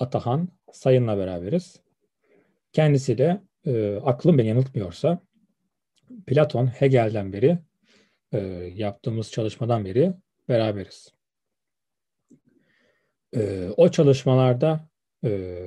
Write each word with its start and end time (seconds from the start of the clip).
Atahan 0.00 0.48
Sayın'la 0.72 1.18
beraberiz. 1.18 1.80
Kendisiyle 2.72 3.42
e, 3.66 3.96
aklım 3.96 4.38
beni 4.38 4.48
yanıltmıyorsa 4.48 5.20
Platon, 6.26 6.66
Hegel'den 6.66 7.32
beri 7.32 7.58
e, 8.32 8.38
yaptığımız 8.74 9.32
çalışmadan 9.32 9.84
beri 9.84 10.12
beraberiz. 10.48 11.14
E, 13.36 13.68
o 13.76 13.90
çalışmalarda 13.90 14.88
e, 15.24 15.60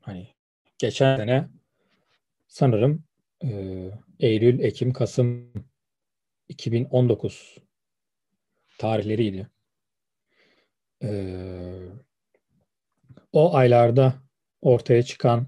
hani 0.00 0.28
geçen 0.78 1.16
sene 1.16 1.48
sanırım 2.48 3.04
e, 3.44 3.50
Eylül, 4.20 4.60
Ekim, 4.60 4.92
Kasım 4.92 5.52
2019 6.48 7.58
tarihleriydi. 8.78 9.48
Ee, 11.02 11.78
o 13.36 13.54
aylarda 13.54 14.14
ortaya 14.60 15.02
çıkan 15.02 15.46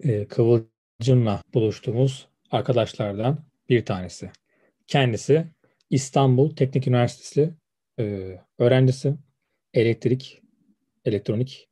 e, 0.00 0.28
Kıvılcım'la 0.28 1.42
buluştuğumuz 1.54 2.28
arkadaşlardan 2.50 3.44
bir 3.68 3.84
tanesi. 3.84 4.30
Kendisi 4.86 5.46
İstanbul 5.90 6.56
Teknik 6.56 6.86
Üniversitesi 6.86 7.54
e, 7.98 8.36
öğrencisi, 8.58 9.14
elektrik, 9.74 10.42
elektronik 11.04 11.68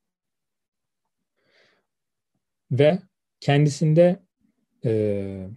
ve 2.71 2.99
kendisinde 3.41 4.23
e, 4.85 5.49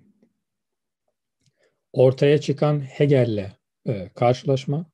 ortaya 1.94 2.42
çıkan 2.42 2.80
Hegel'le 2.80 3.52
e, 3.88 4.10
karşılaşma 4.16 4.86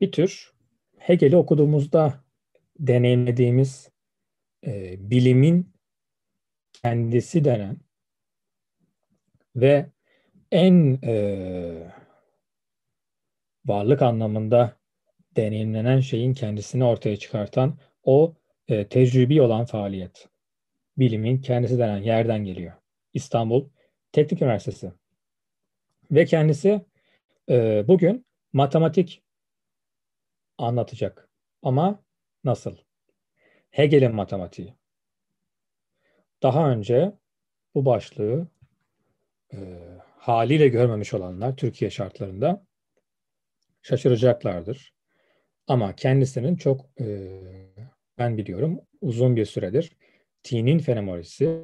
bir 0.00 0.12
tür 0.12 0.52
Hegel'i 0.98 1.36
okuduğumuzda 1.36 2.24
deneyimlediğimiz 2.82 3.90
e, 4.66 4.96
bilimin 5.10 5.72
kendisi 6.72 7.44
denen 7.44 7.76
ve 9.56 9.86
en 10.52 10.98
e, 11.04 11.92
varlık 13.66 14.02
anlamında 14.02 14.76
deneyimlenen 15.36 16.00
şeyin 16.00 16.34
kendisini 16.34 16.84
ortaya 16.84 17.16
çıkartan 17.16 17.78
o 18.02 18.34
e, 18.68 18.88
tecrübi 18.88 19.42
olan 19.42 19.64
faaliyet. 19.64 20.28
Bilimin 20.98 21.40
kendisi 21.40 21.78
denen 21.78 22.02
yerden 22.02 22.44
geliyor. 22.44 22.72
İstanbul 23.14 23.68
Teknik 24.12 24.42
Üniversitesi. 24.42 24.92
Ve 26.10 26.24
kendisi 26.24 26.80
e, 27.50 27.84
bugün 27.88 28.26
matematik 28.52 29.22
anlatacak. 30.58 31.28
Ama 31.62 32.02
nasıl? 32.44 32.76
Hegel'in 33.70 34.14
matematiği. 34.14 34.74
Daha 36.42 36.70
önce 36.70 37.12
bu 37.74 37.84
başlığı 37.84 38.48
e, 39.52 39.58
haliyle 40.16 40.68
görmemiş 40.68 41.14
olanlar 41.14 41.56
Türkiye 41.56 41.90
şartlarında 41.90 42.66
şaşıracaklardır. 43.82 44.94
Ama 45.66 45.96
kendisinin 45.96 46.56
çok 46.56 47.00
e, 47.00 47.28
ben 48.18 48.38
biliyorum 48.38 48.80
uzun 49.00 49.36
bir 49.36 49.44
süredir 49.44 49.92
tinin 50.42 50.78
fenomenolojisi, 50.78 51.62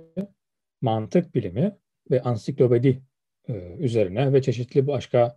mantık 0.80 1.34
bilimi 1.34 1.76
ve 2.10 2.22
ansiklopedi 2.22 3.02
e, 3.48 3.52
üzerine 3.78 4.32
ve 4.32 4.42
çeşitli 4.42 4.86
başka 4.86 5.36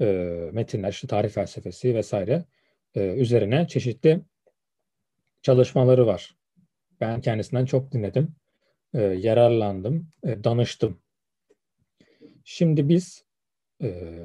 e, 0.00 0.04
metinler, 0.52 0.90
işte 0.90 1.06
tarih 1.06 1.30
felsefesi 1.30 1.94
vesaire 1.94 2.44
e, 2.94 3.00
üzerine 3.00 3.66
çeşitli 3.68 4.20
çalışmaları 5.42 6.06
var. 6.06 6.36
Ben 7.00 7.20
kendisinden 7.20 7.64
çok 7.64 7.92
dinledim, 7.92 8.34
e, 8.94 9.02
yararlandım, 9.02 10.12
e, 10.24 10.44
danıştım. 10.44 11.02
Şimdi 12.44 12.88
biz 12.88 13.24
e, 13.82 14.18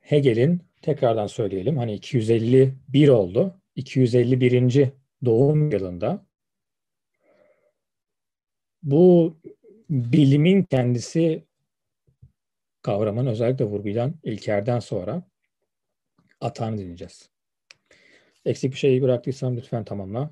Hegel'in 0.00 0.62
tekrardan 0.82 1.26
söyleyelim 1.26 1.76
hani 1.76 1.94
251 1.94 3.08
oldu. 3.08 3.60
251. 3.76 4.92
doğum 5.24 5.70
yılında 5.70 6.26
bu 8.82 9.36
bilimin 9.90 10.62
kendisi 10.62 11.44
kavramın 12.82 13.26
özellikle 13.26 13.64
vurgulayan 13.64 14.14
İlker'den 14.22 14.78
sonra 14.78 15.22
atağını 16.40 16.78
dinleyeceğiz. 16.78 17.31
Eksik 18.44 18.72
bir 18.72 18.78
şey 18.78 19.02
bıraktıysam 19.02 19.56
lütfen 19.56 19.84
tamamla. 19.84 20.30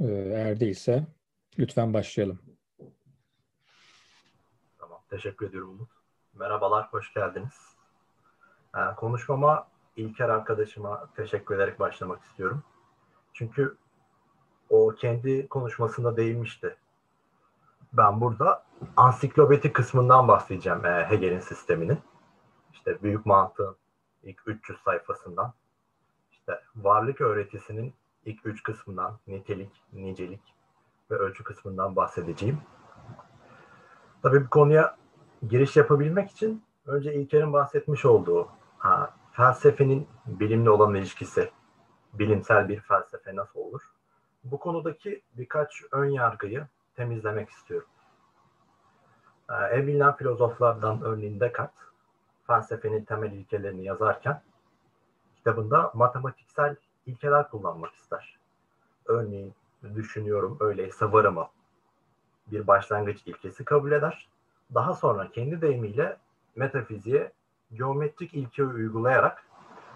Ee, 0.00 0.04
eğer 0.06 0.60
değilse 0.60 1.06
lütfen 1.58 1.94
başlayalım. 1.94 2.38
Tamam, 4.78 5.00
teşekkür 5.10 5.48
ediyorum 5.48 5.70
Umut. 5.70 5.90
Merhabalar, 6.34 6.92
hoş 6.92 7.14
geldiniz. 7.14 7.54
Ee, 8.76 8.94
konuşmama 8.96 9.68
İlker 9.96 10.28
arkadaşıma 10.28 11.08
teşekkür 11.16 11.56
ederek 11.56 11.80
başlamak 11.80 12.24
istiyorum. 12.24 12.64
Çünkü 13.32 13.76
o 14.70 14.94
kendi 14.94 15.48
konuşmasında 15.48 16.16
değinmişti. 16.16 16.76
Ben 17.92 18.20
burada 18.20 18.64
ansiklopedi 18.96 19.72
kısmından 19.72 20.28
bahsedeceğim 20.28 20.86
e, 20.86 21.06
Hegel'in 21.10 21.40
sisteminin. 21.40 21.98
İşte 22.72 23.02
büyük 23.02 23.26
mantığın 23.26 23.76
ilk 24.22 24.42
300 24.46 24.78
sayfasından, 24.78 25.54
işte 26.42 26.60
varlık 26.76 27.20
öğretisinin 27.20 27.94
ilk 28.24 28.46
3 28.46 28.62
kısmından, 28.62 29.18
nitelik, 29.26 29.82
nicelik 29.92 30.54
ve 31.10 31.14
ölçü 31.14 31.44
kısmından 31.44 31.96
bahsedeceğim. 31.96 32.58
Tabii 34.22 34.44
bu 34.44 34.50
konuya 34.50 34.96
giriş 35.48 35.76
yapabilmek 35.76 36.30
için 36.30 36.64
önce 36.86 37.14
İlker'in 37.14 37.52
bahsetmiş 37.52 38.04
olduğu 38.04 38.48
ha, 38.78 39.14
felsefenin 39.32 40.08
bilimle 40.26 40.70
olan 40.70 40.94
ilişkisi, 40.94 41.50
bilimsel 42.12 42.68
bir 42.68 42.80
felsefe 42.80 43.36
nasıl 43.36 43.60
olur? 43.60 43.82
Bu 44.44 44.58
konudaki 44.58 45.22
birkaç 45.34 45.82
ön 45.92 46.10
yargıyı 46.10 46.66
temizlemek 46.96 47.50
istiyorum. 47.50 47.88
Ee, 49.50 49.54
en 49.54 49.86
bilinen 49.86 50.16
filozoflardan 50.16 51.02
örneğin 51.02 51.40
Descartes, 51.40 51.82
felsefenin 52.46 53.04
temel 53.04 53.32
ilkelerini 53.32 53.84
yazarken 53.84 54.42
kitabında 55.42 55.90
matematiksel 55.94 56.76
ilkeler 57.06 57.50
kullanmak 57.50 57.94
ister. 57.94 58.38
Örneğin 59.06 59.54
düşünüyorum 59.94 60.56
öyleyse 60.60 61.12
varımı 61.12 61.48
bir 62.46 62.66
başlangıç 62.66 63.26
ilkesi 63.26 63.64
kabul 63.64 63.92
eder. 63.92 64.28
Daha 64.74 64.94
sonra 64.94 65.30
kendi 65.30 65.60
deyimiyle 65.60 66.16
metafiziğe 66.56 67.32
geometrik 67.74 68.34
ilke 68.34 68.64
uygulayarak 68.64 69.44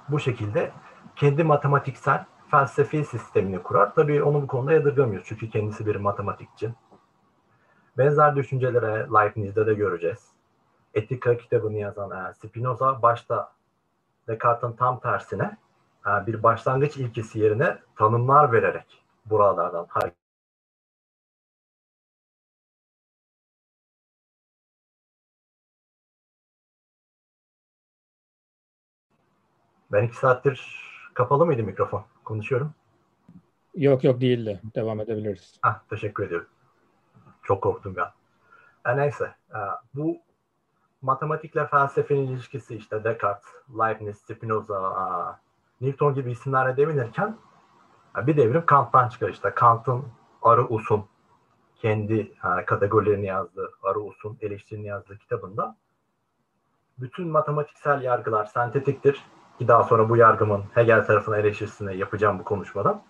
bu 0.09 0.21
şekilde 0.21 0.73
kendi 1.17 1.45
matematiksel 1.45 2.25
felsefi 2.51 3.05
sistemini 3.05 3.63
kurar. 3.63 3.95
Tabii 3.95 4.23
onu 4.23 4.43
bu 4.43 4.47
konuda 4.47 4.73
yadırgamıyoruz 4.73 5.27
çünkü 5.28 5.51
kendisi 5.51 5.87
bir 5.87 5.97
matematikçi. 5.97 6.71
Benzer 7.99 8.37
düşüncelere 8.37 9.07
Leibniz'de 9.15 9.67
de 9.67 9.75
göreceğiz. 9.75 10.28
Etika 10.95 11.37
kitabını 11.37 11.78
yazan 11.78 12.11
e, 12.11 12.34
Spinoza 12.34 13.03
başta 13.03 13.56
Descartes'in 14.29 14.77
tam 14.77 15.01
tersine 15.01 15.57
e, 16.07 16.27
bir 16.27 16.43
başlangıç 16.43 16.97
ilkesi 16.97 17.39
yerine 17.39 17.79
tanımlar 17.97 18.53
vererek 18.53 19.03
buralardan 19.27 19.87
hareket 19.89 20.27
Ben 29.93 30.05
iki 30.05 30.17
saattir 30.17 30.77
kapalı 31.15 31.47
mıydı 31.47 31.63
mikrofon? 31.63 32.05
Konuşuyorum. 32.25 32.75
Yok 33.75 34.05
yok 34.05 34.21
değildi. 34.21 34.61
Devam 34.75 35.01
edebiliriz. 35.01 35.59
Ah, 35.63 35.81
teşekkür 35.91 36.27
ediyorum. 36.27 36.49
Çok 37.43 37.63
korktum 37.63 37.95
ya. 37.97 38.15
E, 38.87 38.97
neyse. 38.97 39.34
E, 39.51 39.59
bu 39.95 40.19
matematikle 41.07 41.67
felsefenin 41.67 42.27
ilişkisi 42.27 42.77
işte 42.77 43.05
Descartes, 43.05 43.49
Leibniz, 43.79 44.19
Spinoza, 44.19 45.41
Newton 45.81 46.15
gibi 46.15 46.31
isimlerle 46.31 46.77
devinirken 46.77 47.37
bir 48.17 48.37
devrim 48.37 48.67
Kant'tan 48.67 49.09
çıkar 49.09 49.29
işte. 49.29 49.51
Kant'ın 49.55 50.05
Arı 50.43 50.69
Us'un 50.69 51.05
kendi 51.77 52.33
kategorilerini 52.67 53.27
yazdığı, 53.27 53.71
Arı 53.83 54.01
Us'un 54.01 54.39
eleştirini 54.41 54.87
yazdığı 54.87 55.19
kitabında 55.19 55.77
bütün 56.99 57.29
matematiksel 57.29 58.03
yargılar 58.03 58.45
sentetiktir 58.45 59.25
ki 59.59 59.69
daha 59.69 59.85
sonra 59.85 60.09
bu 60.09 60.17
yargımın 60.17 60.65
Hegel 60.75 61.07
tarafına 61.07 61.37
eleştirisini 61.37 61.97
yapacağım 61.97 62.39
bu 62.39 62.45
konuşmadan. 62.45 63.03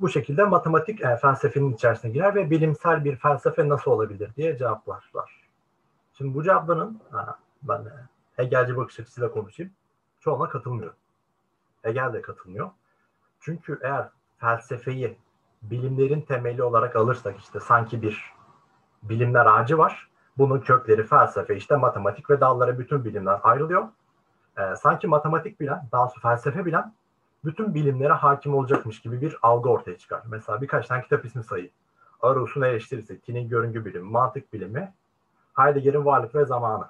Bu 0.00 0.08
şekilde 0.08 0.44
matematik 0.44 1.00
e, 1.00 1.16
felsefenin 1.16 1.72
içerisine 1.72 2.10
girer 2.10 2.34
ve 2.34 2.50
bilimsel 2.50 3.04
bir 3.04 3.16
felsefe 3.16 3.68
nasıl 3.68 3.90
olabilir 3.90 4.30
diye 4.36 4.58
cevaplarlar. 4.58 5.39
Şimdi 6.20 6.34
bu 6.34 6.42
cevapların 6.42 7.00
ben 7.62 7.84
Hegelci 8.36 8.76
bakış 8.76 9.00
açısıyla 9.00 9.30
konuşayım. 9.30 9.72
Çoğuna 10.20 10.48
katılmıyorum. 10.48 10.96
Hegel 11.82 12.12
de 12.12 12.22
katılmıyor. 12.22 12.70
Çünkü 13.40 13.78
eğer 13.82 14.08
felsefeyi 14.38 15.18
bilimlerin 15.62 16.20
temeli 16.20 16.62
olarak 16.62 16.96
alırsak 16.96 17.38
işte 17.38 17.60
sanki 17.60 18.02
bir 18.02 18.32
bilimler 19.02 19.46
ağacı 19.46 19.78
var. 19.78 20.10
Bunun 20.38 20.60
kökleri 20.60 21.06
felsefe, 21.06 21.56
işte 21.56 21.76
matematik 21.76 22.30
ve 22.30 22.40
dallara 22.40 22.78
bütün 22.78 23.04
bilimler 23.04 23.40
ayrılıyor. 23.42 23.88
Ee, 24.58 24.76
sanki 24.76 25.06
matematik 25.06 25.60
bilen, 25.60 25.88
daha 25.92 26.08
sonra 26.08 26.20
felsefe 26.22 26.66
bilen 26.66 26.94
bütün 27.44 27.74
bilimlere 27.74 28.12
hakim 28.12 28.54
olacakmış 28.54 29.00
gibi 29.00 29.20
bir 29.20 29.36
algı 29.42 29.68
ortaya 29.68 29.98
çıkar. 29.98 30.22
Mesela 30.26 30.62
birkaç 30.62 30.86
tane 30.86 31.02
kitap 31.02 31.24
ismi 31.24 31.44
sayayım. 31.44 31.72
Arus'un 32.22 32.62
eleştirisi, 32.62 33.20
Tin'in 33.20 33.48
görüngü 33.48 33.84
bilimi, 33.84 34.10
mantık 34.10 34.52
bilimi, 34.52 34.92
Heidegger'in 35.56 36.04
varlık 36.04 36.34
ve 36.34 36.44
zamanı. 36.44 36.88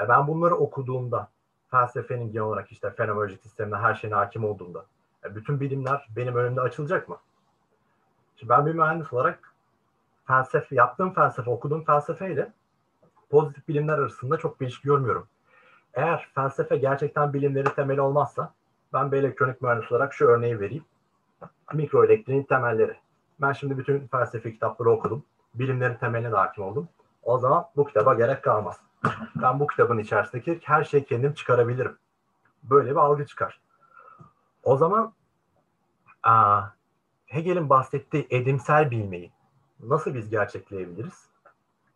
E 0.00 0.08
ben 0.08 0.26
bunları 0.26 0.54
okuduğumda, 0.54 1.28
felsefenin 1.70 2.32
genel 2.32 2.46
olarak 2.46 2.72
işte 2.72 2.90
fenomenolojik 2.90 3.42
sistemine 3.42 3.76
her 3.76 3.94
şeyine 3.94 4.14
hakim 4.14 4.44
olduğumda, 4.44 4.84
e 5.24 5.34
bütün 5.34 5.60
bilimler 5.60 6.08
benim 6.16 6.36
önümde 6.36 6.60
açılacak 6.60 7.08
mı? 7.08 7.16
Şimdi 8.36 8.50
ben 8.50 8.66
bir 8.66 8.74
mühendis 8.74 9.12
olarak 9.12 9.54
felsefe, 10.26 10.76
yaptığım 10.76 11.14
felsefe, 11.14 11.50
okuduğum 11.50 11.84
felsefeyle 11.84 12.52
pozitif 13.30 13.68
bilimler 13.68 13.98
arasında 13.98 14.36
çok 14.36 14.60
bir 14.60 14.66
ilişki 14.66 14.88
görmüyorum. 14.88 15.26
Eğer 15.94 16.28
felsefe 16.34 16.76
gerçekten 16.76 17.32
bilimleri 17.32 17.74
temeli 17.74 18.00
olmazsa 18.00 18.54
ben 18.92 19.12
bir 19.12 19.16
elektronik 19.16 19.62
mühendis 19.62 19.92
olarak 19.92 20.14
şu 20.14 20.26
örneği 20.26 20.60
vereyim. 20.60 20.84
Mikroelektriğin 21.72 22.42
temelleri. 22.42 22.96
Ben 23.40 23.52
şimdi 23.52 23.78
bütün 23.78 24.06
felsefe 24.06 24.52
kitapları 24.52 24.90
okudum. 24.90 25.24
Bilimlerin 25.54 25.94
temeline 25.94 26.32
de 26.32 26.36
hakim 26.36 26.64
oldum. 26.64 26.88
O 27.24 27.38
zaman 27.38 27.66
bu 27.76 27.86
kitaba 27.86 28.14
gerek 28.14 28.42
kalmaz. 28.42 28.80
Ben 29.36 29.60
bu 29.60 29.66
kitabın 29.66 29.98
içerisindeki 29.98 30.60
her 30.64 30.84
şeyi 30.84 31.04
kendim 31.04 31.34
çıkarabilirim. 31.34 31.98
Böyle 32.62 32.90
bir 32.90 32.96
algı 32.96 33.26
çıkar. 33.26 33.60
O 34.62 34.76
zaman 34.76 35.12
aa, 36.22 36.62
Hegel'in 37.26 37.70
bahsettiği 37.70 38.26
edimsel 38.30 38.90
bilmeyi 38.90 39.32
nasıl 39.80 40.14
biz 40.14 40.30
gerçekleyebiliriz? 40.30 41.28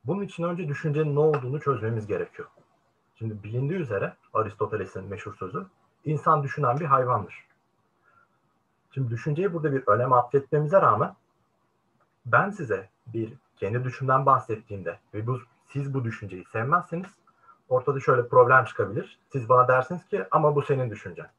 Bunun 0.05 0.23
için 0.23 0.43
önce 0.43 0.69
düşüncenin 0.69 1.15
ne 1.15 1.21
olduğunu 1.21 1.61
çözmemiz 1.61 2.07
gerekiyor. 2.07 2.49
Şimdi 3.19 3.43
bilindiği 3.43 3.79
üzere 3.79 4.17
Aristoteles'in 4.35 5.05
meşhur 5.05 5.35
sözü 5.35 5.67
insan 6.05 6.43
düşünen 6.43 6.81
bir 6.81 6.85
hayvandır. 6.85 7.47
Şimdi 8.95 9.11
düşünceyi 9.11 9.55
burada 9.55 9.73
bir 9.73 9.87
önem 9.87 10.13
atfetmemize 10.13 10.83
rağmen 10.83 11.15
ben 12.33 12.51
size 12.51 12.89
bir 13.07 13.33
kendi 13.57 13.85
düşünden 13.85 14.27
bahsettiğimde 14.27 14.99
ve 15.15 15.27
bu, 15.27 15.39
siz 15.67 15.95
bu 15.95 16.05
düşünceyi 16.05 16.45
sevmezseniz 16.45 17.07
ortada 17.69 18.01
şöyle 18.01 18.29
problem 18.29 18.65
çıkabilir. 18.65 19.19
Siz 19.33 19.49
bana 19.49 19.69
dersiniz 19.69 20.07
ki 20.07 20.25
ama 20.31 20.55
bu 20.55 20.63
senin 20.63 20.91
düşüncen. 20.91 21.31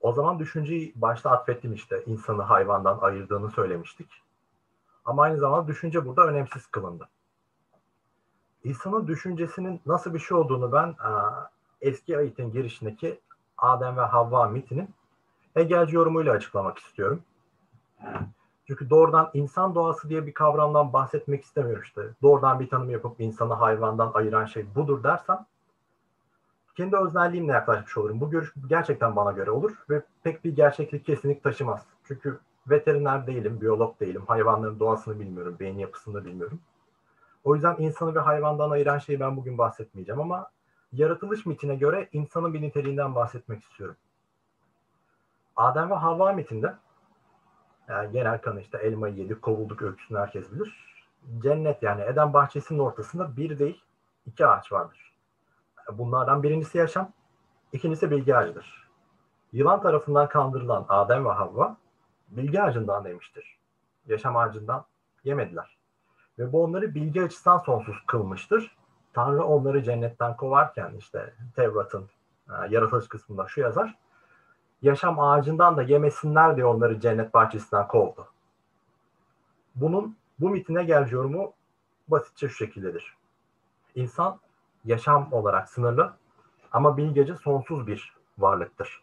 O 0.00 0.12
zaman 0.12 0.38
düşünceyi 0.38 0.92
başta 0.96 1.30
atfettim 1.30 1.72
işte 1.72 2.02
insanı 2.06 2.42
hayvandan 2.42 2.98
ayırdığını 2.98 3.50
söylemiştik. 3.50 4.22
Ama 5.04 5.22
aynı 5.22 5.38
zamanda 5.38 5.68
düşünce 5.68 6.06
burada 6.06 6.26
önemsiz 6.26 6.66
kılındı. 6.66 7.08
İnsanın 8.64 9.06
düşüncesinin 9.06 9.80
nasıl 9.86 10.14
bir 10.14 10.18
şey 10.18 10.36
olduğunu 10.36 10.72
ben 10.72 10.94
eski 11.80 12.18
ayetin 12.18 12.52
girişindeki 12.52 13.20
Adem 13.58 13.96
ve 13.96 14.00
Havva 14.00 14.48
mitinin 14.48 14.94
Hegelci 15.54 15.96
yorumuyla 15.96 16.32
açıklamak 16.32 16.78
istiyorum. 16.78 17.22
Çünkü 18.68 18.90
doğrudan 18.90 19.30
insan 19.34 19.74
doğası 19.74 20.08
diye 20.08 20.26
bir 20.26 20.34
kavramdan 20.34 20.92
bahsetmek 20.92 21.44
istemiyorum 21.44 21.82
işte. 21.82 22.02
Doğrudan 22.22 22.60
bir 22.60 22.68
tanım 22.68 22.90
yapıp 22.90 23.20
insanı 23.20 23.54
hayvandan 23.54 24.10
ayıran 24.14 24.44
şey 24.44 24.74
budur 24.74 25.02
dersem 25.02 25.46
kendi 26.76 26.96
öznelliğimle 26.96 27.52
yaklaşmış 27.52 27.96
olurum. 27.96 28.20
Bu 28.20 28.30
görüş 28.30 28.54
gerçekten 28.66 29.16
bana 29.16 29.32
göre 29.32 29.50
olur 29.50 29.72
ve 29.90 30.02
pek 30.22 30.44
bir 30.44 30.56
gerçeklik 30.56 31.06
kesinlik 31.06 31.42
taşımaz. 31.42 31.86
Çünkü 32.04 32.38
veteriner 32.70 33.26
değilim, 33.26 33.60
biyolog 33.60 34.00
değilim, 34.00 34.22
hayvanların 34.26 34.80
doğasını 34.80 35.20
bilmiyorum, 35.20 35.56
beyin 35.60 35.78
yapısını 35.78 36.24
bilmiyorum. 36.24 36.60
O 37.44 37.54
yüzden 37.54 37.76
insanı 37.78 38.14
ve 38.14 38.20
hayvandan 38.20 38.70
ayıran 38.70 38.98
şeyi 38.98 39.20
ben 39.20 39.36
bugün 39.36 39.58
bahsetmeyeceğim 39.58 40.20
ama 40.20 40.50
yaratılış 40.92 41.46
mitine 41.46 41.76
göre 41.76 42.08
insanın 42.12 42.54
bir 42.54 42.62
niteliğinden 42.62 43.14
bahsetmek 43.14 43.62
istiyorum. 43.62 43.96
Adem 45.56 45.90
ve 45.90 45.94
Havva 45.94 46.32
mitinde 46.32 46.74
yani 47.88 48.12
genel 48.12 48.40
kanı 48.40 48.60
işte 48.60 48.78
elmayı 48.78 49.14
yedik, 49.14 49.42
kovulduk 49.42 49.82
öyküsünü 49.82 50.18
herkes 50.18 50.52
bilir. 50.52 50.88
Cennet 51.42 51.82
yani 51.82 52.02
Eden 52.02 52.32
bahçesinin 52.32 52.78
ortasında 52.78 53.36
bir 53.36 53.58
değil 53.58 53.82
iki 54.26 54.46
ağaç 54.46 54.72
vardır. 54.72 55.14
Bunlardan 55.92 56.42
birincisi 56.42 56.78
yaşam, 56.78 57.12
ikincisi 57.72 58.10
bilgi 58.10 58.36
ağacıdır. 58.36 58.88
Yılan 59.52 59.82
tarafından 59.82 60.28
kandırılan 60.28 60.86
Adem 60.88 61.24
ve 61.24 61.28
Havva 61.28 61.76
bilgi 62.28 62.62
ağacından 62.62 63.04
demiştir. 63.04 63.58
Yaşam 64.06 64.36
ağacından 64.36 64.84
yemediler. 65.24 65.78
Ve 66.38 66.52
bu 66.52 66.64
onları 66.64 66.94
bilgi 66.94 67.22
açısından 67.22 67.58
sonsuz 67.58 67.96
kılmıştır. 68.06 68.76
Tanrı 69.12 69.44
onları 69.44 69.82
cennetten 69.82 70.36
kovarken 70.36 70.94
işte 70.98 71.34
Tevrat'ın 71.56 72.10
e, 72.48 72.52
yaratılış 72.70 73.08
kısmında 73.08 73.48
şu 73.48 73.60
yazar. 73.60 73.98
Yaşam 74.82 75.20
ağacından 75.20 75.76
da 75.76 75.82
yemesinler 75.82 76.56
diye 76.56 76.66
onları 76.66 77.00
cennet 77.00 77.34
bahçesinden 77.34 77.88
kovdu. 77.88 78.28
Bunun 79.74 80.16
bu 80.38 80.50
mitine 80.50 80.84
gel 80.84 81.10
yorumu 81.10 81.52
basitçe 82.08 82.48
şu 82.48 82.54
şekildedir. 82.54 83.16
İnsan 83.94 84.40
yaşam 84.84 85.32
olarak 85.32 85.68
sınırlı 85.68 86.12
ama 86.72 86.96
bilgece 86.96 87.36
sonsuz 87.36 87.86
bir 87.86 88.16
varlıktır. 88.38 89.02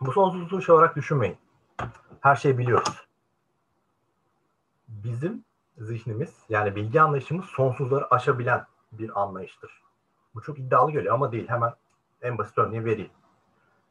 Bu 0.00 0.12
sonsuzluğu 0.12 0.62
şey 0.62 0.74
olarak 0.74 0.96
düşünmeyin. 0.96 1.36
Her 2.20 2.36
şeyi 2.36 2.58
biliyoruz. 2.58 3.06
Bizim 4.88 5.44
zihnimiz 5.78 6.34
yani 6.48 6.76
bilgi 6.76 7.02
anlayışımız 7.02 7.44
sonsuzları 7.44 8.14
aşabilen 8.14 8.66
bir 8.92 9.20
anlayıştır. 9.20 9.82
Bu 10.34 10.42
çok 10.42 10.58
iddialı 10.58 10.92
geliyor 10.92 11.14
ama 11.14 11.32
değil. 11.32 11.48
Hemen 11.48 11.74
en 12.22 12.38
basit 12.38 12.58
örneği 12.58 12.84
vereyim. 12.84 13.10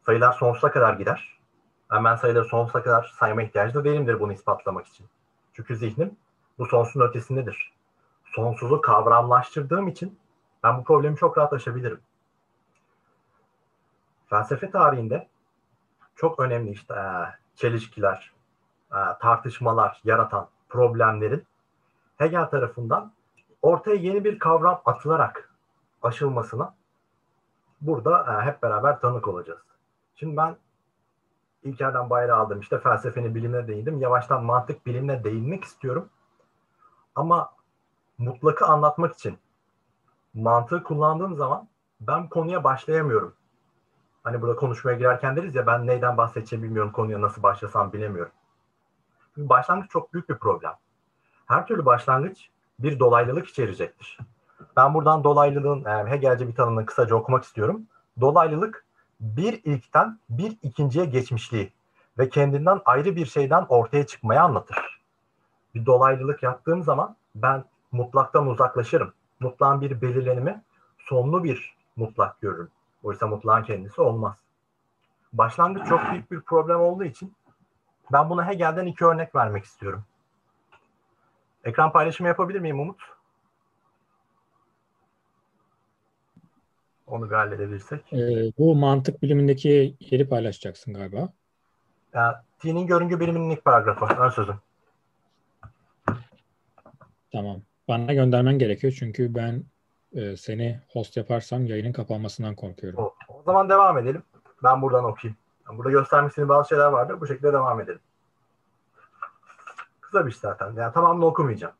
Sayılar 0.09 0.33
sonsuza 0.33 0.71
kadar 0.71 0.93
gider. 0.93 1.39
Hemen 1.89 2.15
sayıları 2.15 2.45
sonsuza 2.45 2.83
kadar 2.83 3.13
sayma 3.19 3.43
ihtiyacı 3.43 3.73
da 3.73 3.83
benimdir 3.83 4.19
bunu 4.19 4.33
ispatlamak 4.33 4.87
için. 4.87 5.07
Çünkü 5.53 5.75
zihnim 5.75 6.17
bu 6.59 6.65
sonsuzun 6.65 7.07
ötesindedir. 7.07 7.73
Sonsuzu 8.25 8.81
kavramlaştırdığım 8.81 9.87
için 9.87 10.19
ben 10.63 10.77
bu 10.77 10.83
problemi 10.83 11.17
çok 11.17 11.37
rahat 11.37 11.53
aşabilirim. 11.53 11.99
Felsefe 14.29 14.71
tarihinde 14.71 15.27
çok 16.15 16.39
önemli 16.39 16.71
işte 16.71 16.93
e, 16.93 17.07
çelişkiler, 17.55 18.31
e, 18.91 18.97
tartışmalar 19.21 20.01
yaratan 20.03 20.47
problemlerin 20.69 21.45
Hegel 22.17 22.45
tarafından 22.45 23.11
ortaya 23.61 23.95
yeni 23.95 24.23
bir 24.23 24.39
kavram 24.39 24.81
atılarak 24.85 25.53
aşılmasına 26.01 26.75
burada 27.81 28.33
e, 28.33 28.45
hep 28.45 28.63
beraber 28.63 28.99
tanık 28.99 29.27
olacağız. 29.27 29.69
Şimdi 30.19 30.37
ben 30.37 30.55
İlker'den 31.63 32.09
bayrağı 32.09 32.39
aldım. 32.39 32.59
İşte 32.59 32.79
felsefenin 32.79 33.35
bilimine 33.35 33.67
değindim. 33.67 33.99
Yavaştan 33.99 34.43
mantık 34.43 34.85
bilimine 34.85 35.23
değinmek 35.23 35.63
istiyorum. 35.63 36.09
Ama 37.15 37.51
mutlakı 38.17 38.65
anlatmak 38.65 39.13
için 39.15 39.37
mantığı 40.33 40.83
kullandığım 40.83 41.35
zaman 41.35 41.67
ben 42.01 42.29
konuya 42.29 42.63
başlayamıyorum. 42.63 43.33
Hani 44.23 44.41
burada 44.41 44.55
konuşmaya 44.55 44.97
girerken 44.97 45.35
deriz 45.35 45.55
ya 45.55 45.67
ben 45.67 45.87
neyden 45.87 46.17
bahsedeceğimi 46.17 46.65
bilmiyorum, 46.65 46.91
konuya 46.91 47.21
nasıl 47.21 47.43
başlasam 47.43 47.93
bilemiyorum. 47.93 48.31
Çünkü 49.35 49.49
başlangıç 49.49 49.91
çok 49.91 50.13
büyük 50.13 50.29
bir 50.29 50.37
problem. 50.37 50.73
Her 51.45 51.67
türlü 51.67 51.85
başlangıç 51.85 52.49
bir 52.79 52.99
dolaylılık 52.99 53.47
içerecektir. 53.47 54.17
Ben 54.77 54.93
buradan 54.93 55.23
dolaylılığın 55.23 55.83
yani 55.85 56.09
Hegelci 56.09 56.47
bir 56.47 56.55
tanımını 56.55 56.85
kısaca 56.85 57.15
okumak 57.15 57.43
istiyorum. 57.43 57.81
Dolaylılık 58.21 58.88
bir 59.19 59.61
ilkten 59.63 60.19
bir 60.29 60.57
ikinciye 60.61 61.05
geçmişliği 61.05 61.73
ve 62.17 62.29
kendinden 62.29 62.81
ayrı 62.85 63.15
bir 63.15 63.25
şeyden 63.25 63.65
ortaya 63.69 64.05
çıkmayı 64.05 64.41
anlatır. 64.41 65.01
Bir 65.75 65.85
dolaylılık 65.85 66.43
yaptığım 66.43 66.83
zaman 66.83 67.15
ben 67.35 67.63
mutlaktan 67.91 68.47
uzaklaşırım. 68.47 69.13
Mutlağın 69.39 69.81
bir 69.81 70.01
belirlenimi 70.01 70.61
sonlu 70.97 71.43
bir 71.43 71.75
mutlak 71.95 72.41
görürüm. 72.41 72.71
Oysa 73.03 73.27
mutlağın 73.27 73.63
kendisi 73.63 74.01
olmaz. 74.01 74.37
Başlangıç 75.33 75.87
çok 75.87 76.11
büyük 76.11 76.31
bir 76.31 76.41
problem 76.41 76.79
olduğu 76.79 77.03
için 77.03 77.33
ben 78.11 78.29
buna 78.29 78.47
Hegel'den 78.47 78.85
iki 78.85 79.05
örnek 79.05 79.35
vermek 79.35 79.65
istiyorum. 79.65 80.03
Ekran 81.63 81.91
paylaşımı 81.91 82.27
yapabilir 82.27 82.59
miyim 82.59 82.79
Umut? 82.79 83.01
Onu 87.09 87.29
bir 87.29 87.35
halledebilirsek. 87.35 88.13
Ee, 88.13 88.51
bu 88.57 88.75
mantık 88.75 89.21
bilimindeki 89.21 89.95
yeri 89.99 90.29
paylaşacaksın 90.29 90.93
galiba. 90.93 91.29
Ya, 92.13 92.43
T'nin 92.59 92.87
görüngü 92.87 93.19
biliminin 93.19 93.49
ilk 93.49 93.65
paragrafı. 93.65 94.21
Ön 94.21 94.29
sözüm. 94.29 94.55
Tamam. 97.31 97.61
Bana 97.87 98.13
göndermen 98.13 98.59
gerekiyor 98.59 98.93
çünkü 98.99 99.35
ben 99.35 99.63
e, 100.13 100.37
seni 100.37 100.79
host 100.93 101.17
yaparsam 101.17 101.65
yayının 101.65 101.91
kapanmasından 101.91 102.55
korkuyorum. 102.55 102.99
O, 102.99 103.13
o 103.27 103.43
zaman 103.45 103.69
devam 103.69 103.97
edelim. 103.97 104.23
Ben 104.63 104.81
buradan 104.81 105.03
okuyayım. 105.03 105.37
Yani 105.67 105.77
burada 105.77 105.91
göstermek 105.91 106.29
istediğim 106.29 106.49
bazı 106.49 106.69
şeyler 106.69 106.87
vardı. 106.87 107.17
Bu 107.21 107.27
şekilde 107.27 107.53
devam 107.53 107.81
edelim. 107.81 107.99
Kısa 110.01 110.25
bir 110.25 110.31
şey 110.31 110.39
zaten. 110.39 110.73
Yani 110.73 110.93
tamamını 110.93 111.25
okumayacağım. 111.25 111.73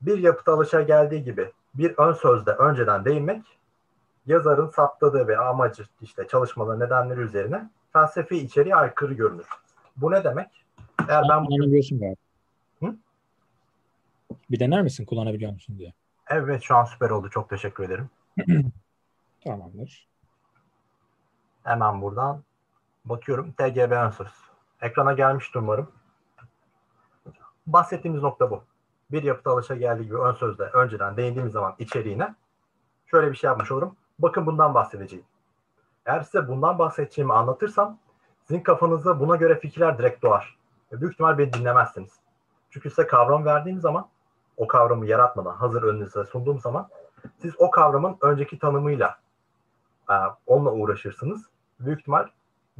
Bir 0.00 0.18
yapıta 0.18 0.52
alışa 0.52 0.82
geldiği 0.82 1.22
gibi 1.22 1.52
bir 1.74 1.94
ön 1.98 2.12
sözde 2.12 2.50
önceden 2.50 3.04
değinmek 3.04 3.57
yazarın 4.28 4.68
saptadığı 4.68 5.28
ve 5.28 5.38
amacı 5.38 5.84
işte 6.00 6.26
çalışmaları 6.28 6.80
nedenleri 6.80 7.20
üzerine 7.20 7.70
felsefi 7.92 8.36
içeriğe 8.36 8.74
aykırı 8.74 9.14
görünür. 9.14 9.46
Bu 9.96 10.10
ne 10.10 10.24
demek? 10.24 10.64
Eğer 11.08 11.22
ben 11.30 11.44
kullanabiliyorsun 11.44 11.98
galiba. 11.98 12.16
Hı? 12.82 12.96
Bir 14.50 14.60
dener 14.60 14.82
misin 14.82 15.04
kullanabiliyor 15.04 15.52
musun 15.52 15.78
diye. 15.78 15.92
Evet 16.26 16.62
şu 16.62 16.76
an 16.76 16.84
süper 16.84 17.10
oldu. 17.10 17.30
Çok 17.30 17.50
teşekkür 17.50 17.84
ederim. 17.84 18.10
Tamamdır. 19.44 20.08
Hemen 21.64 22.02
buradan 22.02 22.42
bakıyorum. 23.04 23.52
TGB 23.52 24.12
söz. 24.16 24.32
Ekrana 24.80 25.12
gelmiştir 25.12 25.58
umarım. 25.58 25.92
Bahsettiğimiz 27.66 28.22
nokta 28.22 28.50
bu. 28.50 28.64
Bir 29.10 29.22
yapıta 29.22 29.50
alışa 29.50 29.74
geldiği 29.74 30.04
gibi 30.04 30.18
ön 30.18 30.32
sözde 30.32 30.62
önceden 30.62 31.16
değindiğimiz 31.16 31.52
zaman 31.52 31.74
içeriğine 31.78 32.34
şöyle 33.06 33.30
bir 33.30 33.36
şey 33.36 33.48
yapmış 33.48 33.72
olurum. 33.72 33.96
Bakın 34.18 34.46
bundan 34.46 34.74
bahsedeceğim. 34.74 35.24
Eğer 36.06 36.20
size 36.20 36.48
bundan 36.48 36.78
bahsedeceğimi 36.78 37.32
anlatırsam 37.32 37.98
sizin 38.44 38.60
kafanızda 38.60 39.20
buna 39.20 39.36
göre 39.36 39.60
fikirler 39.60 39.98
direkt 39.98 40.22
doğar. 40.22 40.58
Ve 40.92 41.00
büyük 41.00 41.12
ihtimal 41.12 41.38
beni 41.38 41.52
dinlemezsiniz. 41.52 42.12
Çünkü 42.70 42.90
size 42.90 43.06
kavram 43.06 43.44
verdiğim 43.44 43.80
zaman 43.80 44.08
o 44.56 44.66
kavramı 44.66 45.06
yaratmadan 45.06 45.54
hazır 45.54 45.82
önünüze 45.82 46.24
sunduğum 46.24 46.60
zaman 46.60 46.88
siz 47.38 47.52
o 47.58 47.70
kavramın 47.70 48.16
önceki 48.20 48.58
tanımıyla 48.58 49.18
e, 50.10 50.14
onunla 50.46 50.72
uğraşırsınız. 50.72 51.46
Büyük 51.80 52.00
ihtimal 52.00 52.28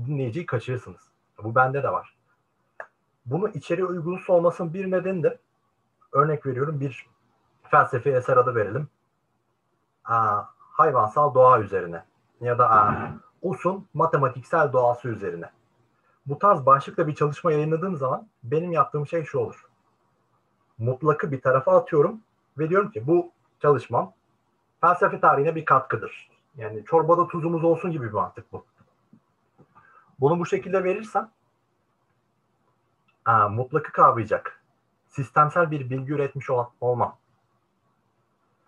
dinleyiciyi 0.07 0.47
kaçırırsınız. 0.47 1.01
Bu 1.43 1.55
bende 1.55 1.83
de 1.83 1.93
var. 1.93 2.17
Bunu 3.27 3.49
içeri 3.49 3.85
uygunsuz 3.85 4.31
olmasının 4.31 4.75
bir 4.75 4.91
nedeni 4.91 5.23
de 5.23 5.39
örnek 6.13 6.47
veriyorum 6.47 6.81
bir 6.81 7.07
felsefi 7.63 8.11
eser 8.11 8.37
adı 8.37 8.55
verelim. 8.55 8.89
Aa, 10.05 10.43
hayvansal 10.79 11.35
doğa 11.35 11.61
üzerine 11.61 12.05
ya 12.41 12.59
da 12.59 12.95
US'un 13.43 13.87
matematiksel 13.95 14.73
doğası 14.73 15.09
üzerine. 15.09 15.51
Bu 16.27 16.39
tarz 16.39 16.67
başlıkla 16.67 17.07
bir 17.07 17.15
çalışma 17.15 17.53
yayınladığım 17.53 17.97
zaman 17.97 18.29
benim 18.43 18.73
yaptığım 18.73 19.07
şey 19.07 19.25
şu 19.25 19.39
olur. 19.39 19.69
Mutlakı 20.79 21.33
bir 21.33 21.41
tarafa 21.41 21.77
atıyorum 21.77 22.21
ve 22.59 22.69
diyorum 22.69 22.91
ki 22.91 23.07
bu 23.07 23.33
çalışmam 23.63 24.13
felsefe 24.81 25.21
tarihine 25.21 25.55
bir 25.55 25.65
katkıdır. 25.65 26.31
Yani 26.57 26.85
çorbada 26.85 27.29
tuzumuz 27.29 27.65
olsun 27.65 27.91
gibi 27.91 28.07
bir 28.07 28.13
mantık 28.13 28.53
bu. 28.53 28.65
Bunu 30.21 30.39
bu 30.39 30.47
şekilde 30.47 30.85
verirsem 30.85 31.31
aa, 33.25 33.49
mutlakı 33.49 33.93
kavrayacak 33.93 34.63
sistemsel 35.09 35.71
bir 35.71 35.91
bilgi 35.91 36.13
üretmiş 36.13 36.51
ol- 36.51 36.71
olmam. 36.81 37.17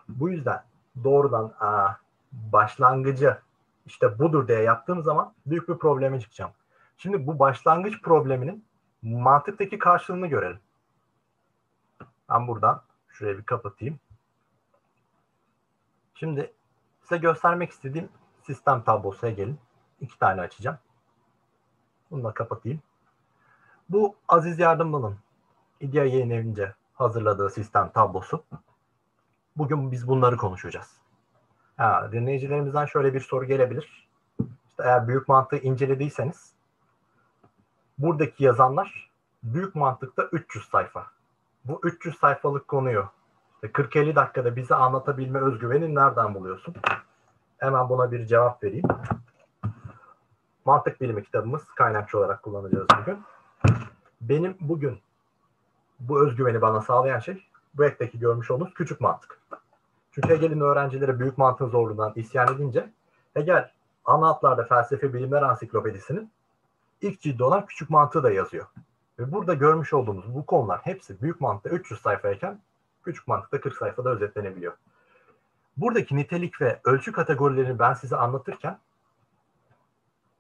Bu 0.09 0.31
yüzden 0.31 0.70
doğrudan 1.04 1.54
aa, 1.61 1.92
başlangıcı 2.32 3.38
işte 3.87 4.18
budur 4.18 4.49
diye 4.49 4.62
yaptığım 4.62 5.02
zaman 5.02 5.35
büyük 5.47 5.68
bir 5.68 5.78
probleme 5.78 6.20
çıkacağım. 6.20 6.52
Şimdi 6.97 7.26
bu 7.26 7.38
başlangıç 7.38 8.02
probleminin 8.02 8.64
mantıktaki 9.02 9.78
karşılığını 9.78 10.26
görelim. 10.26 10.61
Ben 12.30 12.49
buradan 12.49 12.82
şuraya 13.09 13.38
bir 13.38 13.42
kapatayım. 13.42 14.00
Şimdi 16.14 16.52
size 17.02 17.16
göstermek 17.16 17.70
istediğim 17.70 18.09
sistem 18.42 18.82
tablosuna 18.82 19.30
gelin. 19.30 19.59
İki 20.00 20.18
tane 20.18 20.40
açacağım. 20.40 20.78
Bunu 22.11 22.25
da 22.25 22.35
kapatayım. 22.35 22.80
Bu 23.88 24.16
Aziz 24.28 24.59
Yardımlı'nın 24.59 25.18
İdea 25.80 26.04
Yayın 26.04 26.30
Evi'nce 26.30 26.75
hazırladığı 26.94 27.50
sistem 27.50 27.90
tablosu. 27.90 28.44
Bugün 29.61 29.93
biz 29.93 30.09
bunları 30.09 30.37
konuşacağız. 30.37 30.97
Ha, 31.76 32.09
dinleyicilerimizden 32.12 32.87
şöyle 32.87 33.14
bir 33.14 33.21
soru 33.21 33.45
gelebilir. 33.45 34.09
İşte 34.69 34.83
eğer 34.83 35.09
büyük 35.09 35.29
mantığı 35.29 35.57
incelediyseniz 35.57 36.52
buradaki 37.99 38.45
yazanlar 38.45 39.11
büyük 39.43 39.75
mantıkta 39.75 40.23
300 40.33 40.64
sayfa. 40.64 41.07
Bu 41.64 41.81
300 41.83 42.19
sayfalık 42.19 42.69
konuyu 42.69 43.09
40-50 43.62 44.14
dakikada 44.14 44.57
bize 44.57 44.75
anlatabilme 44.75 45.38
özgüveni 45.38 45.95
nereden 45.95 46.35
buluyorsun? 46.35 46.75
Hemen 47.59 47.88
buna 47.88 48.12
bir 48.12 48.26
cevap 48.26 48.62
vereyim. 48.62 48.87
Mantık 50.64 51.00
bilimi 51.00 51.25
kitabımız 51.25 51.64
kaynakçı 51.64 52.19
olarak 52.19 52.43
kullanacağız 52.43 52.87
bugün. 53.00 53.23
Benim 54.21 54.57
bugün 54.61 55.00
bu 56.00 56.26
özgüveni 56.26 56.61
bana 56.61 56.81
sağlayan 56.81 57.19
şey 57.19 57.50
bu 57.75 57.85
ekteki 57.85 58.19
görmüş 58.19 58.50
olduğunuz 58.50 58.75
küçük 58.75 59.00
mantık. 59.00 59.41
Çünkü 60.12 60.29
Hegel'in 60.29 60.61
öğrencileri 60.61 61.21
büyük 61.21 61.39
mantığın 61.39 61.69
zorluğundan 61.69 62.12
isyan 62.17 62.55
edince 62.55 62.91
Hegel 63.35 63.71
ana 64.05 64.29
hatlarda 64.29 64.65
felsefe 64.65 65.15
bilimler 65.15 65.43
ansiklopedisinin 65.43 66.31
ilk 67.00 67.21
cildi 67.21 67.45
olan 67.45 67.67
küçük 67.67 67.91
mantığı 67.91 68.23
da 68.23 68.31
yazıyor. 68.31 68.67
Ve 69.19 69.33
burada 69.33 69.55
görmüş 69.55 69.93
olduğumuz 69.93 70.35
bu 70.35 70.47
konular 70.47 70.81
hepsi 70.83 71.23
büyük 71.23 71.41
mantıkta 71.41 71.77
300 71.77 72.00
sayfayken 72.00 72.61
küçük 73.05 73.29
mantıkta 73.29 73.61
40 73.61 73.77
sayfada 73.77 74.11
özetlenebiliyor. 74.11 74.73
Buradaki 75.77 76.17
nitelik 76.17 76.61
ve 76.61 76.81
ölçü 76.85 77.12
kategorilerini 77.12 77.79
ben 77.79 77.95
size 77.95 78.17
anlatırken 78.17 78.79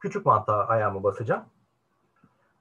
küçük 0.00 0.26
mantığa 0.26 0.66
ayağımı 0.66 1.02
basacağım. 1.02 1.44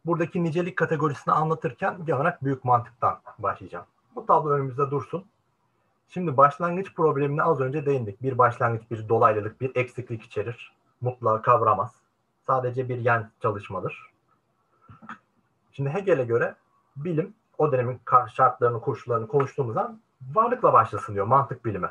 Buradaki 0.06 0.44
nicelik 0.44 0.78
kategorisini 0.78 1.34
anlatırken 1.34 2.06
genel 2.06 2.20
olarak 2.20 2.44
büyük 2.44 2.66
mantıktan 2.66 3.22
başlayacağım. 3.40 3.86
Bu 4.20 4.26
tablo 4.26 4.50
önümüzde 4.50 4.92
dursun. 4.92 5.26
Şimdi 6.10 6.38
başlangıç 6.38 6.96
problemine 6.96 7.44
az 7.44 7.60
önce 7.60 7.86
değindik. 7.86 8.22
Bir 8.24 8.38
başlangıç 8.38 8.92
bir 8.92 9.10
dolaylılık, 9.10 9.62
bir 9.62 9.76
eksiklik 9.76 10.24
içerir. 10.24 10.74
Mutlağı 11.02 11.42
kavramaz. 11.42 11.96
Sadece 12.48 12.90
bir 12.90 12.98
yen 12.98 13.32
çalışmadır. 13.42 14.12
Şimdi 15.72 15.90
Hegel'e 15.90 16.26
göre 16.26 16.56
bilim 16.96 17.34
o 17.58 17.72
dönemin 17.72 18.02
şartlarını, 18.34 18.82
koşullarını 18.82 19.28
konuştuğumuz 19.28 19.74
zaman 19.74 20.00
varlıkla 20.36 20.74
başlasın 20.74 21.14
diyor 21.14 21.26
mantık 21.26 21.66
bilimi. 21.66 21.90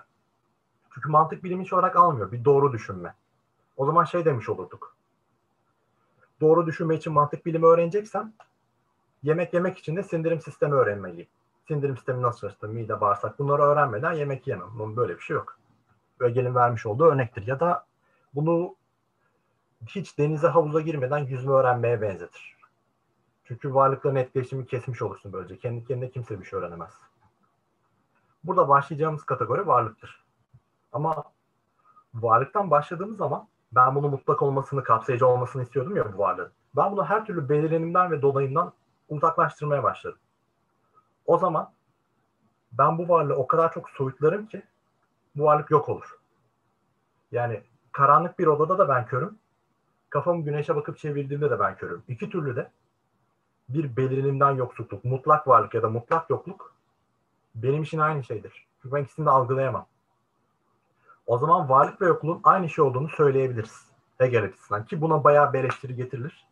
Çünkü 0.95 1.09
mantık 1.09 1.45
bilimi 1.45 1.65
hiç 1.65 1.73
olarak 1.73 1.97
almıyor. 1.97 2.33
Bir 2.33 2.45
doğru 2.45 2.73
düşünme. 2.73 3.15
O 3.77 3.87
zaman 3.87 4.05
şey 4.05 4.25
demiş 4.25 4.49
olurduk. 4.49 4.97
Doğru 6.41 6.67
düşünme 6.67 6.97
için 6.97 7.13
mantık 7.13 7.47
bilimi 7.47 7.67
öğreneceksem 7.67 8.33
yemek 9.23 9.55
yemek 9.55 9.79
için 9.79 9.97
de 9.97 10.03
sindirim 10.03 10.41
sistemi 10.41 10.75
öğrenmeliyim. 10.75 11.29
Sindirim 11.69 11.97
sistemi 11.97 12.23
nasıl 12.23 12.41
çalışır? 12.41 12.69
Mide, 12.69 13.01
bağırsak 13.01 13.39
bunları 13.39 13.63
öğrenmeden 13.63 14.13
yemek 14.13 14.47
yemem. 14.47 14.69
Bunun 14.79 14.97
böyle 14.97 15.17
bir 15.17 15.21
şey 15.21 15.35
yok. 15.35 15.59
Ögel'in 16.21 16.55
vermiş 16.55 16.87
olduğu 16.87 17.05
örnektir. 17.05 17.47
Ya 17.47 17.61
da 17.61 17.87
bunu 18.35 18.77
hiç 19.87 20.19
denize 20.19 20.49
havuza 20.49 20.81
girmeden 20.81 21.19
yüzme 21.19 21.53
öğrenmeye 21.53 22.03
benzetir. 22.03 22.57
Çünkü 23.45 23.75
varlıkların 23.75 24.17
etkileşimi 24.17 24.67
kesmiş 24.67 25.03
olursun 25.03 25.33
böylece. 25.33 25.59
Kendi 25.59 25.85
kendine 25.85 26.11
kimse 26.11 26.41
bir 26.41 26.45
şey 26.45 26.59
öğrenemez. 26.59 26.93
Burada 28.45 28.69
başlayacağımız 28.69 29.25
kategori 29.25 29.67
varlıktır. 29.67 30.25
Ama 30.93 31.25
varlıktan 32.15 32.71
başladığımız 32.71 33.19
zaman 33.19 33.49
ben 33.73 33.95
bunu 33.95 34.09
mutlak 34.09 34.43
olmasını, 34.43 34.83
kapsayıcı 34.85 35.27
olmasını 35.27 35.63
istiyordum 35.63 35.97
ya 35.97 36.13
bu 36.13 36.19
varlığın. 36.19 36.53
Ben 36.77 36.93
bunu 36.93 37.05
her 37.05 37.27
türlü 37.27 37.49
belirlenimden 37.49 38.11
ve 38.11 38.23
dolayından 38.23 38.73
uzaklaştırmaya 39.09 39.83
başladım. 39.83 40.19
O 41.29 41.39
zaman 41.39 41.71
ben 42.73 42.99
bu 42.99 43.09
varlığı 43.09 43.35
o 43.35 43.47
kadar 43.47 43.73
çok 43.73 43.91
soyutlarım 43.91 44.47
ki 44.47 44.63
bu 45.37 45.45
varlık 45.45 45.71
yok 45.71 45.89
olur. 45.89 46.19
Yani 47.33 47.63
karanlık 47.93 48.39
bir 48.39 48.47
odada 48.47 48.79
da 48.79 48.89
ben 48.89 49.07
körüm. 49.07 49.39
Kafamı 50.11 50.45
güneşe 50.45 50.77
bakıp 50.77 50.99
çevirdiğimde 50.99 51.51
de 51.51 51.61
ben 51.61 51.77
körüm. 51.77 52.03
İki 52.09 52.31
türlü 52.31 52.57
de 52.57 52.71
bir 53.69 53.97
belirinimden 53.97 54.51
yoksulluk, 54.51 55.05
mutlak 55.05 55.49
varlık 55.49 55.75
ya 55.75 55.83
da 55.83 55.91
mutlak 55.91 56.31
yokluk 56.31 56.75
benim 57.55 57.83
için 57.83 57.99
aynı 57.99 58.25
şeydir. 58.25 58.67
Çünkü 58.83 58.97
ben 58.97 59.03
ikisini 59.03 59.27
de 59.27 59.31
algılayamam. 59.31 59.87
O 61.27 61.39
zaman 61.39 61.69
varlık 61.69 62.01
ve 62.01 62.07
yokluğun 62.07 62.41
aynı 62.45 62.69
şey 62.69 62.85
olduğunu 62.85 63.09
söyleyebiliriz. 63.09 63.89
Hegel 64.19 64.45
açısından 64.45 64.85
ki 64.85 65.01
buna 65.01 65.25
bayağı 65.25 65.53
bir 65.53 65.59
eleştiri 65.59 65.97
getirilir. 65.97 66.48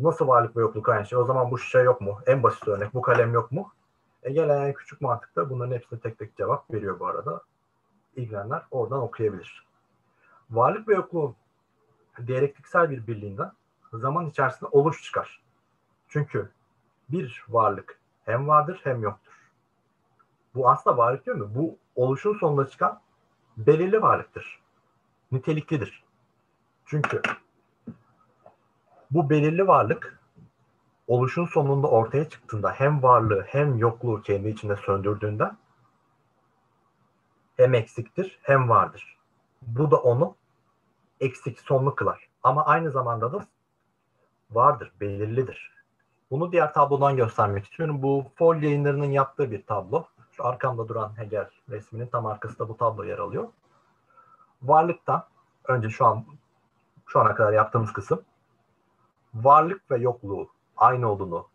Nasıl 0.00 0.28
varlık 0.28 0.56
ve 0.56 0.60
yokluk 0.60 0.88
aynı 0.88 1.06
şey? 1.06 1.18
O 1.18 1.24
zaman 1.24 1.50
bu 1.50 1.58
şişe 1.58 1.78
yok 1.78 2.00
mu? 2.00 2.18
En 2.26 2.42
basit 2.42 2.68
örnek 2.68 2.94
bu 2.94 3.02
kalem 3.02 3.32
yok 3.32 3.52
mu? 3.52 3.72
Hegel 4.22 4.48
en 4.48 4.72
küçük 4.72 5.00
mantıkta 5.00 5.50
bunların 5.50 5.74
hepsine 5.74 6.00
tek 6.00 6.18
tek 6.18 6.36
cevap 6.36 6.70
veriyor 6.70 7.00
bu 7.00 7.06
arada. 7.06 7.42
İlgilenenler 8.16 8.62
oradan 8.70 9.00
okuyabilir. 9.00 9.66
Varlık 10.50 10.88
ve 10.88 10.94
yokluğun 10.94 11.36
diyalektiksel 12.26 12.90
bir 12.90 13.06
birliğinden 13.06 13.52
zaman 13.92 14.26
içerisinde 14.26 14.70
oluş 14.70 15.02
çıkar. 15.02 15.42
Çünkü 16.08 16.50
bir 17.08 17.44
varlık 17.48 17.98
hem 18.24 18.48
vardır 18.48 18.80
hem 18.84 19.02
yoktur. 19.02 19.32
Bu 20.54 20.70
aslında 20.70 20.96
varlık 20.96 21.26
değil 21.26 21.38
mi? 21.38 21.54
Bu 21.54 21.78
oluşun 21.96 22.38
sonunda 22.38 22.68
çıkan 22.68 23.00
belirli 23.56 24.02
varlıktır. 24.02 24.60
Niteliklidir. 25.32 26.04
Çünkü 26.86 27.22
Bu 29.14 29.30
belirli 29.30 29.66
varlık 29.66 30.18
oluşun 31.06 31.46
sonunda 31.46 31.86
ortaya 31.86 32.28
çıktığında 32.28 32.72
hem 32.72 33.02
varlığı 33.02 33.44
hem 33.48 33.78
yokluğu 33.78 34.22
kendi 34.22 34.48
içinde 34.48 34.76
söndürdüğünde 34.76 35.50
hem 37.56 37.74
eksiktir 37.74 38.38
hem 38.42 38.68
vardır. 38.68 39.18
Bu 39.62 39.90
da 39.90 39.96
onu 39.96 40.36
eksik 41.20 41.60
sonlu 41.60 41.94
kılar. 41.94 42.28
Ama 42.42 42.64
aynı 42.64 42.90
zamanda 42.90 43.32
da 43.32 43.46
vardır, 44.50 44.92
belirlidir. 45.00 45.72
Bunu 46.30 46.52
diğer 46.52 46.74
tablodan 46.74 47.16
göstermek 47.16 47.64
istiyorum. 47.64 48.02
Bu 48.02 48.24
Fol 48.36 48.56
yayınlarının 48.56 49.10
yaptığı 49.10 49.50
bir 49.50 49.66
tablo. 49.66 50.04
Şu 50.32 50.46
arkamda 50.46 50.88
duran 50.88 51.18
Hegel 51.18 51.50
resminin 51.70 52.06
tam 52.06 52.26
arkasında 52.26 52.68
bu 52.68 52.76
tablo 52.76 53.04
yer 53.04 53.18
alıyor. 53.18 53.48
Varlıktan 54.62 55.24
önce 55.64 55.90
şu 55.90 56.06
an 56.06 56.24
şu 57.06 57.20
ana 57.20 57.34
kadar 57.34 57.52
yaptığımız 57.52 57.92
kısım 57.92 58.24
varlık 59.34 59.90
ve 59.90 59.96
yokluğu 59.96 60.48
aynı 60.76 61.10
olduğunu 61.10 61.48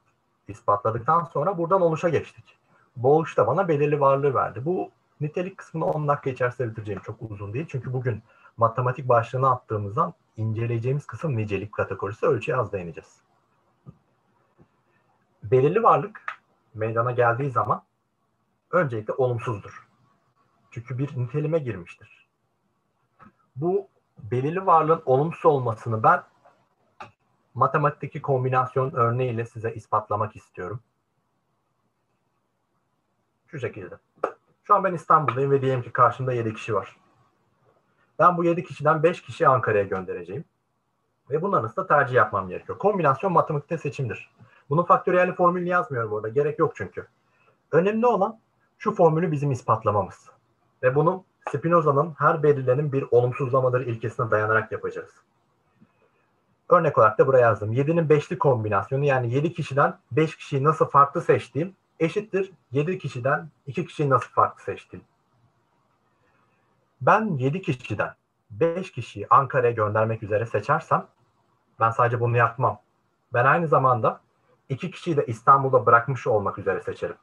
ispatladıktan 0.47 1.23
sonra 1.23 1.57
buradan 1.57 1.81
oluşa 1.81 2.09
geçtik. 2.09 2.59
Bu 2.95 3.25
da 3.37 3.47
bana 3.47 3.67
belirli 3.67 3.99
varlığı 3.99 4.33
verdi. 4.33 4.65
Bu 4.65 4.91
nitelik 5.21 5.57
kısmını 5.57 5.85
10 5.85 6.07
dakika 6.07 6.29
içerisinde 6.29 6.69
bitireceğim. 6.69 7.01
Çok 7.01 7.21
uzun 7.21 7.53
değil. 7.53 7.65
Çünkü 7.69 7.93
bugün 7.93 8.23
matematik 8.57 9.09
başlığını 9.09 9.51
attığımızdan 9.51 10.13
inceleyeceğimiz 10.37 11.05
kısım 11.07 11.37
nicelik 11.37 11.71
kategorisi 11.71 12.25
ölçüye 12.25 12.57
az 12.57 12.71
değineceğiz. 12.71 13.21
Belirli 15.43 15.83
varlık 15.83 16.21
meydana 16.73 17.11
geldiği 17.11 17.51
zaman 17.51 17.83
öncelikle 18.71 19.13
olumsuzdur. 19.13 19.87
Çünkü 20.71 20.97
bir 20.97 21.17
nitelime 21.17 21.59
girmiştir. 21.59 22.27
Bu 23.55 23.87
belirli 24.17 24.65
varlığın 24.65 25.01
olumsuz 25.05 25.45
olmasını 25.45 26.03
ben 26.03 26.23
matematikteki 27.53 28.21
kombinasyon 28.21 28.91
örneğiyle 28.91 29.45
size 29.45 29.73
ispatlamak 29.73 30.35
istiyorum. 30.35 30.79
Şu 33.47 33.59
şekilde. 33.59 33.95
Şu 34.63 34.75
an 34.75 34.83
ben 34.83 34.93
İstanbul'dayım 34.93 35.51
ve 35.51 35.61
diyelim 35.61 35.81
ki 35.81 35.91
karşımda 35.91 36.33
7 36.33 36.53
kişi 36.53 36.73
var. 36.73 36.97
Ben 38.19 38.37
bu 38.37 38.43
7 38.43 38.63
kişiden 38.63 39.03
5 39.03 39.21
kişiyi 39.21 39.47
Ankara'ya 39.47 39.83
göndereceğim. 39.83 40.45
Ve 41.29 41.41
bunun 41.41 41.53
arasında 41.53 41.87
tercih 41.87 42.15
yapmam 42.15 42.49
gerekiyor. 42.49 42.77
Kombinasyon 42.77 43.33
matematikte 43.33 43.77
seçimdir. 43.77 44.31
Bunun 44.69 44.83
faktöriyel 44.83 45.35
formülünü 45.35 45.69
yazmıyorum 45.69 46.11
burada. 46.11 46.27
Gerek 46.27 46.59
yok 46.59 46.73
çünkü. 46.75 47.07
Önemli 47.71 48.05
olan 48.05 48.39
şu 48.77 48.91
formülü 48.91 49.31
bizim 49.31 49.51
ispatlamamız. 49.51 50.29
Ve 50.83 50.95
bunu 50.95 51.23
Spinoza'nın 51.51 52.13
her 52.17 52.43
belirlenin 52.43 52.91
bir 52.91 53.05
olumsuzlamadır 53.11 53.81
ilkesine 53.81 54.31
dayanarak 54.31 54.71
yapacağız. 54.71 55.09
Örnek 56.69 56.97
olarak 56.97 57.17
da 57.17 57.27
buraya 57.27 57.41
yazdım. 57.41 57.73
7'nin 57.73 58.07
5'li 58.07 58.37
kombinasyonu 58.37 59.05
yani 59.05 59.33
7 59.33 59.53
kişiden 59.53 59.97
5 60.11 60.37
kişiyi 60.37 60.63
nasıl 60.63 60.85
farklı 60.85 61.21
seçtiğim 61.21 61.75
eşittir 61.99 62.51
7 62.71 62.97
kişiden 62.97 63.49
2 63.67 63.85
kişiyi 63.85 64.09
nasıl 64.09 64.29
farklı 64.29 64.63
seçtiğim. 64.63 65.05
Ben 67.01 67.37
7 67.37 67.61
kişiden 67.61 68.13
5 68.51 68.91
kişiyi 68.91 69.27
Ankara'ya 69.29 69.71
göndermek 69.71 70.23
üzere 70.23 70.45
seçersem 70.45 71.07
ben 71.79 71.91
sadece 71.91 72.19
bunu 72.19 72.37
yapmam. 72.37 72.79
Ben 73.33 73.45
aynı 73.45 73.67
zamanda 73.67 74.21
2 74.69 74.91
kişiyi 74.91 75.17
de 75.17 75.25
İstanbul'da 75.25 75.85
bırakmış 75.85 76.27
olmak 76.27 76.57
üzere 76.57 76.81
seçerim. 76.81 77.15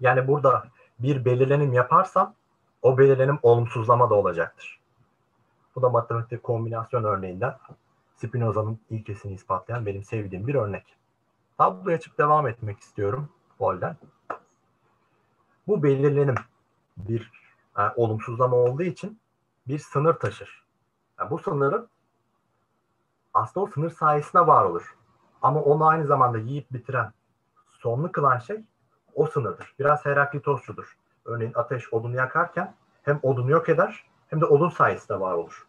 Yani 0.00 0.28
burada 0.28 0.64
bir 0.98 1.24
belirlenim 1.24 1.72
yaparsam 1.72 2.34
o 2.82 2.98
belirlenim 2.98 3.38
olumsuzlama 3.42 4.10
da 4.10 4.14
olacaktır. 4.14 4.80
Bu 5.74 5.82
da 5.82 5.88
matematik 5.88 6.42
kombinasyon 6.42 7.04
örneğinden 7.04 7.54
Spinoza'nın 8.16 8.78
ilkesini 8.90 9.32
ispatlayan 9.32 9.86
benim 9.86 10.04
sevdiğim 10.04 10.46
bir 10.46 10.54
örnek. 10.54 10.96
Tabloyu 11.58 11.96
açıp 11.96 12.18
devam 12.18 12.48
etmek 12.48 12.80
istiyorum 12.80 13.28
Paul'den. 13.58 13.96
Bu 15.66 15.82
belirlenim 15.82 16.34
bir 16.96 17.32
e, 17.78 17.82
olumsuzlama 17.96 18.56
olduğu 18.56 18.82
için 18.82 19.18
bir 19.68 19.78
sınır 19.78 20.14
taşır. 20.14 20.64
Yani 21.18 21.30
bu 21.30 21.38
sınırın 21.38 21.88
aslında 23.34 23.66
o 23.66 23.70
sınır 23.70 23.90
sayesinde 23.90 24.46
var 24.46 24.64
olur. 24.64 24.96
Ama 25.42 25.62
onu 25.62 25.86
aynı 25.86 26.06
zamanda 26.06 26.38
yiyip 26.38 26.72
bitiren, 26.72 27.12
sonlu 27.70 28.12
kılan 28.12 28.38
şey 28.38 28.64
o 29.14 29.26
sınırdır. 29.26 29.74
Biraz 29.78 30.04
Heraklitosçudur. 30.04 30.96
Örneğin 31.24 31.52
ateş 31.54 31.92
odunu 31.92 32.16
yakarken 32.16 32.74
hem 33.02 33.20
odunu 33.22 33.50
yok 33.50 33.68
eder 33.68 34.04
hem 34.28 34.40
de 34.40 34.44
odun 34.44 34.68
sayesinde 34.68 35.20
var 35.20 35.34
olur. 35.34 35.66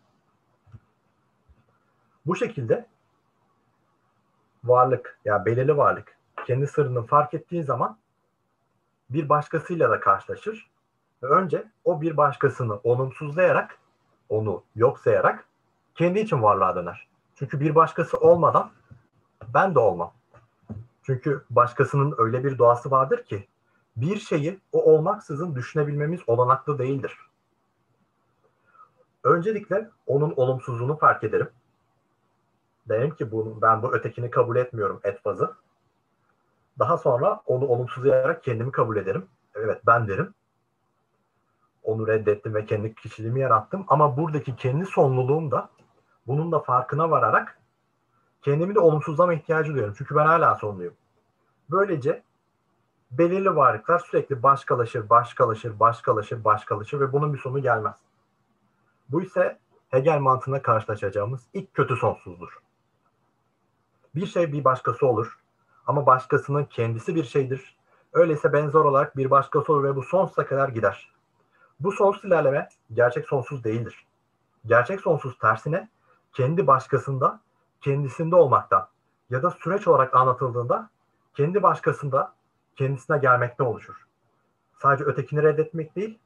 Bu 2.25 2.35
şekilde 2.35 2.85
varlık 4.63 5.19
ya 5.25 5.33
yani 5.33 5.45
belirli 5.45 5.77
varlık 5.77 6.17
kendi 6.47 6.67
sırrını 6.67 7.05
fark 7.05 7.33
ettiği 7.33 7.63
zaman 7.63 7.97
bir 9.09 9.29
başkasıyla 9.29 9.89
da 9.89 9.99
karşılaşır. 9.99 10.69
Ve 11.23 11.27
önce 11.27 11.71
o 11.83 12.01
bir 12.01 12.17
başkasını 12.17 12.79
olumsuzlayarak, 12.83 13.77
onu 14.29 14.63
yok 14.75 14.99
sayarak 14.99 15.45
kendi 15.95 16.19
için 16.19 16.41
varlığa 16.41 16.75
döner. 16.75 17.07
Çünkü 17.35 17.59
bir 17.59 17.75
başkası 17.75 18.17
olmadan 18.17 18.71
ben 19.53 19.75
de 19.75 19.79
olmam. 19.79 20.13
Çünkü 21.03 21.45
başkasının 21.49 22.15
öyle 22.17 22.43
bir 22.43 22.57
doğası 22.57 22.91
vardır 22.91 23.23
ki 23.23 23.47
bir 23.97 24.19
şeyi 24.19 24.59
o 24.71 24.83
olmaksızın 24.83 25.55
düşünebilmemiz 25.55 26.21
olanaklı 26.27 26.79
değildir. 26.79 27.17
Öncelikle 29.23 29.89
onun 30.07 30.33
olumsuzluğunu 30.35 30.97
fark 30.97 31.23
ederim. 31.23 31.49
Derim 32.89 33.15
ki 33.15 33.31
bunu, 33.31 33.61
ben 33.61 33.83
bu 33.83 33.95
ötekini 33.95 34.29
kabul 34.29 34.55
etmiyorum 34.55 34.99
et 35.03 35.21
fazı. 35.23 35.53
Daha 36.79 36.97
sonra 36.97 37.41
onu 37.45 37.67
olumsuzlayarak 37.67 38.43
kendimi 38.43 38.71
kabul 38.71 38.97
ederim. 38.97 39.25
Evet 39.55 39.81
ben 39.85 40.07
derim. 40.07 40.33
Onu 41.83 42.07
reddettim 42.07 42.55
ve 42.55 42.65
kendi 42.65 42.95
kişiliğimi 42.95 43.39
yarattım. 43.39 43.85
Ama 43.87 44.17
buradaki 44.17 44.55
kendi 44.55 44.85
sonluluğum 44.85 45.51
da 45.51 45.69
bunun 46.27 46.51
da 46.51 46.59
farkına 46.59 47.11
vararak 47.11 47.59
kendimi 48.41 48.75
de 48.75 48.79
olumsuzlama 48.79 49.33
ihtiyacı 49.33 49.71
duyuyorum. 49.71 49.95
Çünkü 49.97 50.15
ben 50.15 50.25
hala 50.25 50.55
sonluyum. 50.55 50.93
Böylece 51.69 52.23
belirli 53.11 53.55
varlıklar 53.55 53.99
sürekli 53.99 54.43
başkalaşır, 54.43 55.09
başkalaşır, 55.09 55.79
başkalaşır, 55.79 56.43
başkalaşır 56.43 56.99
ve 56.99 57.13
bunun 57.13 57.33
bir 57.33 57.39
sonu 57.39 57.61
gelmez. 57.61 57.95
Bu 59.09 59.21
ise 59.21 59.59
Hegel 59.89 60.19
mantığına 60.19 60.61
karşılaşacağımız 60.61 61.41
ilk 61.53 61.73
kötü 61.73 61.95
sonsuzdur. 61.95 62.64
Bir 64.15 64.25
şey 64.25 64.53
bir 64.53 64.63
başkası 64.63 65.07
olur 65.07 65.39
ama 65.87 66.05
başkasının 66.05 66.65
kendisi 66.65 67.15
bir 67.15 67.23
şeydir. 67.23 67.75
Öyleyse 68.13 68.53
benzer 68.53 68.79
olarak 68.79 69.17
bir 69.17 69.31
başkası 69.31 69.73
olur 69.73 69.83
ve 69.83 69.95
bu 69.95 70.03
sonsuza 70.03 70.45
kadar 70.45 70.69
gider. 70.69 71.11
Bu 71.79 71.91
sonsuz 71.91 72.25
ilerleme 72.25 72.69
gerçek 72.93 73.27
sonsuz 73.27 73.63
değildir. 73.63 74.05
Gerçek 74.65 75.01
sonsuz 75.01 75.37
tersine 75.37 75.89
kendi 76.33 76.67
başkasında, 76.67 77.41
kendisinde 77.81 78.35
olmaktan 78.35 78.87
ya 79.29 79.43
da 79.43 79.51
süreç 79.51 79.87
olarak 79.87 80.15
anlatıldığında 80.15 80.89
kendi 81.33 81.63
başkasında 81.63 82.33
kendisine 82.75 83.17
gelmekte 83.17 83.63
oluşur. 83.63 83.95
Sadece 84.81 85.03
ötekini 85.03 85.43
reddetmek 85.43 85.95
değil, 85.95 86.19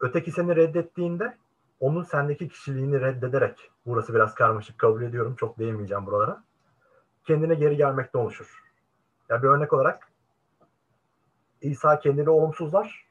öteki 0.00 0.32
seni 0.32 0.56
reddettiğinde 0.56 1.36
onun 1.80 2.02
sendeki 2.02 2.48
kişiliğini 2.48 3.00
reddederek, 3.00 3.70
burası 3.86 4.14
biraz 4.14 4.34
karmaşık 4.34 4.78
kabul 4.78 5.02
ediyorum, 5.02 5.34
çok 5.34 5.58
değinmeyeceğim 5.58 6.06
buralara, 6.06 6.42
kendine 7.28 7.54
geri 7.54 7.76
gelmekte 7.76 8.18
oluşur. 8.18 8.62
Ya 9.28 9.34
yani 9.34 9.42
bir 9.42 9.48
örnek 9.48 9.72
olarak 9.72 10.12
İsa 11.60 11.98
kendini 12.00 12.30
olumsuzlar, 12.30 13.06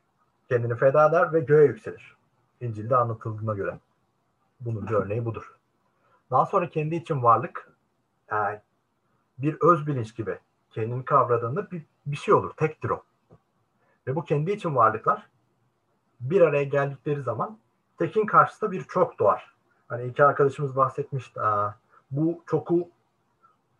kendini 0.50 0.76
feda 0.76 1.10
eder 1.10 1.34
ve 1.34 1.40
göğe 1.40 1.66
yükselir. 1.66 2.18
İncil'de 2.62 2.96
anlatıldığına 2.96 3.54
göre. 3.54 3.80
Bunun 4.60 4.88
bir 4.88 4.94
örneği 4.94 5.26
budur. 5.26 5.56
Daha 6.32 6.46
sonra 6.46 6.70
kendi 6.70 6.96
için 6.96 7.24
varlık 7.24 7.72
yani 8.32 8.60
bir 9.38 9.58
öz 9.62 9.88
bilinç 9.88 10.16
gibi 10.16 10.40
kendini 10.72 11.06
kavradığında 11.06 11.72
bir, 11.72 11.86
bir 12.06 12.18
şey 12.18 12.34
olur. 12.34 12.54
Tektir 12.58 12.90
o. 12.90 13.04
Ve 14.08 14.16
bu 14.16 14.24
kendi 14.24 14.52
için 14.52 14.76
varlıklar 14.76 15.28
bir 16.20 16.42
araya 16.42 16.64
geldikleri 16.64 17.22
zaman 17.22 17.60
tekin 17.98 18.26
karşısında 18.26 18.72
bir 18.72 18.84
çok 18.84 19.20
doğar. 19.20 19.56
Hani 19.88 20.08
iki 20.08 20.26
arkadaşımız 20.26 20.76
bahsetmişti. 20.76 21.40
Bu 22.12 22.44
çoku 22.46 22.90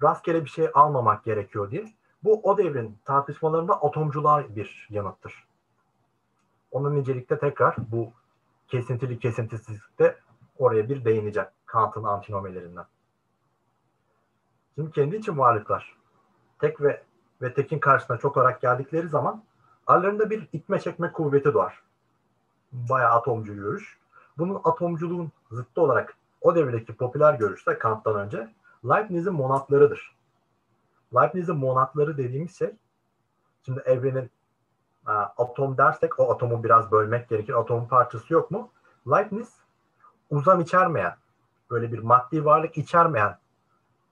rastgele 0.04 0.46
bir 0.46 0.50
şey 0.50 0.70
almamak 0.74 1.24
gerekiyor 1.24 1.72
diye. 1.72 1.94
Bu 2.24 2.42
o 2.44 2.58
devrin 2.58 2.98
tartışmalarında 3.06 3.84
atomcular 3.84 4.56
bir 4.56 4.88
yanıttır. 4.90 5.48
Onun 6.72 6.96
nicelikte 6.96 7.40
tekrar 7.40 7.76
bu 7.92 8.12
kesintili 8.68 9.20
kesintisizlikte 9.20 10.18
oraya 10.58 10.90
bir 10.90 11.06
değinecek 11.06 11.48
Kant'ın 11.66 12.04
antinomelerinden. 12.04 12.86
Şimdi 14.76 14.92
kendi 14.92 15.16
için 15.16 15.38
varlıklar 15.38 15.98
tek 16.60 16.82
ve 16.82 17.04
ve 17.42 17.54
tekin 17.54 17.80
karşısına 17.80 18.18
çok 18.18 18.38
olarak 18.38 18.62
geldikleri 18.62 19.10
zaman 19.10 19.44
aralarında 19.88 20.30
bir 20.30 20.48
itme 20.54 20.80
çekme 20.80 21.12
kuvveti 21.12 21.54
doğar. 21.54 21.82
Bayağı 22.72 23.12
atomcu 23.12 23.56
görüş. 23.56 23.98
Bunun 24.38 24.62
atomculuğun 24.64 25.32
zıttı 25.52 25.82
olarak 25.82 26.18
o 26.42 26.56
devirdeki 26.56 26.94
popüler 26.94 27.34
görüşte 27.34 27.78
Kant'tan 27.78 28.16
önce 28.16 28.50
Leibniz'in 28.86 29.34
monatlarıdır. 29.34 30.16
Leibniz'in 31.16 31.56
monatları 31.56 32.18
dediğimiz 32.18 32.58
şey 32.58 32.76
şimdi 33.66 33.80
evrenin 33.80 34.32
e, 35.08 35.12
atom 35.12 35.78
dersek 35.78 36.20
o 36.20 36.32
atomu 36.32 36.64
biraz 36.64 36.92
bölmek 36.92 37.30
gerekir. 37.30 37.54
Atomun 37.54 37.86
parçası 37.88 38.34
yok 38.34 38.52
mu? 38.52 38.70
Leibniz 39.08 39.54
uzam 40.30 40.62
içermeyen, 40.62 41.16
böyle 41.70 41.92
bir 41.92 42.00
maddi 42.00 42.46
varlık 42.46 42.78
içermeyen 42.78 43.38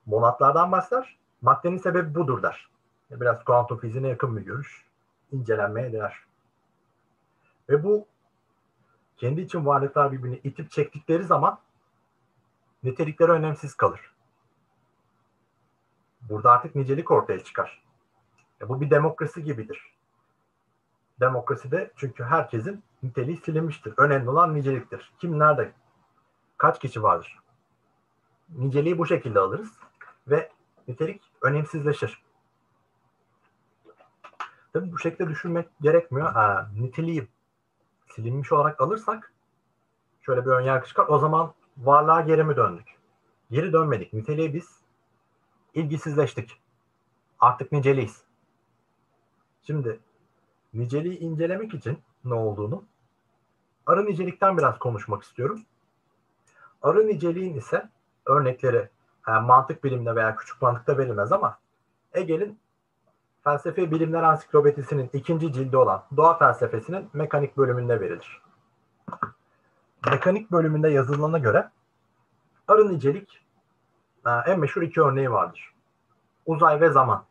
monatlardan 0.06 0.72
bahseder. 0.72 1.18
Maddenin 1.42 1.78
sebebi 1.78 2.16
budur 2.16 2.44
der. 2.44 2.70
Biraz 3.12 3.44
kuantum 3.44 3.80
fiziğine 3.80 4.08
yakın 4.08 4.38
bir 4.38 4.42
görüş. 4.42 4.86
İncelenmeye 5.32 5.94
değer. 5.94 6.20
Ve 7.70 7.84
bu 7.84 8.06
kendi 9.18 9.42
için 9.42 9.66
varlıklar 9.66 10.12
birbirini 10.12 10.40
itip 10.44 10.72
çektikleri 10.72 11.24
zaman 11.24 11.60
nitelikleri 12.84 13.32
önemsiz 13.32 13.76
kalır. 13.76 14.15
Burada 16.30 16.52
artık 16.52 16.76
nicelik 16.76 17.12
ortaya 17.12 17.44
çıkar. 17.44 17.84
E 18.62 18.70
bu 18.70 18.82
bir 18.82 18.90
demokrasi 18.90 19.44
gibidir. 19.44 19.96
Demokraside 21.20 21.92
çünkü 21.96 22.24
herkesin 22.24 22.84
niteliği 23.04 23.38
silinmiştir. 23.38 23.94
Önemli 23.98 24.30
olan 24.30 24.56
niceliktir. 24.56 25.14
Kim 25.20 25.40
nerede? 25.40 25.72
Kaç 26.58 26.80
kişi 26.80 27.04
vardır? 27.04 27.40
Niceliği 28.50 28.98
bu 28.98 29.06
şekilde 29.06 29.40
alırız 29.40 29.72
ve 30.28 30.52
nitelik 30.88 31.22
önemsizleşir. 31.42 32.24
Tabii 34.74 34.92
bu 34.92 35.00
şekilde 35.00 35.30
düşünmek 35.30 35.70
gerekmiyor. 35.82 36.32
Ha, 36.32 36.70
niteliği 36.80 37.28
silinmiş 38.10 38.52
olarak 38.52 38.82
alırsak 38.82 39.34
şöyle 40.22 40.46
bir 40.46 40.52
önyargı 40.52 40.88
çıkar. 40.88 41.06
O 41.08 41.20
zaman 41.20 41.54
varlığa 41.78 42.22
geri 42.22 42.44
mi 42.44 42.56
döndük? 42.56 42.88
Geri 43.52 43.74
dönmedik. 43.74 44.14
Niteliği 44.14 44.54
biz 44.54 44.85
ilgisizleştik. 45.76 46.62
Artık 47.40 47.72
niceliyiz. 47.72 48.22
Şimdi 49.64 50.00
niceliği 50.74 51.20
incelemek 51.20 51.74
için 51.74 52.00
ne 52.26 52.34
olduğunu 52.34 52.84
arı 53.86 54.06
nicelikten 54.06 54.58
biraz 54.58 54.80
konuşmak 54.80 55.24
istiyorum. 55.24 55.62
Arı 56.82 57.08
niceliğin 57.08 57.58
ise 57.58 57.90
örnekleri 58.26 58.90
yani 59.28 59.46
mantık 59.48 59.84
bilimde 59.84 60.16
veya 60.16 60.36
küçük 60.36 60.62
mantıkta 60.62 60.98
verilmez 60.98 61.32
ama 61.32 61.60
Hegel'in 62.12 62.60
Felsefe 63.44 63.92
Bilimler 63.92 64.24
Ansiklopedisi'nin 64.24 65.10
ikinci 65.14 65.54
cildi 65.54 65.78
olan 65.78 66.04
Doğa 66.18 66.38
Felsefesi'nin 66.38 67.10
mekanik 67.14 67.58
bölümünde 67.58 68.02
verilir. 68.02 68.42
Mekanik 70.12 70.52
bölümünde 70.52 70.90
yazılana 70.90 71.38
göre 71.38 71.70
arı 72.68 72.90
nicelik 72.90 73.45
en 74.26 74.60
meşhur 74.60 74.82
iki 74.82 75.02
örneği 75.02 75.32
vardır. 75.32 75.74
Uzay 76.46 76.82
ve 76.82 76.90
zaman. 76.90 77.26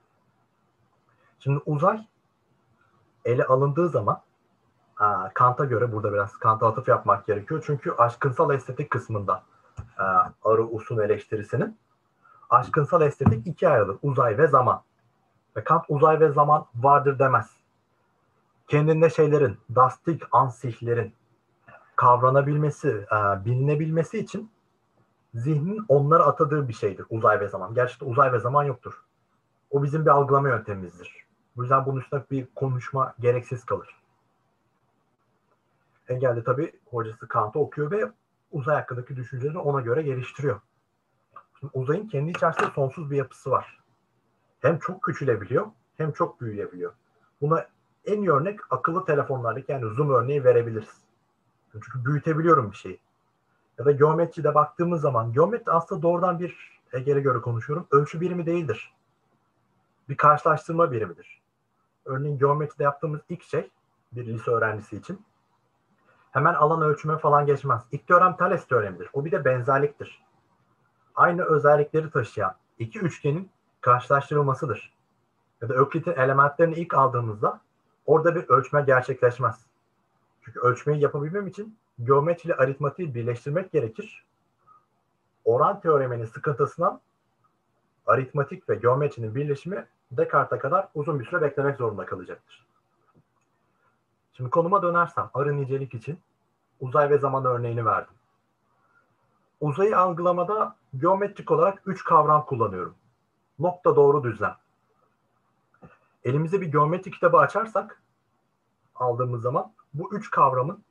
Şimdi 1.39 1.63
uzay 1.67 2.07
ele 3.25 3.45
alındığı 3.45 3.89
zaman 3.89 4.21
Kant'a 5.35 5.65
göre 5.65 5.93
burada 5.93 6.13
biraz 6.13 6.37
Kant'a 6.37 6.69
atıf 6.69 6.89
yapmak 6.89 7.27
gerekiyor. 7.27 7.63
Çünkü 7.67 7.93
aşkınsal 7.93 8.55
estetik 8.55 8.91
kısmında 8.91 9.43
arı 10.45 10.67
usun 10.67 10.99
eleştirisinin 10.99 11.79
aşkınsal 12.51 13.03
estetik 13.03 13.47
iki 13.47 13.69
ayrılır. 13.69 13.99
Uzay 14.03 14.39
ve 14.39 14.47
zaman. 14.47 14.83
Ve 15.57 15.65
Kant 15.65 15.85
uzay 15.89 16.21
ve 16.21 16.33
zaman 16.33 16.67
vardır 16.75 17.19
demez. 17.19 17.51
Kendinde 18.69 19.11
şeylerin, 19.11 19.59
dastik 19.75 20.23
ansihlerin 20.33 21.15
kavranabilmesi, 21.97 23.07
bilinebilmesi 23.45 24.19
için 24.19 24.51
zihnin 25.35 25.85
onlara 25.89 26.25
atadığı 26.25 26.69
bir 26.69 26.73
şeydir 26.73 27.07
uzay 27.11 27.41
ve 27.41 27.49
zaman. 27.49 27.75
Gerçekten 27.75 28.07
uzay 28.07 28.33
ve 28.33 28.39
zaman 28.39 28.65
yoktur. 28.65 29.03
O 29.71 29.83
bizim 29.83 30.05
bir 30.05 30.11
algılama 30.11 30.49
yöntemimizdir. 30.49 31.25
Bu 31.57 31.63
yüzden 31.63 31.87
bunun 31.87 32.01
üstüne 32.01 32.23
bir 32.31 32.47
konuşma 32.55 33.15
gereksiz 33.21 33.65
kalır. 33.65 33.89
Hegel 36.05 36.37
de 36.37 36.45
tabii 36.45 36.73
hocası 36.91 37.29
Kant'ı 37.29 37.59
okuyor 37.59 37.91
ve 37.91 38.13
uzay 38.53 38.77
hakkındaki 38.77 39.17
düşüncelerini 39.17 39.59
ona 39.59 39.81
göre 39.81 40.03
geliştiriyor. 40.03 40.61
Şimdi 41.61 41.71
uzayın 41.75 42.09
kendi 42.09 42.31
içerisinde 42.31 42.71
sonsuz 42.75 43.11
bir 43.11 43.17
yapısı 43.17 43.51
var. 43.51 43.81
Hem 44.61 44.79
çok 44.79 45.03
küçülebiliyor 45.03 45.67
hem 45.97 46.13
çok 46.13 46.41
büyüyebiliyor. 46.41 46.93
Buna 47.41 47.67
en 48.05 48.19
iyi 48.19 48.31
örnek 48.31 48.61
akıllı 48.71 49.05
telefonlardaki 49.05 49.73
yani 49.73 49.95
zoom 49.95 50.11
örneği 50.11 50.45
verebiliriz. 50.45 51.05
Çünkü 51.73 52.05
büyütebiliyorum 52.05 52.71
bir 52.71 52.77
şeyi. 52.77 53.01
Ya 53.79 53.85
da 53.85 53.93
geometride 53.93 54.55
baktığımız 54.55 55.01
zaman 55.01 55.33
geometri 55.33 55.73
aslında 55.73 56.03
doğrudan 56.03 56.39
bir 56.39 56.81
Hegel'e 56.91 57.21
göre 57.21 57.41
konuşuyorum. 57.41 57.87
Ölçü 57.91 58.21
birimi 58.21 58.47
değildir. 58.47 58.95
Bir 60.09 60.17
karşılaştırma 60.17 60.93
birimidir. 60.93 61.43
Örneğin 62.05 62.39
geometride 62.39 62.83
yaptığımız 62.83 63.21
ilk 63.29 63.43
şey 63.43 63.71
bir 64.13 64.27
lise 64.27 64.51
öğrencisi 64.51 64.97
için 64.97 65.25
hemen 66.31 66.55
alan 66.55 66.83
ölçüme 66.83 67.19
falan 67.19 67.47
geçmez. 67.47 67.83
İlk 67.93 68.07
teorem 68.09 68.37
Thales 68.37 68.67
teoremidir. 68.67 69.11
O 69.13 69.25
bir 69.25 69.33
de 69.33 69.45
benzerliktir. 69.45 70.25
Aynı 71.15 71.43
özellikleri 71.43 72.11
taşıyan 72.11 72.55
iki 72.79 72.99
üçgenin 72.99 73.51
karşılaştırılmasıdır. 73.81 74.95
Ya 75.61 75.69
da 75.69 75.75
Öklit'in 75.75 76.13
elementlerini 76.13 76.75
ilk 76.75 76.95
aldığımızda 76.95 77.61
orada 78.07 78.35
bir 78.35 78.49
ölçme 78.49 78.83
gerçekleşmez. 78.83 79.67
Çünkü 80.43 80.61
ölçmeyi 80.61 81.01
yapabilmem 81.01 81.47
için 81.47 81.79
geometri 82.03 82.47
ile 82.47 82.55
aritmatiği 82.55 83.15
birleştirmek 83.15 83.73
gerekir. 83.73 84.25
Oran 85.45 85.81
teoreminin 85.81 86.27
sıkıntısından 86.27 87.01
aritmatik 88.07 88.69
ve 88.69 88.75
geometrinin 88.75 89.35
birleşimi 89.35 89.87
Descartes'e 90.11 90.59
kadar 90.59 90.89
uzun 90.95 91.21
bir 91.21 91.25
süre 91.25 91.43
beklemek 91.43 91.77
zorunda 91.77 92.07
kalacaktır. 92.07 92.67
Şimdi 94.33 94.51
konuma 94.51 94.83
dönersem 94.83 95.31
arı 95.35 95.57
nicelik 95.57 95.95
için 95.95 96.19
uzay 96.81 97.11
ve 97.11 97.19
zaman 97.19 97.45
örneğini 97.45 97.85
verdim. 97.85 98.15
Uzayı 99.61 99.99
algılamada 99.99 100.77
geometrik 100.97 101.51
olarak 101.51 101.83
üç 101.87 102.05
kavram 102.05 102.45
kullanıyorum. 102.45 102.95
Nokta 103.59 103.97
doğru 103.97 104.25
düzlem. 104.25 104.57
Elimize 106.25 106.61
bir 106.61 106.73
geometri 106.73 107.11
kitabı 107.11 107.37
açarsak 107.37 108.03
aldığımız 108.95 109.43
zaman 109.43 109.73
bu 109.95 110.17
üç 110.17 110.31
kavramın 110.31 110.85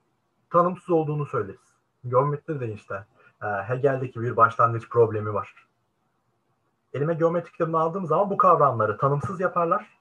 tanımsız 0.54 0.90
olduğunu 0.90 1.26
söyleriz. 1.26 1.74
Geometri 2.08 2.60
de 2.60 2.74
işte 2.74 3.06
e, 3.42 3.46
Hegel'deki 3.46 4.22
bir 4.22 4.38
başlangıç 4.38 4.90
problemi 4.90 5.34
var. 5.34 5.68
Elime 6.94 7.14
geometri 7.14 7.52
kitabını 7.52 7.80
aldığım 7.80 8.08
zaman 8.08 8.30
bu 8.30 8.38
kavramları 8.38 8.98
tanımsız 8.98 9.40
yaparlar. 9.40 9.98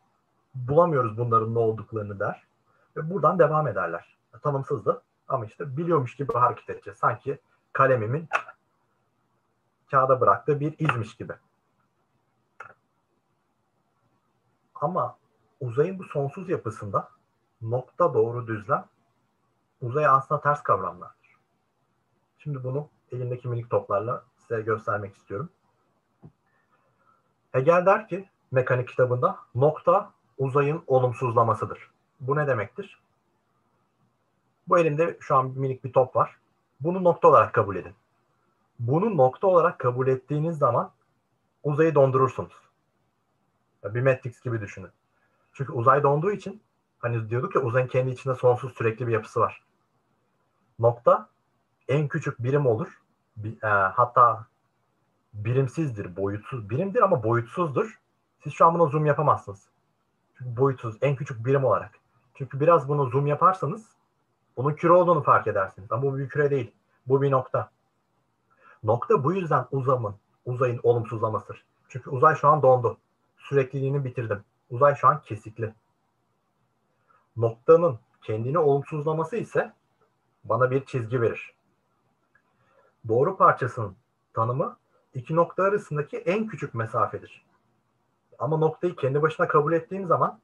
Bulamıyoruz 0.54 1.18
bunların 1.18 1.54
ne 1.54 1.58
olduklarını 1.58 2.20
der. 2.20 2.42
Ve 2.96 3.10
buradan 3.10 3.38
devam 3.38 3.68
ederler. 3.68 4.16
Tanımsızdı 4.42 5.02
ama 5.28 5.46
işte 5.46 5.76
biliyormuş 5.76 6.16
gibi 6.16 6.32
hareket 6.32 6.70
edeceğiz. 6.70 6.98
Sanki 6.98 7.38
kalemimin 7.72 8.28
kağıda 9.90 10.20
bıraktığı 10.20 10.60
bir 10.60 10.74
izmiş 10.78 11.16
gibi. 11.16 11.32
Ama 14.74 15.16
uzayın 15.60 15.98
bu 15.98 16.04
sonsuz 16.04 16.48
yapısında 16.48 17.08
nokta 17.62 18.14
doğru 18.14 18.46
düzlem 18.46 18.84
uzay 19.82 20.06
aslında 20.06 20.40
ters 20.40 20.62
kavramlardır. 20.62 21.36
Şimdi 22.38 22.64
bunu 22.64 22.88
elimdeki 23.12 23.48
minik 23.48 23.70
toplarla 23.70 24.24
size 24.36 24.62
göstermek 24.62 25.16
istiyorum. 25.16 25.50
Hegel 27.52 27.86
der 27.86 28.08
ki 28.08 28.28
mekanik 28.50 28.88
kitabında 28.88 29.38
nokta 29.54 30.10
uzayın 30.38 30.82
olumsuzlamasıdır. 30.86 31.90
Bu 32.20 32.36
ne 32.36 32.46
demektir? 32.46 33.00
Bu 34.68 34.78
elimde 34.78 35.16
şu 35.20 35.36
an 35.36 35.46
minik 35.46 35.84
bir 35.84 35.92
top 35.92 36.16
var. 36.16 36.36
Bunu 36.80 37.04
nokta 37.04 37.28
olarak 37.28 37.52
kabul 37.52 37.76
edin. 37.76 37.94
Bunu 38.78 39.16
nokta 39.16 39.46
olarak 39.46 39.78
kabul 39.78 40.08
ettiğiniz 40.08 40.58
zaman 40.58 40.92
uzayı 41.62 41.94
dondurursunuz. 41.94 42.52
Bir 43.84 44.02
Matrix 44.02 44.40
gibi 44.40 44.60
düşünün. 44.60 44.90
Çünkü 45.52 45.72
uzay 45.72 46.02
donduğu 46.02 46.30
için 46.30 46.62
hani 46.98 47.30
diyorduk 47.30 47.54
ya 47.54 47.62
uzayın 47.62 47.86
kendi 47.86 48.10
içinde 48.10 48.34
sonsuz 48.34 48.72
sürekli 48.74 49.06
bir 49.06 49.12
yapısı 49.12 49.40
var. 49.40 49.62
Nokta 50.78 51.28
en 51.88 52.08
küçük 52.08 52.42
birim 52.42 52.66
olur. 52.66 53.02
Bir, 53.36 53.62
e, 53.62 53.68
hatta 53.68 54.46
birimsizdir, 55.34 56.16
boyutsuz. 56.16 56.70
Birimdir 56.70 57.02
ama 57.02 57.22
boyutsuzdur. 57.24 58.00
Siz 58.44 58.52
şu 58.52 58.66
an 58.66 58.74
buna 58.74 58.86
zoom 58.86 59.06
yapamazsınız. 59.06 59.68
Çünkü 60.38 60.56
boyutsuz, 60.56 60.98
en 61.02 61.16
küçük 61.16 61.46
birim 61.46 61.64
olarak. 61.64 61.98
Çünkü 62.34 62.60
biraz 62.60 62.88
bunu 62.88 63.10
zoom 63.10 63.26
yaparsanız 63.26 63.88
bunun 64.56 64.74
küre 64.74 64.92
olduğunu 64.92 65.22
fark 65.22 65.46
edersiniz. 65.46 65.92
Ama 65.92 66.02
bu 66.02 66.18
bir 66.18 66.28
küre 66.28 66.50
değil. 66.50 66.72
Bu 67.06 67.22
bir 67.22 67.30
nokta. 67.30 67.70
Nokta 68.82 69.24
bu 69.24 69.32
yüzden 69.32 69.66
uzamın, 69.70 70.14
uzayın 70.44 70.80
olumsuzlamasıdır. 70.82 71.64
Çünkü 71.88 72.10
uzay 72.10 72.36
şu 72.36 72.48
an 72.48 72.62
dondu. 72.62 72.96
Sürekliliğini 73.38 74.04
bitirdim. 74.04 74.44
Uzay 74.70 74.94
şu 74.94 75.08
an 75.08 75.22
kesikli. 75.22 75.74
Noktanın 77.36 77.98
kendini 78.22 78.58
olumsuzlaması 78.58 79.36
ise 79.36 79.72
bana 80.44 80.70
bir 80.70 80.84
çizgi 80.84 81.20
verir. 81.20 81.54
Doğru 83.08 83.36
parçasının 83.36 83.96
tanımı 84.34 84.76
iki 85.14 85.36
nokta 85.36 85.62
arasındaki 85.62 86.16
en 86.16 86.46
küçük 86.46 86.74
mesafedir. 86.74 87.44
Ama 88.38 88.56
noktayı 88.56 88.96
kendi 88.96 89.22
başına 89.22 89.48
kabul 89.48 89.72
ettiğim 89.72 90.06
zaman 90.06 90.38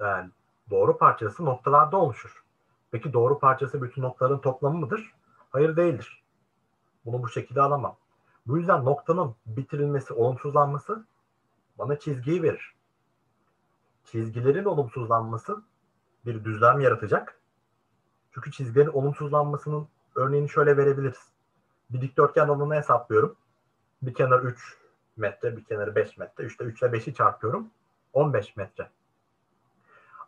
yani 0.00 0.30
doğru 0.70 0.98
parçası 0.98 1.44
noktalarda 1.44 1.96
oluşur. 1.96 2.44
Peki 2.90 3.12
doğru 3.12 3.38
parçası 3.38 3.82
bütün 3.82 4.02
noktaların 4.02 4.40
toplamı 4.40 4.78
mıdır? 4.78 5.14
Hayır 5.50 5.76
değildir. 5.76 6.22
Bunu 7.04 7.22
bu 7.22 7.28
şekilde 7.28 7.62
alamam. 7.62 7.96
Bu 8.46 8.58
yüzden 8.58 8.84
noktanın 8.84 9.34
bitirilmesi, 9.46 10.14
olumsuzlanması 10.14 11.06
bana 11.78 11.98
çizgiyi 11.98 12.42
verir. 12.42 12.74
Çizgilerin 14.04 14.64
olumsuzlanması 14.64 15.62
bir 16.26 16.44
düzlem 16.44 16.80
yaratacak. 16.80 17.40
Çünkü 18.36 18.52
çizgilerin 18.52 18.88
olumsuzlanmasının 18.88 19.88
örneğini 20.14 20.48
şöyle 20.48 20.76
verebiliriz. 20.76 21.32
Bir 21.90 22.00
dikdörtgen 22.00 22.48
alanını 22.48 22.74
hesaplıyorum. 22.74 23.36
Bir 24.02 24.14
kenar 24.14 24.40
3 24.40 24.78
metre, 25.16 25.56
bir 25.56 25.64
kenarı 25.64 25.94
5 25.94 26.18
metre. 26.18 26.44
3'te 26.44 26.64
3 26.64 26.82
ile 26.82 26.88
5'i 26.88 27.14
çarpıyorum. 27.14 27.70
15 28.12 28.56
metre. 28.56 28.90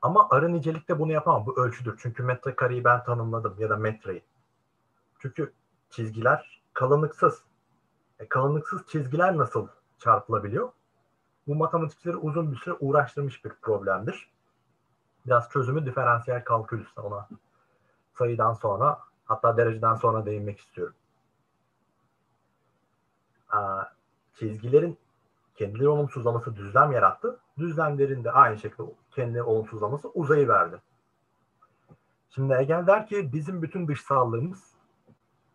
Ama 0.02 0.28
arı 0.30 0.52
nicelikte 0.52 0.98
bunu 0.98 1.12
yapamam. 1.12 1.46
Bu 1.46 1.60
ölçüdür. 1.60 1.98
Çünkü 2.02 2.22
metrekareyi 2.22 2.84
ben 2.84 3.04
tanımladım 3.04 3.54
ya 3.58 3.70
da 3.70 3.76
metreyi. 3.76 4.22
Çünkü 5.18 5.52
çizgiler 5.90 6.62
kalınlıksız. 6.72 7.42
E, 8.18 8.28
kalınlıksız 8.28 8.86
çizgiler 8.86 9.36
nasıl 9.36 9.68
çarpılabiliyor? 9.98 10.72
Bu 11.46 11.54
matematikçileri 11.54 12.16
uzun 12.16 12.52
bir 12.52 12.56
süre 12.56 12.74
uğraştırmış 12.80 13.44
bir 13.44 13.52
problemdir. 13.62 14.30
Biraz 15.26 15.50
çözümü 15.50 15.86
diferansiyel 15.86 16.44
kalkülüs 16.44 16.98
ona 16.98 17.28
sayıdan 18.18 18.52
sonra 18.52 19.00
hatta 19.24 19.57
dereceden 19.57 19.94
sonra 19.94 20.26
değinmek 20.26 20.61
istiyorum. 20.61 20.94
Aa, 23.50 23.85
çizgilerin 24.38 24.98
kendileri 25.54 25.88
olumsuzlaması 25.88 26.57
düzlem 26.57 26.92
yarattı. 26.92 27.38
Düzlemlerin 27.59 28.24
de 28.24 28.33
aynı 28.33 28.59
şekilde 28.59 28.83
kendi 29.11 29.42
olumsuzlaması 29.42 30.09
uzayı 30.09 30.48
verdi. 30.48 30.81
Şimdi 32.31 32.54
Hegel 32.54 32.87
der 32.87 33.07
ki 33.07 33.33
bizim 33.33 33.62
bütün 33.62 33.88
dışsallığımız 33.88 34.74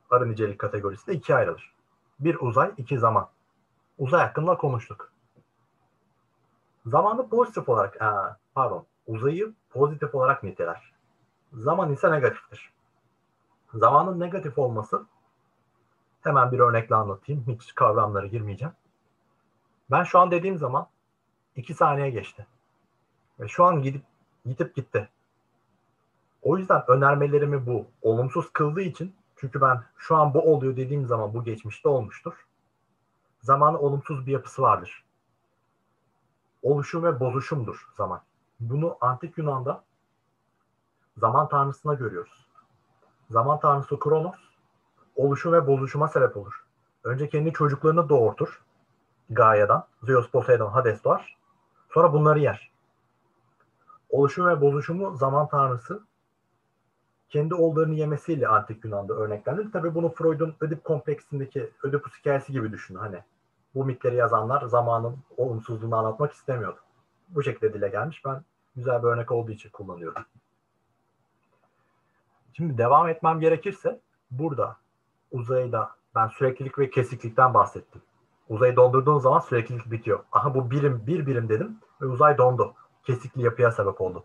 arı 0.10 0.32
nicelik 0.32 0.60
kategorisinde 0.60 1.16
ikiye 1.16 1.38
ayrılır. 1.38 1.74
Bir 2.20 2.38
uzay, 2.40 2.74
iki 2.78 3.00
zaman. 3.00 3.30
Uzay 3.98 4.22
hakkında 4.22 4.58
konuştuk. 4.58 5.12
Zamanı 6.86 7.30
pozitif 7.30 7.70
olarak, 7.70 8.02
aa, 8.02 8.38
pardon, 8.56 8.86
uzayı 9.08 9.54
pozitif 9.70 10.16
olarak 10.16 10.44
niteler. 10.44 10.93
Zaman 11.54 11.94
ise 11.94 12.12
negatiftir. 12.12 12.74
Zamanın 13.74 14.20
negatif 14.20 14.58
olması, 14.58 15.06
hemen 16.22 16.52
bir 16.52 16.60
örnekle 16.60 16.96
anlatayım, 16.96 17.46
hiç 17.48 17.76
kavramlara 17.76 18.28
girmeyeceğim. 18.28 18.74
Ben 19.92 20.04
şu 20.04 20.20
an 20.20 20.32
dediğim 20.32 20.58
zaman 20.58 20.88
iki 21.56 21.74
saniye 21.74 22.10
geçti. 22.10 22.48
Ve 23.40 23.48
şu 23.48 23.66
an 23.66 23.82
gidip 23.82 24.04
gidip 24.46 24.76
gitti. 24.76 25.10
O 26.42 26.58
yüzden 26.58 26.84
önermelerimi 26.88 27.66
bu 27.66 27.88
olumsuz 28.02 28.54
kıldığı 28.54 28.82
için 28.82 29.16
çünkü 29.36 29.62
ben 29.62 29.84
şu 29.98 30.16
an 30.16 30.34
bu 30.34 30.54
oluyor 30.54 30.76
dediğim 30.76 31.08
zaman 31.08 31.34
bu 31.34 31.44
geçmişte 31.44 31.90
olmuştur. 31.90 32.34
Zamanın 33.42 33.78
olumsuz 33.78 34.26
bir 34.26 34.32
yapısı 34.32 34.62
vardır. 34.62 35.04
Oluşum 36.62 37.04
ve 37.04 37.20
bozuşumdur 37.20 37.90
zaman. 37.98 38.22
Bunu 38.60 38.98
antik 39.02 39.38
Yunan'da 39.38 39.84
zaman 41.18 41.50
tanrısına 41.50 41.94
görüyoruz. 41.94 42.48
Zaman 43.30 43.60
tanrısı 43.60 44.00
Kronos 44.00 44.36
oluşum 45.16 45.54
ve 45.54 45.68
bozuşuma 45.68 46.08
sebep 46.08 46.38
olur. 46.38 46.64
Önce 47.04 47.30
kendi 47.30 47.54
çocuklarını 47.54 48.10
doğurtur. 48.10 48.62
Gaia'dan. 49.30 49.88
Zeus, 50.04 50.30
Poseidon, 50.30 50.70
Hades 50.70 51.04
doğar. 51.04 51.38
Sonra 51.94 52.14
bunları 52.14 52.40
yer. 52.40 52.72
Oluşum 54.10 54.48
ve 54.48 54.62
bozuşumu 54.62 55.18
zaman 55.18 55.48
tanrısı 55.48 56.04
kendi 57.30 57.56
oğullarını 57.56 57.94
yemesiyle 57.94 58.48
antik 58.48 58.86
Yunan'da 58.86 59.14
örneklendir. 59.14 59.72
Tabi 59.72 59.96
bunu 59.96 60.10
Freud'un 60.10 60.56
Ödip 60.62 60.84
kompleksindeki 60.84 61.72
Ödipus 61.84 62.20
hikayesi 62.20 62.52
gibi 62.52 62.72
düşün. 62.72 62.96
Hani 62.96 63.24
bu 63.76 63.86
mitleri 63.86 64.16
yazanlar 64.16 64.66
zamanın 64.66 65.18
olumsuzluğunu 65.38 65.96
anlatmak 65.96 66.34
istemiyordu. 66.34 66.80
Bu 67.30 67.44
şekilde 67.44 67.74
dile 67.74 67.90
gelmiş. 67.90 68.26
Ben 68.26 68.44
güzel 68.76 69.04
bir 69.04 69.08
örnek 69.08 69.32
olduğu 69.32 69.52
için 69.52 69.70
kullanıyorum. 69.70 70.24
Şimdi 72.54 72.78
devam 72.78 73.08
etmem 73.08 73.40
gerekirse 73.40 74.00
burada 74.32 74.78
uzayda 75.32 75.92
ben 76.16 76.28
süreklilik 76.28 76.80
ve 76.80 76.90
kesiklikten 76.90 77.54
bahsettim. 77.54 78.02
Uzayı 78.50 78.76
dondurduğun 78.76 79.20
zaman 79.20 79.40
süreklilik 79.40 79.92
bitiyor. 79.92 80.20
Aha 80.32 80.56
bu 80.56 80.72
birim 80.72 81.04
bir 81.08 81.26
birim 81.26 81.50
dedim 81.50 81.78
ve 82.02 82.06
uzay 82.06 82.38
dondu. 82.38 82.74
Kesikli 83.04 83.42
yapıya 83.42 83.72
sebep 83.72 84.02
oldu. 84.02 84.24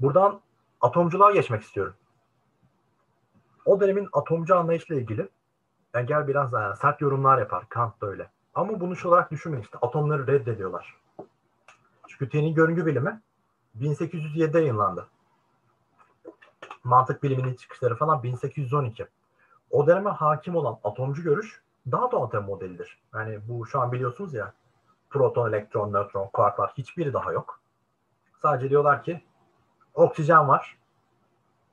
Buradan 0.00 0.40
atomculuğa 0.80 1.30
geçmek 1.30 1.62
istiyorum. 1.62 1.94
O 3.64 3.80
dönemin 3.80 4.08
atomcu 4.12 4.56
anlayışla 4.56 4.94
ilgili 4.94 5.28
Engel 5.94 6.28
biraz 6.28 6.52
daha 6.52 6.76
sert 6.76 7.00
yorumlar 7.00 7.38
yapar. 7.38 7.68
Kant 7.68 8.00
da 8.00 8.06
öyle. 8.06 8.30
Ama 8.54 8.80
bunu 8.80 8.96
şu 8.96 9.08
olarak 9.08 9.30
düşünmeyin 9.30 9.62
işte. 9.62 9.78
Atomları 9.82 10.26
reddediyorlar. 10.26 10.96
Çünkü 12.08 12.28
tenin 12.28 12.54
görüngü 12.54 12.86
bilimi 12.86 13.20
1807'de 13.80 14.58
yayınlandı. 14.58 15.06
Mantık 16.84 17.22
biliminin 17.22 17.54
çıkışları 17.54 17.96
falan 17.96 18.22
1812. 18.22 19.06
O 19.70 19.86
döneme 19.86 20.10
hakim 20.10 20.56
olan 20.56 20.78
atomcu 20.84 21.22
görüş 21.22 21.62
daha 21.90 22.12
da 22.12 22.22
atom 22.22 22.44
modelidir. 22.44 22.98
Yani 23.14 23.38
bu 23.48 23.66
şu 23.66 23.80
an 23.80 23.92
biliyorsunuz 23.92 24.34
ya 24.34 24.52
proton, 25.10 25.48
elektron, 25.48 25.92
nötron, 25.92 26.28
kuarklar 26.32 26.72
hiçbiri 26.78 27.12
daha 27.12 27.32
yok. 27.32 27.60
Sadece 28.42 28.70
diyorlar 28.70 29.02
ki 29.02 29.22
oksijen 29.94 30.48
var. 30.48 30.78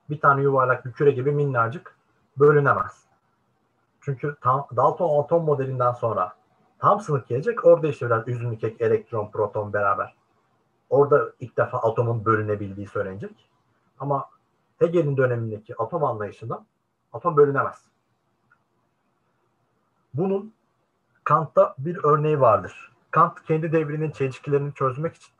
Bir 0.09 0.19
tane 0.19 0.41
yuvarlak 0.41 0.85
bir 0.85 0.91
küre 0.91 1.11
gibi 1.11 1.31
minnacık 1.31 1.95
bölünemez. 2.37 3.03
Çünkü 4.01 4.35
tam, 4.41 4.67
Dalton 4.75 5.23
atom 5.23 5.45
modelinden 5.45 5.91
sonra 5.91 6.33
tam 6.79 6.99
sınıf 6.99 7.27
gelecek. 7.27 7.65
Orada 7.65 7.87
işte 7.87 8.05
biraz 8.05 8.27
üzümlü 8.27 8.57
kek, 8.57 8.81
elektron, 8.81 9.31
proton 9.31 9.73
beraber. 9.73 10.15
Orada 10.89 11.31
ilk 11.39 11.57
defa 11.57 11.77
atomun 11.77 12.25
bölünebildiği 12.25 12.87
söylenecek. 12.87 13.49
Ama 13.99 14.29
Hegel'in 14.79 15.17
dönemindeki 15.17 15.75
atom 15.77 16.03
anlayışında 16.03 16.65
atom 17.13 17.37
bölünemez. 17.37 17.85
Bunun 20.13 20.53
Kant'ta 21.23 21.75
bir 21.77 22.03
örneği 22.03 22.39
vardır. 22.39 22.91
Kant 23.11 23.43
kendi 23.43 23.71
devrinin 23.71 24.11
çelişkilerini 24.11 24.73
çözmek 24.73 25.15
için 25.15 25.33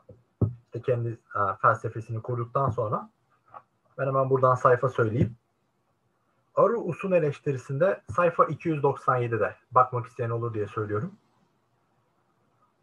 işte 0.65 0.82
kendi 0.82 1.10
e, 1.10 1.39
felsefesini 1.62 2.21
kurduktan 2.21 2.69
sonra 2.69 3.10
ben 3.97 4.08
hemen 4.08 4.30
buradan 4.30 4.56
sayfa 4.56 4.89
söyleyeyim. 4.89 5.36
Arı 6.56 6.78
Usun 6.78 7.12
eleştirisinde 7.12 8.02
sayfa 8.15 8.43
297'de 8.43 9.56
bakmak 9.71 10.08
isteyen 10.08 10.30
olur 10.30 10.54
diye 10.54 10.67
söylüyorum. 10.67 11.12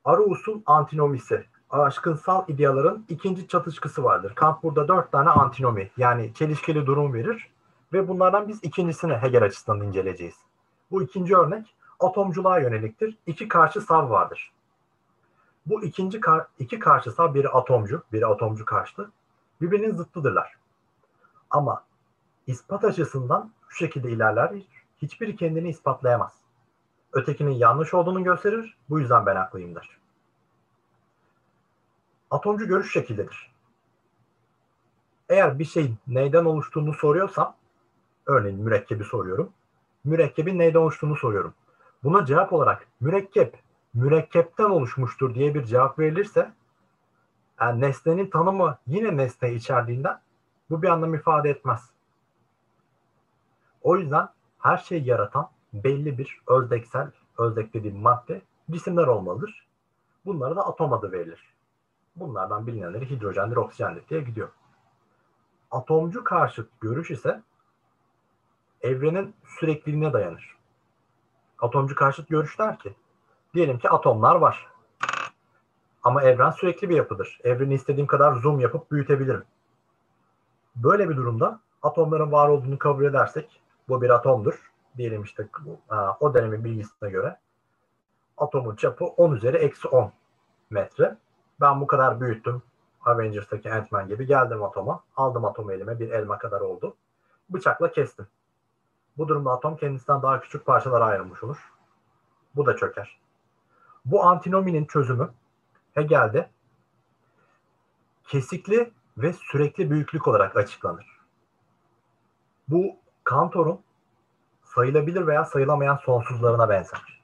Arı 0.04 0.22
Usun 0.22 0.62
antinomisi, 0.66 1.46
aşkınsal 1.82 2.44
ideaların 2.48 3.04
ikinci 3.08 3.48
çatışkısı 3.48 4.04
vardır. 4.04 4.32
Kant 4.34 4.62
burada 4.62 4.88
dört 4.88 5.12
tane 5.12 5.30
antinomi 5.30 5.90
yani 5.96 6.34
çelişkili 6.34 6.86
durum 6.86 7.14
verir 7.14 7.50
ve 7.92 8.08
bunlardan 8.08 8.48
biz 8.48 8.58
ikincisini 8.62 9.14
Hegel 9.14 9.44
açısından 9.44 9.80
inceleyeceğiz. 9.80 10.34
Bu 10.90 11.02
ikinci 11.02 11.36
örnek 11.36 11.74
atomculuğa 12.00 12.58
yöneliktir. 12.58 13.18
İki 13.26 13.48
karşı 13.48 13.80
sav 13.80 14.10
vardır. 14.10 14.52
Bu 15.66 15.84
ikinci 15.84 16.20
kar, 16.20 16.46
iki 16.58 16.78
karşı 16.78 17.10
sav 17.10 17.34
biri 17.34 17.48
atomcu, 17.48 18.02
biri 18.12 18.26
atomcu 18.26 18.64
karşıtı. 18.64 19.10
Birbirinin 19.60 19.92
zıttıdırlar. 19.92 20.54
Ama 21.50 21.84
ispat 22.46 22.84
açısından 22.84 23.52
şu 23.68 23.76
şekilde 23.76 24.10
ilerler. 24.10 24.52
Hiçbiri 25.02 25.36
kendini 25.36 25.68
ispatlayamaz. 25.68 26.32
Ötekinin 27.12 27.50
yanlış 27.50 27.94
olduğunu 27.94 28.24
gösterir. 28.24 28.76
Bu 28.90 29.00
yüzden 29.00 29.26
ben 29.26 29.36
haklıyım 29.36 29.74
der. 29.74 30.03
Atomcu 32.34 32.66
görüş 32.66 32.92
şekildedir. 32.92 33.52
Eğer 35.28 35.58
bir 35.58 35.64
şeyin 35.64 35.96
neyden 36.06 36.44
oluştuğunu 36.44 36.94
soruyorsam, 36.94 37.56
örneğin 38.26 38.60
mürekkebi 38.60 39.04
soruyorum. 39.04 39.52
Mürekkebin 40.04 40.58
neyden 40.58 40.78
oluştuğunu 40.78 41.16
soruyorum. 41.16 41.54
Buna 42.04 42.24
cevap 42.24 42.52
olarak 42.52 42.86
mürekkep, 43.00 43.58
mürekkepten 43.94 44.64
oluşmuştur 44.64 45.34
diye 45.34 45.54
bir 45.54 45.64
cevap 45.64 45.98
verilirse, 45.98 46.52
yani 47.60 47.80
nesnenin 47.80 48.30
tanımı 48.30 48.78
yine 48.86 49.16
nesne 49.16 49.52
içerdiğinden 49.52 50.20
bu 50.70 50.82
bir 50.82 50.88
anlam 50.88 51.14
ifade 51.14 51.50
etmez. 51.50 51.90
O 53.82 53.96
yüzden 53.96 54.28
her 54.58 54.76
şeyi 54.76 55.06
yaratan 55.06 55.50
belli 55.72 56.18
bir 56.18 56.40
özdeksel, 56.46 57.10
özdek 57.38 57.74
dediğim 57.74 57.98
madde 57.98 58.42
cisimler 58.70 59.06
olmalıdır. 59.06 59.66
Bunlara 60.26 60.56
da 60.56 60.66
atom 60.68 60.92
adı 60.92 61.12
verilir. 61.12 61.53
Bunlardan 62.16 62.66
bilinenleri 62.66 63.10
hidrojendir, 63.10 63.56
oksijendir 63.56 64.08
diye 64.08 64.20
gidiyor. 64.20 64.48
Atomcu 65.70 66.24
karşıt 66.24 66.80
görüş 66.80 67.10
ise 67.10 67.42
evrenin 68.80 69.34
sürekliliğine 69.58 70.12
dayanır. 70.12 70.56
Atomcu 71.58 71.94
karşıt 71.94 72.28
görüş 72.28 72.58
der 72.58 72.78
ki, 72.78 72.94
diyelim 73.54 73.78
ki 73.78 73.90
atomlar 73.90 74.34
var. 74.34 74.66
Ama 76.02 76.22
evren 76.22 76.50
sürekli 76.50 76.88
bir 76.88 76.96
yapıdır. 76.96 77.40
Evreni 77.44 77.74
istediğim 77.74 78.06
kadar 78.06 78.32
zoom 78.32 78.60
yapıp 78.60 78.90
büyütebilirim. 78.90 79.44
Böyle 80.76 81.08
bir 81.08 81.16
durumda 81.16 81.60
atomların 81.82 82.32
var 82.32 82.48
olduğunu 82.48 82.78
kabul 82.78 83.04
edersek 83.04 83.60
bu 83.88 84.02
bir 84.02 84.10
atomdur. 84.10 84.72
Diyelim 84.96 85.22
işte 85.22 85.48
o 86.20 86.34
dönemin 86.34 86.64
bilgisine 86.64 87.10
göre 87.10 87.38
atomun 88.36 88.76
çapı 88.76 89.04
10 89.04 89.32
üzeri 89.32 89.56
eksi 89.56 89.88
10 89.88 90.12
metre. 90.70 91.16
Ben 91.64 91.80
bu 91.80 91.86
kadar 91.86 92.20
büyüttüm. 92.20 92.62
Avengers'taki 93.04 93.72
Ant-Man 93.72 94.08
gibi 94.08 94.26
geldim 94.26 94.62
atoma. 94.62 95.02
Aldım 95.16 95.44
atomu 95.44 95.72
elime 95.72 96.00
bir 96.00 96.10
elma 96.10 96.38
kadar 96.38 96.60
oldu. 96.60 96.96
Bıçakla 97.50 97.92
kestim. 97.92 98.26
Bu 99.18 99.28
durumda 99.28 99.50
atom 99.50 99.76
kendisinden 99.76 100.22
daha 100.22 100.40
küçük 100.40 100.66
parçalara 100.66 101.04
ayrılmış 101.04 101.42
olur. 101.42 101.72
Bu 102.56 102.66
da 102.66 102.76
çöker. 102.76 103.20
Bu 104.04 104.24
antinominin 104.24 104.84
çözümü 104.84 105.30
Hegel'de 105.94 106.50
kesikli 108.24 108.92
ve 109.18 109.32
sürekli 109.32 109.90
büyüklük 109.90 110.28
olarak 110.28 110.56
açıklanır. 110.56 111.20
Bu 112.68 112.96
Kantor'un 113.24 113.80
sayılabilir 114.64 115.26
veya 115.26 115.44
sayılamayan 115.44 115.96
sonsuzlarına 115.96 116.68
benzer. 116.68 117.22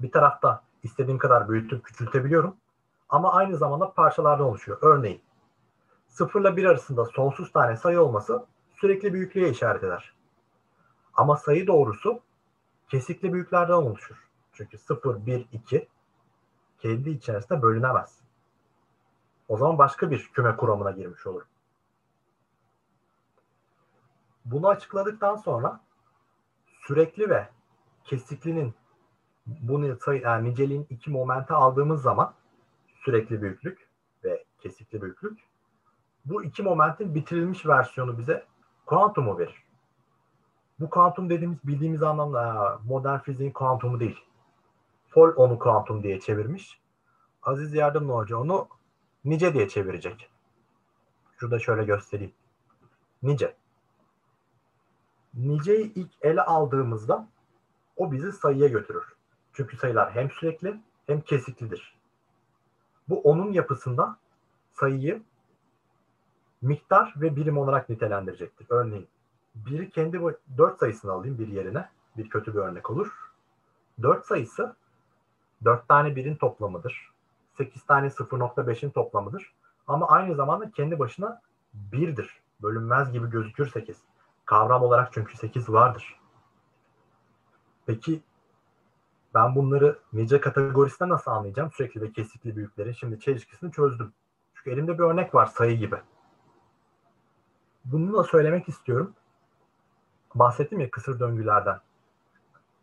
Bir 0.00 0.12
tarafta 0.12 0.62
istediğim 0.82 1.18
kadar 1.18 1.48
büyütüp 1.48 1.84
küçültebiliyorum 1.84 2.56
ama 3.14 3.32
aynı 3.32 3.56
zamanda 3.56 3.92
parçalardan 3.92 4.46
oluşuyor. 4.46 4.78
Örneğin 4.82 5.22
0 6.08 6.40
ile 6.40 6.56
1 6.56 6.64
arasında 6.64 7.04
sonsuz 7.04 7.52
tane 7.52 7.76
sayı 7.76 8.00
olması 8.00 8.46
sürekli 8.74 9.12
büyüklüğe 9.12 9.50
işaret 9.50 9.84
eder. 9.84 10.14
Ama 11.14 11.36
sayı 11.36 11.66
doğrusu 11.66 12.20
kesikli 12.88 13.32
büyüklerden 13.32 13.72
oluşur. 13.72 14.28
Çünkü 14.52 14.78
0, 14.78 15.26
1, 15.26 15.46
2 15.52 15.88
kendi 16.78 17.10
içerisinde 17.10 17.62
bölünemez. 17.62 18.18
O 19.48 19.56
zaman 19.56 19.78
başka 19.78 20.10
bir 20.10 20.30
küme 20.32 20.56
kuramına 20.56 20.90
girmiş 20.90 21.26
olur. 21.26 21.42
Bunu 24.44 24.68
açıkladıktan 24.68 25.36
sonra 25.36 25.80
sürekli 26.86 27.30
ve 27.30 27.48
kesiklinin 28.04 28.74
bunu 29.46 29.96
sayı, 29.96 30.20
yani 30.22 30.50
niceliğin 30.50 30.86
iki 30.90 31.10
momente 31.10 31.54
aldığımız 31.54 32.02
zaman 32.02 32.34
sürekli 33.04 33.42
büyüklük 33.42 33.88
ve 34.24 34.44
kesikli 34.60 35.02
büyüklük 35.02 35.40
bu 36.24 36.44
iki 36.44 36.62
momentin 36.62 37.14
bitirilmiş 37.14 37.66
versiyonu 37.66 38.18
bize 38.18 38.46
kuantumu 38.86 39.38
verir. 39.38 39.64
Bu 40.80 40.90
kuantum 40.90 41.30
dediğimiz 41.30 41.58
bildiğimiz 41.64 42.02
anlamda 42.02 42.78
modern 42.84 43.18
fiziğin 43.18 43.52
kuantumu 43.52 44.00
değil. 44.00 44.24
Fol 45.08 45.32
onu 45.36 45.58
kuantum 45.58 46.02
diye 46.02 46.20
çevirmiş. 46.20 46.80
Aziz 47.42 47.74
Yardımlı 47.74 48.12
Hoca 48.12 48.36
onu 48.36 48.68
nice 49.24 49.54
diye 49.54 49.68
çevirecek. 49.68 50.30
Şurada 51.36 51.58
şöyle 51.58 51.84
göstereyim. 51.84 52.32
Nice. 53.22 53.56
Niceyi 55.34 55.94
ilk 55.94 56.10
ele 56.22 56.42
aldığımızda 56.42 57.28
o 57.96 58.12
bizi 58.12 58.32
sayıya 58.32 58.68
götürür. 58.68 59.04
Çünkü 59.52 59.76
sayılar 59.76 60.14
hem 60.14 60.30
sürekli 60.30 60.80
hem 61.06 61.20
kesiklidir. 61.20 61.93
Bu 63.08 63.20
onun 63.20 63.52
yapısında 63.52 64.16
sayıyı 64.72 65.22
miktar 66.62 67.14
ve 67.16 67.36
birim 67.36 67.58
olarak 67.58 67.88
nitelendirecektir. 67.88 68.66
Örneğin 68.70 69.08
biri 69.54 69.90
kendi 69.90 70.20
4 70.58 70.78
sayısını 70.78 71.12
alayım 71.12 71.38
bir 71.38 71.48
yerine. 71.48 71.88
Bir 72.16 72.28
kötü 72.28 72.54
bir 72.54 72.58
örnek 72.58 72.90
olur. 72.90 73.12
4 74.02 74.26
sayısı 74.26 74.76
4 75.64 75.88
tane 75.88 76.16
birin 76.16 76.36
toplamıdır. 76.36 77.10
8 77.56 77.86
tane 77.86 78.06
0.5'in 78.06 78.90
toplamıdır. 78.90 79.52
Ama 79.86 80.08
aynı 80.08 80.34
zamanda 80.34 80.70
kendi 80.70 80.98
başına 80.98 81.40
1'dir. 81.92 82.40
Bölünmez 82.62 83.12
gibi 83.12 83.30
gözükür 83.30 83.70
8. 83.70 83.96
Kavram 84.44 84.82
olarak 84.82 85.12
çünkü 85.12 85.36
8 85.36 85.68
vardır. 85.68 86.20
Peki 87.86 88.22
ben 89.34 89.54
bunları 89.54 89.98
nice 90.12 90.40
kategorisinde 90.40 91.08
nasıl 91.08 91.30
anlayacağım? 91.30 91.70
Sürekli 91.72 92.00
ve 92.00 92.12
kesikli 92.12 92.56
büyüklerin 92.56 92.92
şimdi 92.92 93.20
çelişkisini 93.20 93.72
çözdüm. 93.72 94.12
Çünkü 94.54 94.70
elimde 94.70 94.98
bir 94.98 95.02
örnek 95.02 95.34
var 95.34 95.46
sayı 95.46 95.78
gibi. 95.78 95.96
Bunu 97.84 98.14
da 98.14 98.22
söylemek 98.22 98.68
istiyorum. 98.68 99.14
Bahsettim 100.34 100.80
ya 100.80 100.90
kısır 100.90 101.20
döngülerden. 101.20 101.80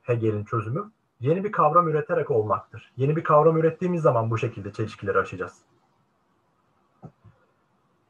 Hegel'in 0.01 0.45
çözümü 0.45 0.91
yeni 1.19 1.43
bir 1.43 1.51
kavram 1.51 1.87
üreterek 1.87 2.31
olmaktır. 2.31 2.91
Yeni 2.97 3.15
bir 3.15 3.23
kavram 3.23 3.57
ürettiğimiz 3.57 4.01
zaman 4.01 4.31
bu 4.31 4.37
şekilde 4.37 4.73
çelişkileri 4.73 5.19
aşacağız. 5.19 5.57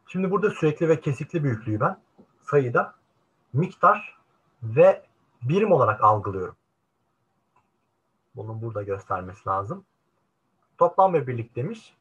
Şimdi 0.08 0.32
burada 0.32 0.50
sürekli 0.50 0.90
ve 0.90 1.00
kesikli 1.00 1.44
büyüklüğü 1.44 1.80
ben 1.80 1.98
sayıda 2.42 2.96
miktar 3.54 4.18
ve 4.64 5.06
birim 5.42 5.72
olarak 5.72 6.04
algılıyorum. 6.04 6.56
Bunun 8.36 8.62
burada 8.62 8.84
göstermesi 8.84 9.50
lazım. 9.50 9.86
Toplam 10.78 11.14
ve 11.14 11.28
birlik 11.28 11.56
demiş. 11.56 11.98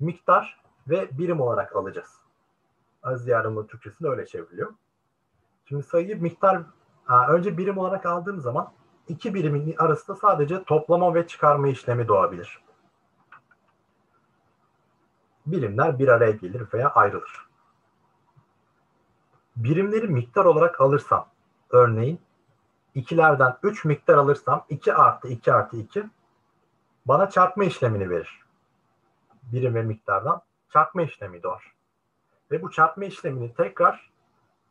Miktar 0.00 0.60
ve 0.88 1.18
birim 1.18 1.40
olarak 1.40 1.76
alacağız. 1.76 2.20
Aziz 3.02 3.28
yardımlı 3.28 3.66
Türkçesinde 3.66 4.08
öyle 4.08 4.26
çevriliyor. 4.26 4.74
Şimdi 5.64 5.82
sayıyı 5.82 6.22
miktar 6.22 6.62
önce 7.28 7.58
birim 7.58 7.78
olarak 7.78 8.06
aldığım 8.06 8.40
zaman 8.40 8.72
iki 9.08 9.34
birimin 9.34 9.74
arasında 9.78 10.16
sadece 10.16 10.64
toplama 10.64 11.14
ve 11.14 11.26
çıkarma 11.26 11.68
işlemi 11.68 12.08
doğabilir. 12.08 12.62
Birimler 15.46 15.98
bir 15.98 16.08
araya 16.08 16.30
gelir 16.30 16.62
veya 16.74 16.90
ayrılır. 16.90 17.48
Birimleri 19.56 20.08
miktar 20.08 20.44
olarak 20.44 20.80
alırsam, 20.80 21.28
örneğin 21.70 22.20
ikilerden 22.98 23.56
3 23.62 23.84
miktar 23.84 24.14
alırsam 24.14 24.64
2 24.68 24.94
artı 24.94 25.28
2 25.28 25.52
artı 25.52 25.76
2 25.76 26.04
bana 27.06 27.30
çarpma 27.30 27.64
işlemini 27.64 28.10
verir. 28.10 28.42
Birim 29.42 29.74
ve 29.74 29.82
miktardan 29.82 30.42
çarpma 30.72 31.02
işlemi 31.02 31.42
doğar. 31.42 31.72
Ve 32.50 32.62
bu 32.62 32.70
çarpma 32.70 33.04
işlemini 33.04 33.54
tekrar 33.54 34.10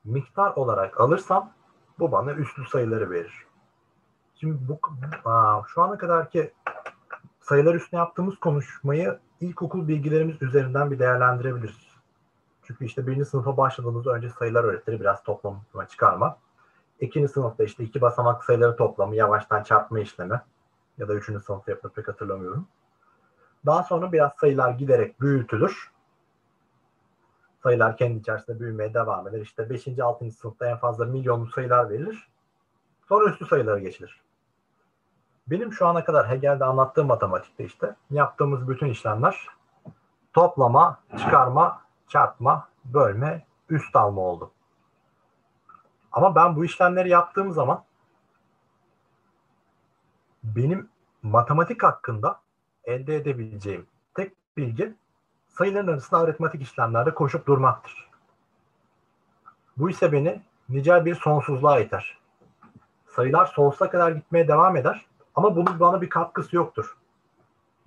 miktar 0.03 0.51
olarak 0.51 0.99
alırsam 0.99 1.51
bu 1.99 2.11
bana 2.11 2.33
üslü 2.33 2.65
sayıları 2.65 3.11
verir. 3.11 3.45
Şimdi 4.35 4.57
bu 4.67 4.79
aa, 5.25 5.61
şu 5.67 5.81
ana 5.81 5.97
kadarki 5.97 6.53
sayılar 7.39 7.75
üstüne 7.75 7.99
yaptığımız 7.99 8.39
konuşmayı 8.39 9.19
ilkokul 9.41 9.87
bilgilerimiz 9.87 10.41
üzerinden 10.41 10.91
bir 10.91 10.99
değerlendirebiliriz. 10.99 11.87
Çünkü 12.63 12.85
işte 12.85 13.07
birinci 13.07 13.25
sınıfa 13.25 13.57
başladığımızda 13.57 14.11
önce 14.11 14.29
sayılar 14.29 14.63
öğretir, 14.63 14.99
biraz 14.99 15.23
toplama 15.23 15.87
çıkarma. 15.89 16.37
İkinci 16.99 17.27
sınıfta 17.27 17.63
işte 17.63 17.83
iki 17.83 18.01
basamak 18.01 18.43
sayıları 18.43 18.75
toplamı, 18.75 19.15
yavaştan 19.15 19.63
çarpma 19.63 19.99
işlemi 19.99 20.41
ya 20.97 21.07
da 21.07 21.13
üçüncü 21.13 21.39
sınıfta 21.39 21.71
yapıp 21.71 21.95
pek 21.95 22.07
hatırlamıyorum. 22.07 22.67
Daha 23.65 23.83
sonra 23.83 24.11
biraz 24.11 24.31
sayılar 24.39 24.71
giderek 24.71 25.21
büyütülür. 25.21 25.91
Sayılar 27.63 27.97
kendi 27.97 28.19
içerisinde 28.19 28.59
büyümeye 28.59 28.93
devam 28.93 29.27
eder. 29.27 29.41
İşte 29.41 29.69
5. 29.69 29.99
6. 29.99 30.31
sınıfta 30.31 30.65
en 30.69 30.77
fazla 30.77 31.05
milyonlu 31.05 31.47
sayılar 31.47 31.89
verilir. 31.89 32.29
Sonra 33.09 33.29
üstü 33.29 33.45
sayılara 33.45 33.79
geçilir. 33.79 34.21
Benim 35.47 35.73
şu 35.73 35.87
ana 35.87 36.03
kadar 36.03 36.29
Hegel'de 36.29 36.65
anlattığım 36.65 37.07
matematikte 37.07 37.65
işte 37.65 37.95
yaptığımız 38.11 38.69
bütün 38.69 38.87
işlemler 38.87 39.47
toplama, 40.33 40.99
çıkarma, 41.17 41.81
çarpma, 42.07 42.67
bölme, 42.85 43.45
üst 43.69 43.95
alma 43.95 44.21
oldu. 44.21 44.51
Ama 46.11 46.35
ben 46.35 46.55
bu 46.55 46.65
işlemleri 46.65 47.09
yaptığım 47.09 47.51
zaman 47.51 47.83
benim 50.43 50.89
matematik 51.23 51.83
hakkında 51.83 52.41
elde 52.83 53.15
edebileceğim 53.15 53.87
tek 54.13 54.33
bilgi 54.57 54.95
sayıların 55.47 55.87
arasında 55.87 56.19
aritmatik 56.19 56.61
işlemlerde 56.61 57.13
koşup 57.13 57.47
durmaktır. 57.47 58.09
Bu 59.77 59.89
ise 59.89 60.11
beni 60.11 60.41
nicel 60.69 61.05
bir 61.05 61.15
sonsuzluğa 61.15 61.79
iter. 61.79 62.17
Sayılar 63.07 63.45
sonsuza 63.45 63.89
kadar 63.89 64.11
gitmeye 64.11 64.47
devam 64.47 64.75
eder 64.75 65.05
ama 65.35 65.55
bunun 65.55 65.79
bana 65.79 66.01
bir 66.01 66.09
katkısı 66.09 66.55
yoktur. 66.55 66.97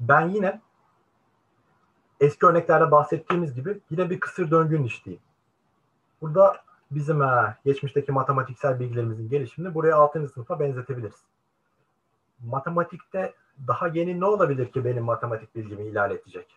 Ben 0.00 0.28
yine 0.28 0.60
eski 2.20 2.46
örneklerde 2.46 2.90
bahsettiğimiz 2.90 3.54
gibi 3.54 3.80
yine 3.90 4.10
bir 4.10 4.20
kısır 4.20 4.50
döngünün 4.50 4.84
işleyeyim. 4.84 5.22
Burada 6.22 6.62
bizim 6.90 7.22
e, 7.22 7.56
geçmişteki 7.64 8.12
matematiksel 8.12 8.80
bilgilerimizin 8.80 9.28
gelişimini 9.28 9.74
buraya 9.74 9.96
6. 9.96 10.28
sınıfa 10.28 10.60
benzetebiliriz. 10.60 11.24
Matematikte 12.40 13.34
daha 13.66 13.88
yeni 13.88 14.20
ne 14.20 14.24
olabilir 14.24 14.72
ki 14.72 14.84
benim 14.84 15.04
matematik 15.04 15.54
bilgimi 15.54 15.82
ilerletecek? 15.86 16.56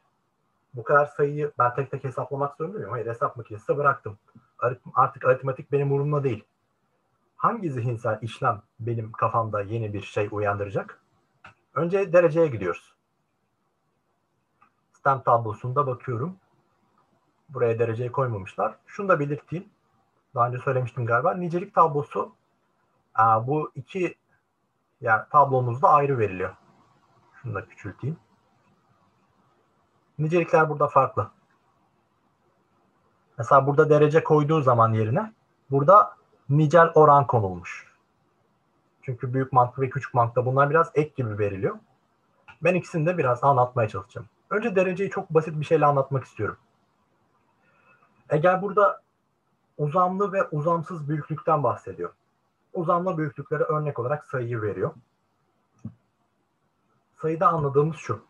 Bu 0.74 0.84
kadar 0.84 1.06
sayıyı 1.06 1.52
ben 1.60 1.76
tek 1.76 1.92
tek 1.92 2.04
hesaplamak 2.04 2.56
zorunda 2.58 2.78
mıyım? 2.78 2.92
Hayır 2.92 3.06
hesap 3.06 3.38
makinesine 3.38 3.78
bıraktım. 3.78 4.18
Artık 4.96 5.26
aritmatik 5.26 5.72
benim 5.72 5.92
umurumda 5.92 6.24
değil. 6.24 6.44
hangi 7.36 7.70
zihinsel 7.72 8.20
işlem 8.22 8.62
benim 8.80 9.12
kafamda 9.12 9.62
yeni 9.62 9.94
bir 9.94 10.02
şey 10.02 10.28
uyandıracak? 10.32 11.02
Önce 11.76 12.14
dereceye 12.14 12.48
gidiyoruz. 12.48 12.94
Sistem 14.94 15.22
tablosunda 15.24 15.88
bakıyorum. 15.88 16.38
Buraya 17.50 17.80
dereceyi 17.80 18.12
koymamışlar. 18.12 18.76
Şunu 18.88 19.10
da 19.10 19.20
belirteyim. 19.20 19.66
Daha 20.36 20.48
önce 20.48 20.58
söylemiştim 20.60 21.06
galiba. 21.06 21.34
Nicelik 21.34 21.76
tablosu 21.76 22.36
bu 23.42 23.72
iki 23.76 24.16
yani 25.02 25.24
tablomuzda 25.32 25.90
ayrı 25.90 26.20
veriliyor. 26.20 26.56
Şunu 27.42 27.56
da 27.56 27.66
küçülteyim. 27.66 28.18
Nicelikler 30.20 30.70
burada 30.70 30.88
farklı. 30.88 31.32
Mesela 33.38 33.68
burada 33.68 33.90
derece 33.90 34.24
koyduğu 34.24 34.62
zaman 34.62 34.94
yerine 34.94 35.34
burada 35.72 36.16
nicel 36.50 36.92
oran 36.96 37.28
konulmuş. 37.28 37.94
Çünkü 39.02 39.34
büyük 39.34 39.54
mantık 39.54 39.80
ve 39.80 39.90
küçük 39.90 40.14
mantıkta 40.14 40.46
bunlar 40.46 40.70
biraz 40.70 40.92
ek 40.96 41.14
gibi 41.16 41.40
veriliyor. 41.40 41.76
Ben 42.64 42.76
ikisini 42.76 43.06
de 43.06 43.18
biraz 43.18 43.44
anlatmaya 43.44 43.90
çalışacağım. 43.90 44.28
Önce 44.50 44.76
dereceyi 44.76 45.10
çok 45.10 45.30
basit 45.30 45.60
bir 45.60 45.66
şeyle 45.66 45.86
anlatmak 45.86 46.24
istiyorum. 46.24 46.58
Eğer 48.30 48.62
burada 48.62 49.03
uzamlı 49.78 50.34
ve 50.34 50.44
uzamsız 50.44 51.10
büyüklükten 51.10 51.64
bahsediyor. 51.64 52.14
Uzamlı 52.74 53.18
büyüklüklere 53.18 53.64
örnek 53.64 54.00
olarak 54.00 54.26
sayıyı 54.26 54.62
veriyor. 54.62 54.94
Sayıda 57.14 57.48
anladığımız 57.48 57.96
şu. 57.96 58.26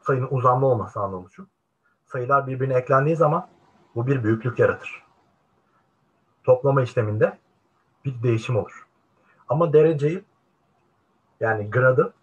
Sayının 0.00 0.28
uzamlı 0.30 0.66
olması 0.66 1.00
anlamı 1.00 1.30
şu. 1.30 1.46
Sayılar 2.04 2.46
birbirine 2.46 2.74
eklendiği 2.74 3.16
zaman 3.16 3.48
bu 3.94 4.06
bir 4.06 4.24
büyüklük 4.24 4.58
yaratır. 4.58 5.02
Toplama 6.44 6.82
işleminde 6.82 7.38
bir 8.04 8.22
değişim 8.22 8.56
olur. 8.56 8.86
Ama 9.48 9.72
dereceyi 9.72 10.24
yani 11.40 11.70
gradı 11.70 12.14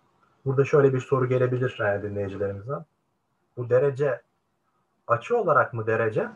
burada 0.45 0.66
şöyle 0.66 0.93
bir 0.93 0.99
soru 0.99 1.28
gelebilir 1.28 1.78
yani 1.80 2.03
dinleyicilerimizden. 2.03 2.86
Bu 3.57 3.70
derece 3.70 4.22
açı 5.07 5.38
olarak 5.38 5.74
mı 5.74 5.88
derece 5.88 6.30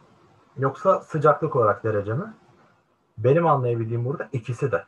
yoksa 0.58 1.02
sıcaklık 1.02 1.56
olarak 1.56 1.84
derece 1.84 2.14
mi? 2.14 2.34
Benim 3.18 3.48
anlayabildiğim 3.48 4.06
burada 4.06 4.30
ikisi 4.32 4.72
de. 4.72 4.86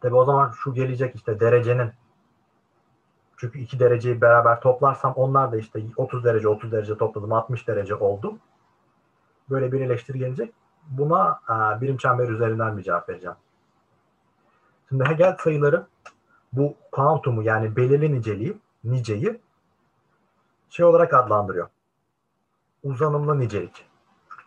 Tabi 0.00 0.14
o 0.14 0.24
zaman 0.24 0.50
şu 0.50 0.74
gelecek 0.74 1.16
işte 1.16 1.40
derecenin 1.40 1.92
çünkü 3.36 3.58
iki 3.58 3.78
dereceyi 3.78 4.20
beraber 4.20 4.60
toplarsam 4.60 5.12
onlar 5.12 5.52
da 5.52 5.56
işte 5.56 5.82
30 5.96 6.24
derece 6.24 6.48
30 6.48 6.72
derece 6.72 6.98
topladım 6.98 7.32
60 7.32 7.68
derece 7.68 7.94
oldu. 7.94 8.38
Böyle 9.50 9.72
bir 9.72 9.80
eleştiri 9.80 10.18
gelecek. 10.18 10.54
Buna 10.86 11.40
e, 11.48 11.80
birim 11.80 11.96
çember 11.96 12.28
üzerinden 12.28 12.78
bir 12.78 12.82
cevap 12.82 13.08
vereceğim. 13.08 13.36
Şimdi 14.88 15.04
Hegel 15.04 15.36
sayıları 15.36 15.86
bu 16.52 16.74
kuantumu 16.92 17.42
yani 17.42 17.76
belirli 17.76 18.14
niceliği, 18.14 18.58
niceyi 18.84 19.40
şey 20.70 20.86
olarak 20.86 21.14
adlandırıyor. 21.14 21.68
Uzanımlı 22.82 23.38
nicelik. 23.38 23.87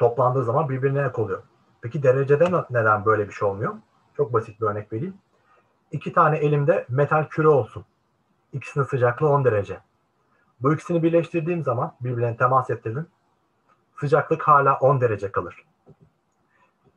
Toplandığı 0.02 0.43
zaman 0.43 0.70
birbirine 0.70 1.02
ek 1.02 1.22
oluyor. 1.22 1.43
Peki 1.82 2.04
derecede 2.04 2.64
neden 2.70 3.06
böyle 3.06 3.28
bir 3.28 3.34
şey 3.34 3.47
olmuyor? 3.47 3.74
Çok 4.18 4.34
basit 4.34 4.62
bir 4.62 4.66
örnek 4.66 4.93
vereyim. 4.93 5.14
İki 5.91 6.14
tane 6.14 6.38
elimde 6.38 6.86
metal 6.89 7.28
küre 7.30 7.47
olsun. 7.47 7.86
İkisinin 8.54 8.84
sıcaklığı 8.84 9.30
10 9.30 9.45
derece. 9.45 9.80
Bu 10.62 10.74
ikisini 10.74 11.04
birleştirdiğim 11.04 11.64
zaman 11.64 11.95
birbirine 12.02 12.38
temas 12.38 12.70
ettirdim. 12.70 13.08
Sıcaklık 13.99 14.41
hala 14.41 14.78
10 14.78 15.02
derece 15.02 15.32
kalır. 15.32 15.66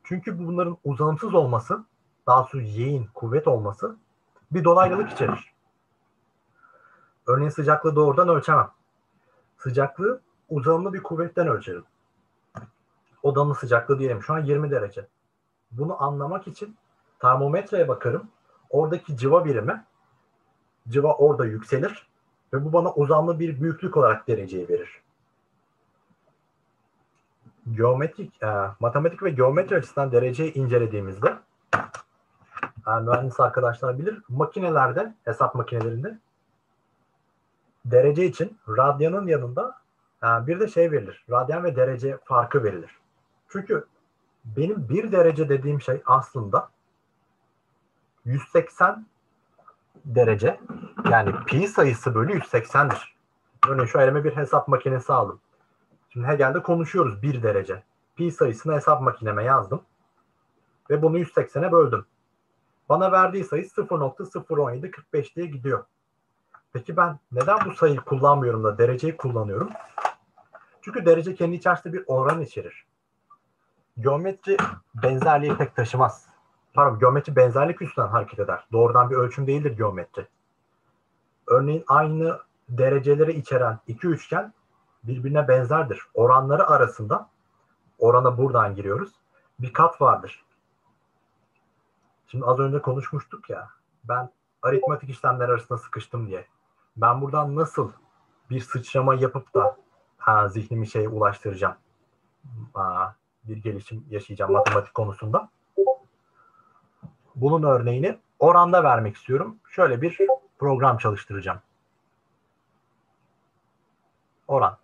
Çünkü 0.05 0.39
bunların 0.39 0.77
uzanımsız 0.85 1.35
olması, 1.35 1.85
daha 2.27 2.41
doğrusu 2.41 2.61
y'in 2.61 3.09
kuvvet 3.15 3.49
olması 3.49 3.97
bir 4.51 4.65
dolaylılık 4.65 5.13
içerir. 5.13 5.55
Örneğin 7.27 7.51
sıcaklığı 7.51 7.97
doğrudan 7.97 8.29
ölçemem. 8.29 8.71
Sıcaklığı 9.59 10.21
uzanımlı 10.49 10.93
bir 10.93 11.03
kuvvetten 11.03 11.49
ölçerim. 11.49 11.85
Odanın 13.25 13.53
sıcaklığı 13.53 13.99
diyelim 13.99 14.23
şu 14.23 14.35
an 14.35 14.39
20 14.39 14.71
derece. 14.71 15.07
Bunu 15.71 16.03
anlamak 16.03 16.47
için 16.49 16.77
termometreye 17.19 17.89
bakarım. 17.89 18.29
Oradaki 18.71 19.17
civa 19.17 19.45
birimi 19.45 19.85
civa 20.89 21.15
orada 21.15 21.47
yükselir 21.47 22.09
ve 22.53 22.65
bu 22.65 22.73
bana 22.73 22.93
uzamlı 22.95 23.39
bir 23.39 23.61
büyüklük 23.61 23.97
olarak 23.97 24.29
dereceyi 24.29 24.69
verir. 24.69 25.03
Geometrik, 27.73 28.43
e, 28.43 28.47
matematik 28.81 29.23
ve 29.23 29.31
geometri 29.31 29.77
açısından 29.77 30.13
dereceyi 30.13 30.55
incelediğimizde 30.55 31.39
e, 32.87 33.01
mühendis 33.01 33.41
arkadaşlar 33.41 33.99
bilir 33.99 34.23
makinelerde, 34.29 35.15
hesap 35.25 35.55
makinelerinde 35.55 36.19
derece 37.85 38.27
için 38.27 38.59
radyanın 38.69 39.27
yanında 39.27 39.79
e, 40.23 40.27
bir 40.27 40.61
de 40.61 40.69
şey 40.69 40.93
verilir. 40.93 41.25
Radyan 41.31 41.65
ve 41.65 41.77
derece 41.77 42.19
farkı 42.25 42.65
verilir. 42.65 43.04
Çünkü 43.55 43.85
benim 44.45 44.89
bir 44.89 45.13
derece 45.13 45.49
dediğim 45.49 45.81
şey 45.81 46.03
aslında 46.07 46.69
180 48.25 49.07
derece 50.05 50.61
yani 51.11 51.33
pi 51.47 51.69
sayısı 51.69 52.15
bölü 52.15 52.39
180'dir. 52.39 53.15
Örneğin 53.69 53.87
şu 53.87 54.01
elime 54.01 54.25
bir 54.25 54.37
hesap 54.37 54.69
makinesi 54.69 55.13
aldım. 55.13 55.41
Şimdi 56.11 56.27
Hegel'de 56.27 56.63
konuşuyoruz 56.63 57.23
bir 57.23 57.43
derece. 57.43 57.83
Pi 58.17 58.33
sayısını 58.33 58.75
hesap 58.75 59.03
makineme 59.03 59.45
yazdım. 59.45 59.83
Ve 60.91 61.03
bunu 61.03 61.19
180'e 61.19 61.73
böldüm. 61.73 62.07
Bana 62.89 63.13
verdiği 63.13 63.45
sayı 63.45 63.65
0.01745 63.65 65.35
diye 65.37 65.47
gidiyor. 65.47 65.85
Peki 66.73 66.97
ben 66.97 67.19
neden 67.33 67.59
bu 67.65 67.75
sayıyı 67.75 68.01
kullanmıyorum 68.01 68.65
da 68.65 68.79
dereceyi 68.79 69.17
kullanıyorum? 69.17 69.71
Çünkü 70.83 71.07
derece 71.07 71.35
kendi 71.35 71.57
içerisinde 71.57 71.93
bir 71.93 72.05
oran 72.07 72.41
içerir. 72.41 72.87
Geometri 74.01 74.57
benzerliği 74.95 75.57
pek 75.57 75.77
taşımaz 75.77 76.27
pardon 76.75 76.99
geometri 76.99 77.37
benzerlik 77.37 77.83
üstünden 77.83 78.09
hareket 78.09 78.39
eder. 78.39 78.67
Doğrudan 78.73 79.11
bir 79.11 79.17
ölçüm 79.17 79.47
değildir 79.47 79.77
geometri. 79.77 80.27
Örneğin 81.47 81.85
aynı 81.87 82.41
dereceleri 82.69 83.33
içeren 83.33 83.79
iki 83.87 84.07
üçgen 84.07 84.53
birbirine 85.05 85.49
benzerdir. 85.49 86.03
Oranları 86.15 86.67
arasında 86.67 87.29
orana 87.99 88.39
buradan 88.39 88.75
giriyoruz. 88.75 89.13
Bir 89.59 89.73
kat 89.73 90.01
vardır. 90.01 90.45
Şimdi 92.27 92.45
az 92.45 92.59
önce 92.59 92.83
konuşmuştuk 92.83 93.51
ya 93.51 93.69
ben 94.05 94.31
aritmatik 94.63 95.11
işlemler 95.11 95.49
arasında 95.49 95.79
sıkıştım 95.79 96.27
diye. 96.27 96.47
Ben 96.97 97.21
buradan 97.21 97.57
nasıl 97.57 97.93
bir 98.51 98.61
sıçrama 98.61 99.15
yapıp 99.15 99.55
da 99.55 99.77
ha, 100.19 100.49
zihnimi 100.49 100.87
şeye 100.87 101.09
ulaştıracağım. 101.09 101.77
Aa, 102.75 103.09
bir 103.45 103.57
gelişim 103.57 104.07
yaşayacağım 104.11 104.53
matematik 104.53 104.95
konusunda 104.95 105.49
bunun 107.35 107.63
örneğini 107.63 108.19
oranda 108.39 108.85
vermek 108.85 109.17
istiyorum. 109.17 109.57
Şöyle 109.71 110.03
bir 110.03 110.19
program 110.59 110.99
çalıştıracağım. 110.99 111.61
Oran. 114.49 114.79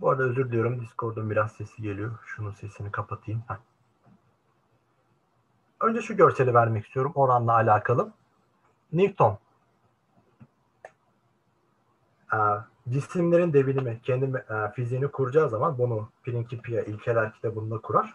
Bu 0.00 0.10
arada 0.10 0.22
özür 0.22 0.48
diliyorum. 0.48 0.80
Discord'un 0.80 1.30
biraz 1.30 1.52
sesi 1.52 1.82
geliyor. 1.82 2.18
Şunun 2.26 2.52
sesini 2.52 2.90
kapatayım. 2.90 3.42
Heh. 3.48 3.56
Önce 5.80 6.02
şu 6.02 6.16
görseli 6.16 6.54
vermek 6.54 6.86
istiyorum 6.86 7.12
oranla 7.14 7.52
alakalı. 7.52 8.12
Newton. 8.92 9.38
Ee, 12.32 12.36
cisimlerin 12.90 13.52
devinimi, 13.52 14.00
kendi 14.02 14.38
e, 14.38 14.72
fiziğini 14.72 15.08
kuracağı 15.08 15.48
zaman 15.48 15.78
bunu 15.78 16.08
Principia 16.22 16.80
ilkeler 16.80 17.32
kitabında 17.32 17.78
kurar. 17.78 18.14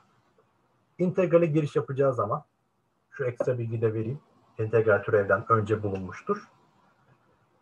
İntegrale 0.98 1.46
giriş 1.46 1.76
yapacağı 1.76 2.14
zaman 2.14 2.44
şu 3.10 3.26
ekstra 3.26 3.58
bilgi 3.58 3.82
de 3.82 3.94
vereyim. 3.94 4.20
İntegral 4.60 5.04
türevden 5.04 5.52
önce 5.52 5.84
bulunmuştur. 5.84 6.48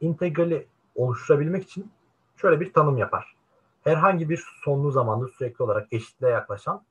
İntegrali 0.02 0.68
oluşturabilmek 0.96 1.64
için 1.64 1.92
şöyle 2.36 2.60
bir 2.60 2.74
tanım 2.74 2.98
yapar. 2.98 3.36
Herhangi 3.84 4.30
bir 4.30 4.46
sonlu 4.64 4.92
zamanda 4.92 5.28
sürekli 5.28 5.64
olarak 5.64 5.88
eşitliğe 5.94 6.32
yaklaşan 6.32 6.84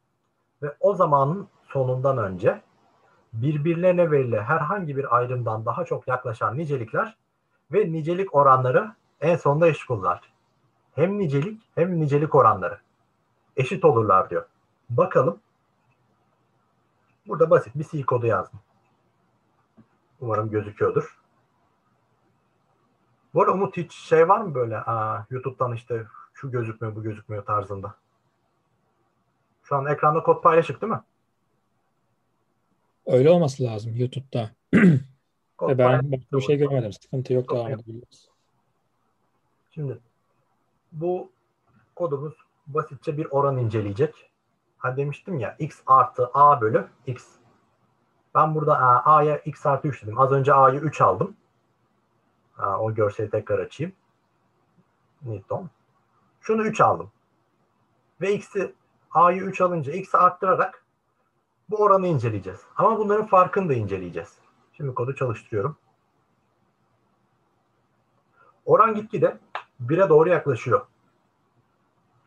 ve 0.63 0.77
o 0.81 0.95
zamanın 0.95 1.49
sonundan 1.69 2.19
önce 2.19 2.63
birbirlerine 3.33 4.11
verilen 4.11 4.43
herhangi 4.43 4.97
bir 4.97 5.17
ayrımdan 5.17 5.65
daha 5.65 5.85
çok 5.85 6.09
yaklaşan 6.09 6.59
nicelikler 6.59 7.17
ve 7.73 7.93
nicelik 7.93 8.35
oranları 8.35 8.95
en 9.21 9.37
sonunda 9.37 9.69
eşit 9.69 9.91
olurlar. 9.91 10.33
Hem 10.95 11.19
nicelik 11.19 11.63
hem 11.75 12.01
nicelik 12.01 12.35
oranları 12.35 12.79
eşit 13.57 13.85
olurlar 13.85 14.31
diyor. 14.31 14.47
Bakalım 14.91 15.41
Burada 17.31 17.51
basit 17.51 17.75
bir 17.75 17.85
C 17.85 18.03
kodu 18.03 18.27
yazdım. 18.27 18.61
Umarım 20.21 20.51
gözüküyordur. 20.51 21.21
Bu 23.35 23.43
arada 23.43 23.53
Umut 23.53 23.77
hiç 23.77 23.93
şey 23.93 24.29
var 24.29 24.41
mı 24.41 24.55
böyle 24.55 24.77
aa, 24.79 25.27
YouTube'dan 25.31 25.75
işte 25.75 26.07
şu 26.35 26.51
gözükmüyor 26.51 26.97
bu 26.97 27.03
gözükmüyor 27.03 27.45
tarzında? 27.45 27.95
Şu 29.63 29.77
an 29.77 29.87
ekranda 29.87 30.23
kod 30.23 30.43
paylaşık 30.43 30.83
değil 30.83 30.93
mi? 30.93 31.01
Öyle 33.07 33.31
olması 33.31 33.63
lazım 33.63 33.97
YouTube'da. 33.97 34.51
Ben 35.63 36.13
bak, 36.13 36.21
bu 36.33 36.41
şey 36.41 36.57
görmedim. 36.57 36.93
Sıkıntı 36.93 37.33
yok 37.33 37.51
devam 37.51 37.71
edebiliriz. 37.71 38.30
Şimdi 39.71 40.01
bu 40.93 41.31
kodumuz 41.97 42.35
basitçe 42.67 43.17
bir 43.17 43.27
oran 43.31 43.57
inceleyecek. 43.57 44.31
Ha 44.79 44.97
demiştim 44.97 45.39
ya 45.39 45.57
x 45.59 45.81
artı 45.87 46.31
a 46.35 46.61
bölü 46.61 46.89
x. 47.07 47.27
Ben 48.35 48.55
burada 48.55 48.79
a'ya 49.07 49.37
x 49.39 49.67
artı 49.67 49.89
3 49.89 50.03
dedim. 50.03 50.21
Az 50.21 50.33
önce 50.33 50.55
a'yı 50.55 50.81
3 50.81 51.01
aldım. 51.01 51.37
Ha, 52.53 52.79
o 52.81 52.95
görseli 52.95 53.31
tekrar 53.31 53.59
açayım. 53.59 53.93
Newton. 55.23 55.71
Şunu 56.41 56.63
3 56.63 56.81
aldım. 56.81 57.11
Ve 58.21 58.35
x'i 58.35 58.75
a'yı 59.11 59.43
3 59.43 59.61
alınca 59.61 59.93
x'i 59.93 60.17
arttırarak 60.19 60.85
bu 61.71 61.77
oranı 61.77 62.07
inceleyeceğiz. 62.07 62.61
Ama 62.77 62.99
bunların 62.99 63.27
farkını 63.27 63.69
da 63.69 63.75
inceleyeceğiz. 63.75 64.39
Şimdi 64.73 64.95
kodu 64.95 65.15
çalıştırıyorum. 65.15 65.77
Oran 68.65 68.95
gitgide 68.95 69.39
1'e 69.87 70.09
doğru 70.09 70.29
yaklaşıyor. 70.29 70.87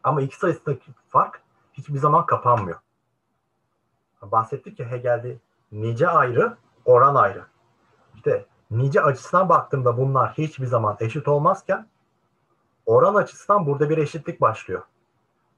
Ama 0.04 0.22
iki 0.22 0.38
sayısındaki 0.38 0.92
fark 1.10 1.42
hiçbir 1.74 1.98
zaman 1.98 2.26
kapanmıyor. 2.26 2.80
Bahsettik 4.22 4.80
ya 4.80 4.92
Hegel'de 4.92 5.38
nice 5.72 6.08
ayrı, 6.08 6.58
oran 6.86 7.16
ayrı. 7.16 7.46
İşte 8.16 8.46
nice 8.72 9.02
açısından 9.02 9.50
baktığımda 9.50 9.98
bunlar 9.98 10.34
hiçbir 10.34 10.66
zaman 10.66 10.98
eşit 11.00 11.28
olmazken 11.28 11.88
oran 12.86 13.16
açısından 13.16 13.66
burada 13.66 13.90
bir 13.90 13.98
eşitlik 13.98 14.42
başlıyor. 14.42 14.82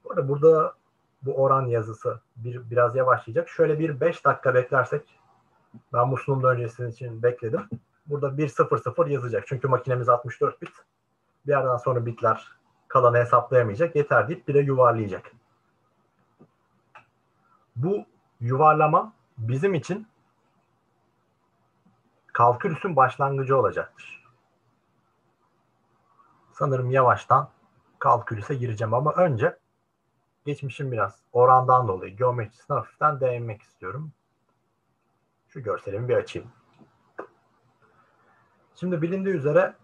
Bu 0.04 0.12
arada 0.12 0.28
burada 0.28 0.74
bu 1.22 1.42
oran 1.42 1.66
yazısı 1.66 2.20
bir, 2.36 2.70
biraz 2.70 2.96
yavaşlayacak. 2.96 3.48
Şöyle 3.48 3.78
bir 3.78 4.00
5 4.00 4.24
dakika 4.24 4.54
beklersek 4.54 5.20
ben 5.92 6.12
bu 6.12 6.16
sunumda 6.16 6.48
öncesinin 6.48 6.90
için 6.90 7.22
bekledim. 7.22 7.68
Burada 8.06 8.26
1.00 8.28 9.10
yazacak. 9.10 9.44
Çünkü 9.46 9.68
makinemiz 9.68 10.08
64 10.08 10.62
bit. 10.62 10.70
Bir 11.46 11.52
yerden 11.52 11.76
sonra 11.76 12.06
bitler 12.06 12.48
kalanı 12.88 13.16
hesaplayamayacak. 13.16 13.96
Yeter 13.96 14.28
deyip 14.28 14.48
bir 14.48 14.54
de 14.54 14.58
yuvarlayacak. 14.58 15.32
Bu 17.76 18.06
yuvarlama 18.40 19.12
bizim 19.38 19.74
için 19.74 20.06
kalkülüsün 22.32 22.96
başlangıcı 22.96 23.58
olacaktır. 23.58 24.24
Sanırım 26.52 26.90
yavaştan 26.90 27.48
kalkülüse 27.98 28.54
gireceğim 28.54 28.94
ama 28.94 29.12
önce 29.12 29.58
geçmişim 30.44 30.92
biraz 30.92 31.22
orandan 31.32 31.88
dolayı 31.88 32.16
geometrisine 32.16 32.76
hafiften 32.76 33.20
değinmek 33.20 33.62
istiyorum. 33.62 34.12
Şu 35.48 35.62
görselimi 35.62 36.08
bir 36.08 36.16
açayım. 36.16 36.48
Şimdi 38.74 39.02
bilindiği 39.02 39.34
üzere 39.34 39.74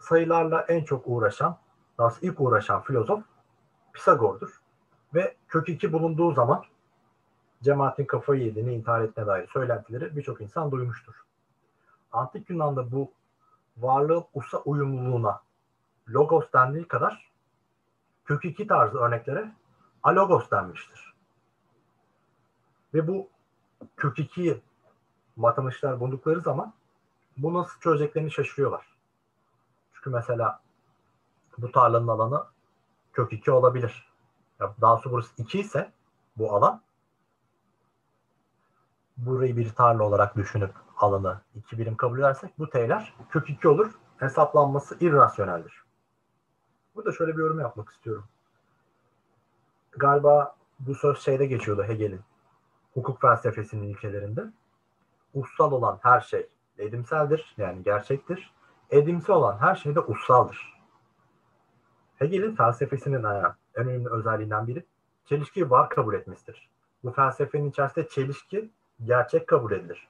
sayılarla 0.00 0.60
en 0.60 0.84
çok 0.84 1.02
uğraşan, 1.06 1.58
daha 1.98 2.12
ilk 2.22 2.40
uğraşan 2.40 2.82
filozof 2.82 3.22
Pisagor'dur. 3.92 4.60
Ve 5.14 5.36
kök 5.48 5.68
2 5.68 5.92
bulunduğu 5.92 6.32
zaman 6.32 6.64
cemaatin 7.62 8.04
kafayı 8.04 8.42
yediğini, 8.42 8.74
intihar 8.74 9.00
ettiğine 9.00 9.26
dair 9.26 9.48
söylentileri 9.48 10.16
birçok 10.16 10.40
insan 10.40 10.70
duymuştur. 10.70 11.14
Antik 12.12 12.50
Yunan'da 12.50 12.92
bu 12.92 13.12
varlığın 13.76 14.24
usa 14.34 14.58
uyumluluğuna 14.58 15.40
logos 16.08 16.52
dendiği 16.54 16.88
kadar 16.88 17.30
kök 18.24 18.44
2 18.44 18.66
tarzı 18.66 18.98
örneklere 18.98 19.52
alogos 20.02 20.50
denmiştir. 20.50 21.14
Ve 22.94 23.08
bu 23.08 23.28
kök 23.96 24.18
2'yi 24.18 24.60
matematikçiler 25.36 26.00
buldukları 26.00 26.40
zaman 26.40 26.72
bu 27.36 27.54
nasıl 27.54 27.80
çözeceklerini 27.80 28.30
şaşırıyorlar. 28.30 28.89
Çünkü 30.00 30.10
mesela 30.10 30.60
bu 31.58 31.72
tarlanın 31.72 32.08
alanı 32.08 32.44
kök 33.12 33.32
2 33.32 33.50
olabilir. 33.50 34.08
Ya 34.60 34.74
daha 34.80 34.96
sonra 34.96 35.12
burası 35.14 35.30
2 35.38 35.60
ise 35.60 35.92
bu 36.36 36.52
alan 36.52 36.82
burayı 39.16 39.56
bir 39.56 39.74
tarla 39.74 40.04
olarak 40.04 40.36
düşünüp 40.36 40.74
alanı 40.96 41.40
2 41.54 41.78
birim 41.78 41.96
kabul 41.96 42.18
edersek 42.18 42.58
bu 42.58 42.70
t'ler 42.70 43.14
kök 43.30 43.50
2 43.50 43.68
olur. 43.68 43.90
Hesaplanması 44.18 44.96
irrasyoneldir. 45.00 45.84
Burada 46.94 47.12
şöyle 47.12 47.32
bir 47.32 47.42
yorum 47.42 47.60
yapmak 47.60 47.88
istiyorum. 47.88 48.24
Galiba 49.90 50.56
bu 50.78 50.94
söz 50.94 51.18
şeyde 51.18 51.46
geçiyordu 51.46 51.84
Hegel'in 51.84 52.20
hukuk 52.94 53.20
felsefesinin 53.20 53.88
ilkelerinde. 53.88 54.44
Ussal 55.34 55.72
olan 55.72 55.98
her 56.02 56.20
şey 56.20 56.48
edimseldir 56.78 57.54
yani 57.58 57.82
gerçektir. 57.82 58.52
Edimsi 58.90 59.32
olan 59.32 59.58
her 59.58 59.74
şey 59.74 59.94
de 59.94 60.00
ussaldır. 60.00 60.80
Hegel'in 62.16 62.56
felsefesinin 62.56 63.24
en 63.24 63.54
önemli 63.74 64.08
özelliğinden 64.08 64.66
biri 64.66 64.84
çelişkiyi 65.24 65.70
var 65.70 65.90
kabul 65.90 66.14
etmesidir. 66.14 66.68
Bu 67.04 67.12
felsefenin 67.12 67.70
içerisinde 67.70 68.08
çelişki 68.08 68.70
gerçek 69.04 69.46
kabul 69.46 69.72
edilir. 69.72 70.08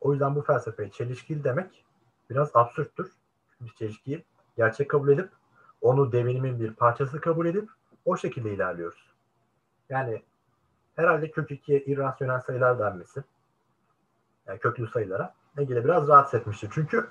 O 0.00 0.12
yüzden 0.12 0.34
bu 0.34 0.42
felsefeye 0.42 0.90
çelişkili 0.90 1.44
demek 1.44 1.84
biraz 2.30 2.56
absürttür. 2.56 3.12
Biz 3.60 3.74
çelişkiyi 3.74 4.24
gerçek 4.56 4.90
kabul 4.90 5.08
edip 5.08 5.30
onu 5.80 6.12
devinimin 6.12 6.60
bir 6.60 6.74
parçası 6.74 7.20
kabul 7.20 7.46
edip 7.46 7.70
o 8.04 8.16
şekilde 8.16 8.54
ilerliyoruz. 8.54 9.14
Yani 9.88 10.22
herhalde 10.96 11.30
kök 11.30 11.50
2'ye 11.50 11.84
irrasyonel 11.84 12.40
sayılar 12.40 12.78
denmesi 12.78 13.24
yani 14.46 14.58
köklü 14.58 14.86
sayılara 14.86 15.34
Hegel'e 15.56 15.84
biraz 15.84 16.08
rahatsız 16.08 16.40
etmiştir. 16.40 16.70
Çünkü 16.74 17.08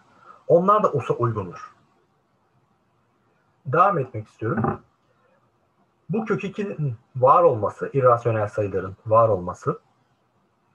onlar 0.49 0.83
da 0.83 0.91
usa 0.91 1.13
uygundur. 1.13 1.75
Devam 3.65 3.97
etmek 3.97 4.27
istiyorum. 4.27 4.81
Bu 6.09 6.25
kök 6.25 6.43
2'nin 6.43 6.95
var 7.15 7.43
olması, 7.43 7.89
irrasyonel 7.93 8.47
sayıların 8.47 8.95
var 9.05 9.29
olması 9.29 9.79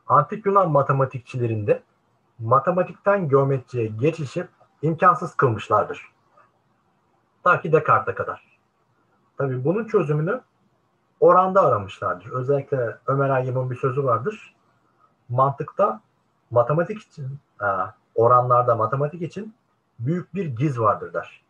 antik 0.07 0.47
Yunan 0.47 0.71
matematikçilerinde 0.71 1.83
matematikten 2.39 3.29
geometriye 3.29 3.87
geçişi 3.87 4.49
imkansız 4.83 5.35
kılmışlardır. 5.35 6.13
Ta 7.43 7.61
ki 7.61 7.73
Descartes'e 7.73 8.15
kadar. 8.15 8.59
Tabii 9.39 9.65
bunun 9.65 9.85
çözümünü 9.85 10.41
oranda 11.21 11.63
aramışlardır. 11.63 12.31
Özellikle 12.31 12.99
Ömer 13.07 13.31
Hayyam'ın 13.31 13.71
bir 13.71 13.77
sözü 13.77 14.05
vardır. 14.05 14.55
Mantıkta 15.29 16.01
matematik 16.51 17.03
için, 17.03 17.39
oranlarda 18.15 18.75
matematik 18.75 19.23
için 19.23 19.55
büyük 19.99 20.35
bir 20.35 20.47
giz 20.47 20.81
vardır 20.81 21.13
der. 21.13 21.45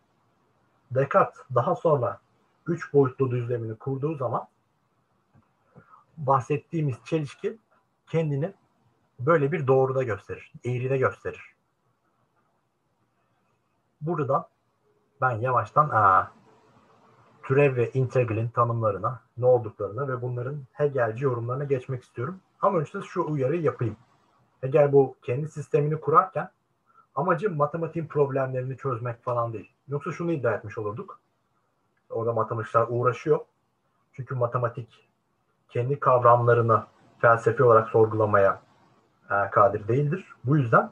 Descartes 0.91 1.43
daha 1.55 1.75
sonra 1.75 2.21
üç 2.67 2.93
boyutlu 2.93 3.31
düzlemini 3.31 3.75
kurduğu 3.75 4.15
zaman 4.15 4.49
bahsettiğimiz 6.17 6.97
çelişki 7.05 7.59
kendini 8.07 8.55
böyle 9.21 9.53
bir 9.53 9.67
doğruda 9.67 10.03
gösterir, 10.03 10.53
eğride 10.65 10.99
gösterir. 10.99 11.55
Buradan 14.01 14.47
ben 15.21 15.31
yavaştan 15.31 15.89
aa, 15.89 16.33
türev 17.43 17.77
ve 17.77 17.91
integralin 17.91 18.49
tanımlarına, 18.49 19.23
ne 19.37 19.47
olduklarına 19.47 20.09
ve 20.09 20.23
bunların 20.23 20.63
Hegelci 20.73 21.25
yorumlarına 21.25 21.65
geçmek 21.65 22.03
istiyorum. 22.03 22.41
Ama 22.63 22.79
önce 22.79 23.03
şu 23.03 23.25
uyarıyı 23.31 23.63
yapayım. 23.63 23.97
Hegel 24.61 24.93
bu 24.93 25.17
kendi 25.23 25.49
sistemini 25.49 26.01
kurarken 26.01 26.51
amacı 27.15 27.51
matematiğin 27.51 28.07
problemlerini 28.07 28.77
çözmek 28.77 29.25
falan 29.25 29.53
değil. 29.53 29.71
Yoksa 29.89 30.13
şunu 30.13 30.33
iddia 30.33 30.53
etmiş 30.53 30.79
olurduk. 30.79 31.21
Orada 32.11 32.33
matematikçiler 32.33 32.87
uğraşıyor. 32.89 33.41
Çünkü 34.13 34.35
matematik 34.35 35.09
kendi 35.69 36.01
kavramlarını 36.01 36.85
felsefi 37.19 37.63
olarak 37.63 37.89
sorgulamaya 37.89 38.61
e, 39.31 39.51
kadir 39.51 39.89
değildir. 39.89 40.35
Bu 40.45 40.57
yüzden 40.57 40.91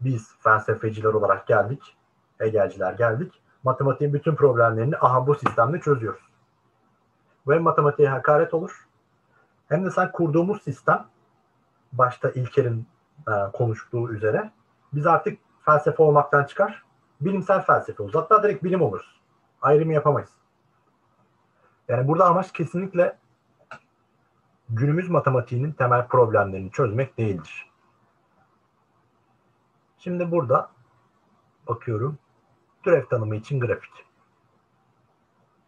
biz 0.00 0.34
felsefeciler 0.38 1.12
olarak 1.12 1.46
geldik, 1.46 1.96
Hegelciler 2.38 2.92
geldik. 2.92 3.32
Matematiğin 3.64 4.12
bütün 4.12 4.34
problemlerini 4.34 4.96
aha 4.96 5.26
bu 5.26 5.34
sistemle 5.34 5.80
çözüyoruz. 5.80 6.22
Ve 7.48 7.58
matematiğe 7.58 8.08
hakaret 8.08 8.54
olur. 8.54 8.88
Hem 9.68 9.84
de 9.84 9.90
sen 9.90 10.12
kurduğumuz 10.12 10.62
sistem 10.62 11.06
başta 11.92 12.30
İlker'in 12.30 12.86
e, 13.28 13.32
konuştuğu 13.52 14.12
üzere 14.12 14.50
biz 14.96 15.06
artık 15.06 15.38
felsefe 15.64 16.02
olmaktan 16.02 16.44
çıkar, 16.44 16.84
bilimsel 17.20 17.64
felsefe 17.64 18.02
oluruz. 18.02 18.14
Hatta 18.14 18.42
direkt 18.42 18.64
bilim 18.64 18.82
oluruz. 18.82 19.20
Ayrımı 19.62 19.92
yapamayız. 19.92 20.30
Yani 21.88 22.08
burada 22.08 22.24
amaç 22.24 22.52
kesinlikle 22.52 23.18
günümüz 24.68 25.10
matematiğinin 25.10 25.72
temel 25.72 26.08
problemlerini 26.08 26.70
çözmek 26.70 27.18
değildir. 27.18 27.70
Şimdi 29.98 30.30
burada 30.30 30.70
bakıyorum 31.68 32.18
türev 32.82 33.06
tanımı 33.06 33.36
için 33.36 33.60
grafik. 33.60 34.06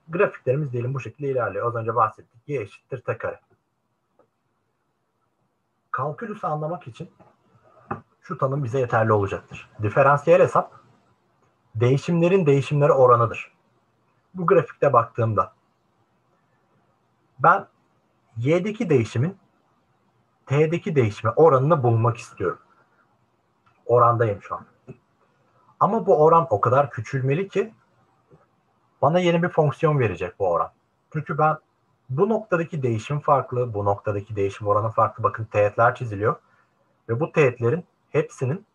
Grafiklerimiz 0.08 0.72
diyelim 0.72 0.94
bu 0.94 1.00
şekilde 1.00 1.30
ilerliyor. 1.30 1.66
Az 1.66 1.74
önce 1.74 1.94
bahsettik. 1.94 2.42
Y 2.46 2.60
eşittir 2.60 3.02
t 3.02 3.18
kare. 3.18 3.40
kalkülüsü 5.90 6.46
anlamak 6.46 6.88
için 6.88 7.10
şu 8.28 8.38
tanım 8.38 8.64
bize 8.64 8.78
yeterli 8.78 9.12
olacaktır. 9.12 9.68
Diferansiyel 9.82 10.40
hesap 10.40 10.72
değişimlerin 11.74 12.46
değişimleri 12.46 12.92
oranıdır. 12.92 13.52
Bu 14.34 14.46
grafikte 14.46 14.92
baktığımda 14.92 15.52
ben 17.38 17.66
y'deki 18.36 18.90
değişimin 18.90 19.36
t'deki 20.46 20.96
değişime 20.96 21.32
oranını 21.36 21.82
bulmak 21.82 22.16
istiyorum. 22.16 22.58
Orandayım 23.86 24.42
şu 24.42 24.54
an. 24.54 24.66
Ama 25.80 26.06
bu 26.06 26.24
oran 26.24 26.46
o 26.50 26.60
kadar 26.60 26.90
küçülmeli 26.90 27.48
ki 27.48 27.74
bana 29.02 29.18
yeni 29.18 29.42
bir 29.42 29.48
fonksiyon 29.48 29.98
verecek 29.98 30.38
bu 30.38 30.50
oran. 30.50 30.70
Çünkü 31.12 31.38
ben 31.38 31.56
bu 32.10 32.28
noktadaki 32.28 32.82
değişim 32.82 33.20
farklı, 33.20 33.74
bu 33.74 33.84
noktadaki 33.84 34.36
değişim 34.36 34.66
oranı 34.66 34.90
farklı. 34.90 35.22
Bakın 35.22 35.44
teğetler 35.44 35.94
çiziliyor. 35.94 36.36
Ve 37.08 37.20
bu 37.20 37.32
teğetlerin 37.32 37.84
hepsinin 38.10 38.66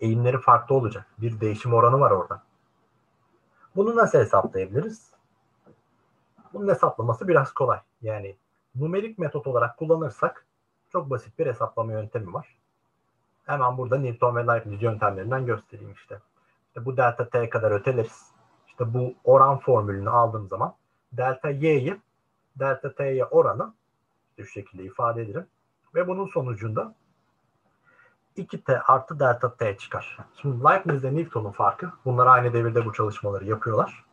eğimleri 0.00 0.38
farklı 0.38 0.74
olacak. 0.74 1.06
Bir 1.18 1.40
değişim 1.40 1.74
oranı 1.74 2.00
var 2.00 2.10
orada. 2.10 2.42
Bunu 3.76 3.96
nasıl 3.96 4.18
hesaplayabiliriz? 4.18 5.12
Bunun 6.52 6.68
hesaplaması 6.68 7.28
biraz 7.28 7.52
kolay. 7.52 7.78
Yani 8.02 8.36
numerik 8.74 9.18
metot 9.18 9.46
olarak 9.46 9.76
kullanırsak 9.76 10.46
çok 10.92 11.10
basit 11.10 11.38
bir 11.38 11.46
hesaplama 11.46 11.92
yöntemi 11.92 12.34
var. 12.34 12.56
Hemen 13.46 13.78
burada 13.78 13.98
Newton 13.98 14.36
ve 14.36 14.46
Leibniz 14.46 14.82
yöntemlerinden 14.82 15.46
göstereyim 15.46 15.92
işte. 15.92 16.18
İşte 16.66 16.84
bu 16.84 16.96
delta 16.96 17.28
t 17.28 17.50
kadar 17.50 17.70
öteleriz. 17.70 18.32
İşte 18.66 18.94
bu 18.94 19.14
oran 19.24 19.58
formülünü 19.58 20.10
aldığım 20.10 20.48
zaman 20.48 20.74
delta 21.12 21.50
y'yi 21.50 22.00
delta 22.56 22.94
t'ye 22.94 23.24
oranı 23.24 23.74
şu 24.36 24.46
şekilde 24.46 24.84
ifade 24.84 25.22
ederim. 25.22 25.46
Ve 25.94 26.08
bunun 26.08 26.26
sonucunda 26.26 26.94
2t 28.36 28.82
artı 28.86 29.20
delta 29.20 29.54
t 29.54 29.76
çıkar. 29.76 30.18
Şimdi 30.42 30.64
Leibniz 30.64 31.04
ile 31.04 31.16
Newton'un 31.16 31.50
farkı. 31.50 31.92
Bunlar 32.04 32.26
aynı 32.26 32.52
devirde 32.52 32.84
bu 32.84 32.92
çalışmaları 32.92 33.44
yapıyorlar. 33.44 34.04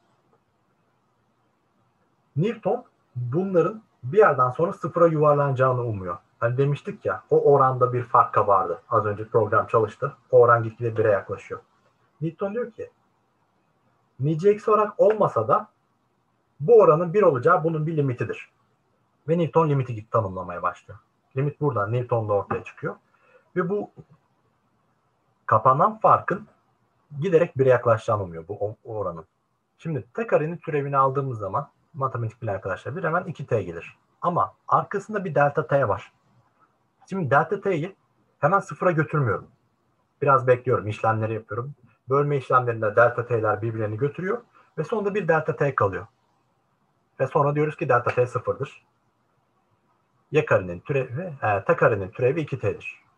Newton 2.36 2.84
bunların 3.16 3.82
bir 4.04 4.18
yerden 4.18 4.50
sonra 4.50 4.74
sıfıra 4.74 5.08
yuvarlanacağını 5.08 5.84
umuyor. 5.84 6.18
Hani 6.40 6.58
demiştik 6.58 7.06
ya 7.06 7.24
o 7.30 7.54
oranda 7.54 7.94
bir 7.94 8.04
fark 8.04 8.34
kabardı. 8.34 8.82
Az 8.90 9.06
önce 9.06 9.28
program 9.28 9.68
çalıştı. 9.68 10.14
O 10.32 10.40
oran 10.40 10.64
gitgide 10.64 11.02
1'e 11.02 11.12
yaklaşıyor. 11.12 11.62
Newton 12.22 12.54
diyor 12.54 12.72
ki 12.72 12.90
nice 14.20 14.50
eksi 14.50 14.72
olarak 14.72 15.00
olmasa 15.00 15.48
da 15.48 15.68
bu 16.60 16.80
oranın 16.80 17.14
1 17.14 17.22
olacağı 17.22 17.64
bunun 17.64 17.88
bir 17.88 17.98
limitidir. 17.98 18.50
Ve 19.28 19.38
Newton 19.38 19.70
limiti 19.70 20.10
tanımlamaya 20.10 20.62
başlıyor. 20.62 21.00
Limit 21.38 21.62
buradan 21.62 21.94
Newton'da 21.94 22.34
ortaya 22.34 22.64
çıkıyor. 22.64 22.96
Ve 23.56 23.70
bu 23.70 23.92
kapanan 25.46 26.00
farkın 26.00 26.48
giderek 27.22 27.56
1'e 27.56 27.70
yaklaşacağını 27.70 28.24
umuyor 28.24 28.48
bu 28.48 28.76
oranın. 28.86 29.26
Şimdi 29.78 30.06
t 30.14 30.28
karenin 30.28 30.58
türevini 30.58 30.98
aldığımız 30.98 31.40
zaman 31.40 31.70
matematik 31.94 32.42
bilen 32.42 32.54
arkadaşlar 32.54 32.96
bir 32.96 33.04
hemen 33.04 33.24
2t 33.24 33.62
gelir. 33.62 33.98
Ama 34.22 34.54
arkasında 34.68 35.26
bir 35.26 35.36
delta 35.36 35.68
t 35.68 35.88
var. 35.88 36.12
Şimdi 37.10 37.32
delta 37.32 37.62
t'yi 37.62 37.96
hemen 38.40 38.60
sıfıra 38.60 38.92
götürmüyorum. 38.92 39.48
Biraz 40.22 40.48
bekliyorum, 40.48 40.88
işlemleri 40.88 41.34
yapıyorum. 41.34 41.74
Bölme 42.10 42.38
işlemlerinde 42.38 42.96
delta 42.96 43.26
t'ler 43.26 43.62
birbirlerini 43.62 43.98
götürüyor 43.98 44.42
ve 44.78 44.84
sonunda 44.84 45.16
bir 45.16 45.28
delta 45.28 45.56
t 45.56 45.76
kalıyor. 45.76 46.08
Ve 47.20 47.28
sonra 47.28 47.56
diyoruz 47.56 47.78
ki 47.78 47.90
delta 47.90 48.12
t 48.12 48.28
sıfırdır. 48.28 48.86
Y 50.32 50.46
karenin 50.46 50.80
türevi, 50.80 51.34
e, 51.44 51.64
t 51.64 51.76
karenin 51.76 52.10
türevi 52.10 52.42
2t'dir. 52.42 53.09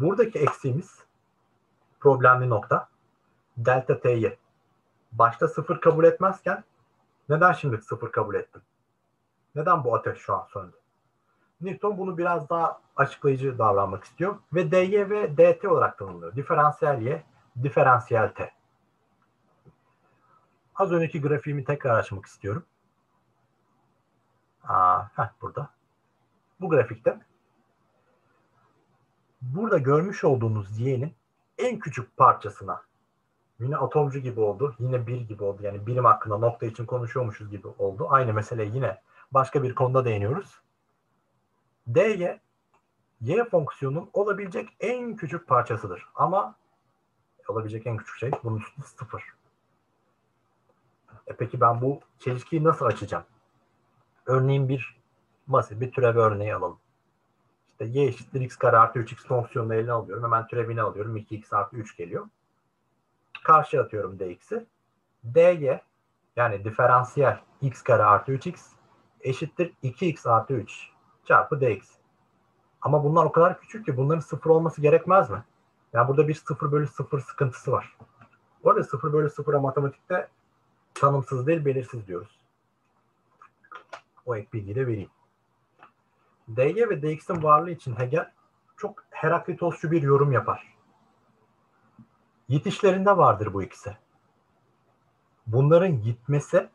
Buradaki 0.00 0.38
eksiğimiz 0.38 0.98
problemli 2.00 2.50
nokta 2.50 2.88
delta 3.56 4.00
t'yi 4.00 4.38
başta 5.12 5.48
sıfır 5.48 5.80
kabul 5.80 6.04
etmezken 6.04 6.64
neden 7.28 7.52
şimdi 7.52 7.82
sıfır 7.82 8.12
kabul 8.12 8.34
ettim? 8.34 8.62
Neden 9.54 9.84
bu 9.84 9.94
ateş 9.94 10.18
şu 10.18 10.34
an 10.34 10.46
söndü? 10.52 10.76
Newton 11.60 11.98
bunu 11.98 12.18
biraz 12.18 12.48
daha 12.48 12.80
açıklayıcı 12.96 13.58
davranmak 13.58 14.04
istiyor 14.04 14.36
ve 14.52 14.70
dy 14.70 15.10
ve 15.10 15.36
dt 15.36 15.64
olarak 15.64 15.98
tanımlıyor. 15.98 16.36
Diferansiyel 16.36 17.02
y, 17.02 17.22
diferansiyel 17.62 18.34
t. 18.34 18.52
Az 20.74 20.92
önceki 20.92 21.20
grafiğimi 21.20 21.64
tekrar 21.64 21.98
açmak 21.98 22.26
istiyorum. 22.26 22.64
Aa, 24.64 25.02
heh, 25.16 25.30
burada. 25.40 25.70
Bu 26.60 26.68
grafikte 26.68 27.20
burada 29.42 29.78
görmüş 29.78 30.24
olduğunuz 30.24 30.78
y'nin 30.78 31.14
en 31.58 31.78
küçük 31.78 32.16
parçasına 32.16 32.82
yine 33.60 33.76
atomcu 33.76 34.18
gibi 34.18 34.40
oldu. 34.40 34.74
Yine 34.78 35.06
bir 35.06 35.20
gibi 35.20 35.44
oldu. 35.44 35.62
Yani 35.62 35.86
birim 35.86 36.04
hakkında 36.04 36.38
nokta 36.38 36.66
için 36.66 36.86
konuşuyormuşuz 36.86 37.50
gibi 37.50 37.68
oldu. 37.78 38.06
Aynı 38.10 38.32
mesele 38.32 38.64
yine 38.64 39.00
başka 39.32 39.62
bir 39.62 39.74
konuda 39.74 40.04
değiniyoruz. 40.04 40.60
dy 41.94 42.26
y 43.20 43.44
fonksiyonun 43.44 44.10
olabilecek 44.12 44.68
en 44.80 45.16
küçük 45.16 45.46
parçasıdır. 45.46 46.08
Ama 46.14 46.54
olabilecek 47.48 47.86
en 47.86 47.96
küçük 47.96 48.16
şey 48.16 48.30
bunun 48.44 48.58
üstü 48.58 48.82
sıfır. 48.82 49.24
E 51.26 51.36
peki 51.36 51.60
ben 51.60 51.80
bu 51.80 52.00
çelişkiyi 52.18 52.64
nasıl 52.64 52.86
açacağım? 52.86 53.24
Örneğin 54.26 54.68
bir 54.68 54.96
basit 55.46 55.80
bir 55.80 55.92
türev 55.92 56.16
örneği 56.16 56.54
alalım. 56.54 56.78
İşte 57.82 57.98
y 57.98 58.08
eşittir 58.08 58.40
x 58.40 58.56
kare 58.56 58.76
artı 58.76 58.98
3x 58.98 59.26
fonksiyonunu 59.26 59.74
eline 59.74 59.92
alıyorum. 59.92 60.24
Hemen 60.24 60.46
türevini 60.46 60.82
alıyorum. 60.82 61.16
2x 61.16 61.56
artı 61.56 61.76
3 61.76 61.96
geliyor. 61.96 62.28
Karşı 63.44 63.80
atıyorum 63.80 64.18
dx'i. 64.18 64.66
dy 65.34 65.70
yani 66.36 66.64
diferansiyel 66.64 67.40
x 67.60 67.82
kare 67.82 68.02
artı 68.02 68.32
3x 68.32 68.60
eşittir 69.20 69.72
2x 69.84 70.30
artı 70.30 70.54
3 70.54 70.90
çarpı 71.24 71.60
dx. 71.60 71.88
Ama 72.82 73.04
bunlar 73.04 73.24
o 73.24 73.32
kadar 73.32 73.60
küçük 73.60 73.86
ki 73.86 73.96
bunların 73.96 74.20
sıfır 74.20 74.50
olması 74.50 74.80
gerekmez 74.80 75.30
mi? 75.30 75.44
Yani 75.92 76.08
burada 76.08 76.28
bir 76.28 76.34
sıfır 76.34 76.72
bölü 76.72 76.86
sıfır 76.86 77.20
sıkıntısı 77.20 77.72
var. 77.72 77.96
Bu 78.64 78.70
arada 78.70 78.84
sıfır 78.84 79.12
bölü 79.12 79.30
sıfıra 79.30 79.60
matematikte 79.60 80.28
tanımsız 80.94 81.46
değil 81.46 81.64
belirsiz 81.64 82.06
diyoruz. 82.06 82.40
O 84.26 84.36
ek 84.36 84.48
bilgiyi 84.52 84.76
de 84.76 84.86
vereyim. 84.86 85.10
Dy 86.48 86.88
ve 86.90 87.02
dx'in 87.02 87.42
varlığı 87.42 87.70
için 87.70 87.98
Hegel 87.98 88.30
çok 88.76 89.04
Heraklitosçu 89.10 89.90
bir 89.90 90.02
yorum 90.02 90.32
yapar. 90.32 90.74
Yitişlerinde 92.48 93.16
vardır 93.16 93.54
bu 93.54 93.62
ikisi. 93.62 93.96
Bunların 95.46 96.02
gitmesi 96.02 96.68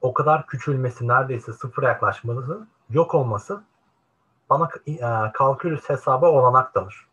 o 0.00 0.14
kadar 0.14 0.46
küçülmesi 0.46 1.08
neredeyse 1.08 1.52
sıfıra 1.52 1.88
yaklaşması 1.88 2.66
yok 2.90 3.14
olması 3.14 3.64
bana 4.50 4.68
e, 4.86 5.32
kalkülüs 5.32 5.88
hesabı 5.88 6.26
olanak 6.26 6.74
tanır. 6.74 7.08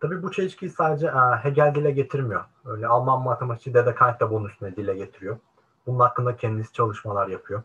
Tabii 0.00 0.22
bu 0.22 0.32
çelişkiyi 0.32 0.70
sadece 0.70 1.06
e, 1.06 1.36
Hegel 1.42 1.74
dile 1.74 1.90
getirmiyor. 1.90 2.44
Öyle 2.64 2.86
Alman 2.86 3.22
matematikçi 3.22 3.74
Dede 3.74 3.94
Kant 3.94 4.20
da 4.20 4.30
bunun 4.30 4.48
üstüne 4.48 4.76
dile 4.76 4.94
getiriyor. 4.94 5.38
Bunun 5.86 6.00
hakkında 6.00 6.36
kendisi 6.36 6.72
çalışmalar 6.72 7.28
yapıyor. 7.28 7.62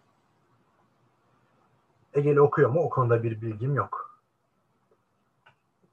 Hegel'i 2.11 2.41
okuyor 2.41 2.69
mu? 2.69 2.79
O 2.79 2.89
konuda 2.89 3.23
bir 3.23 3.41
bilgim 3.41 3.75
yok. 3.75 4.19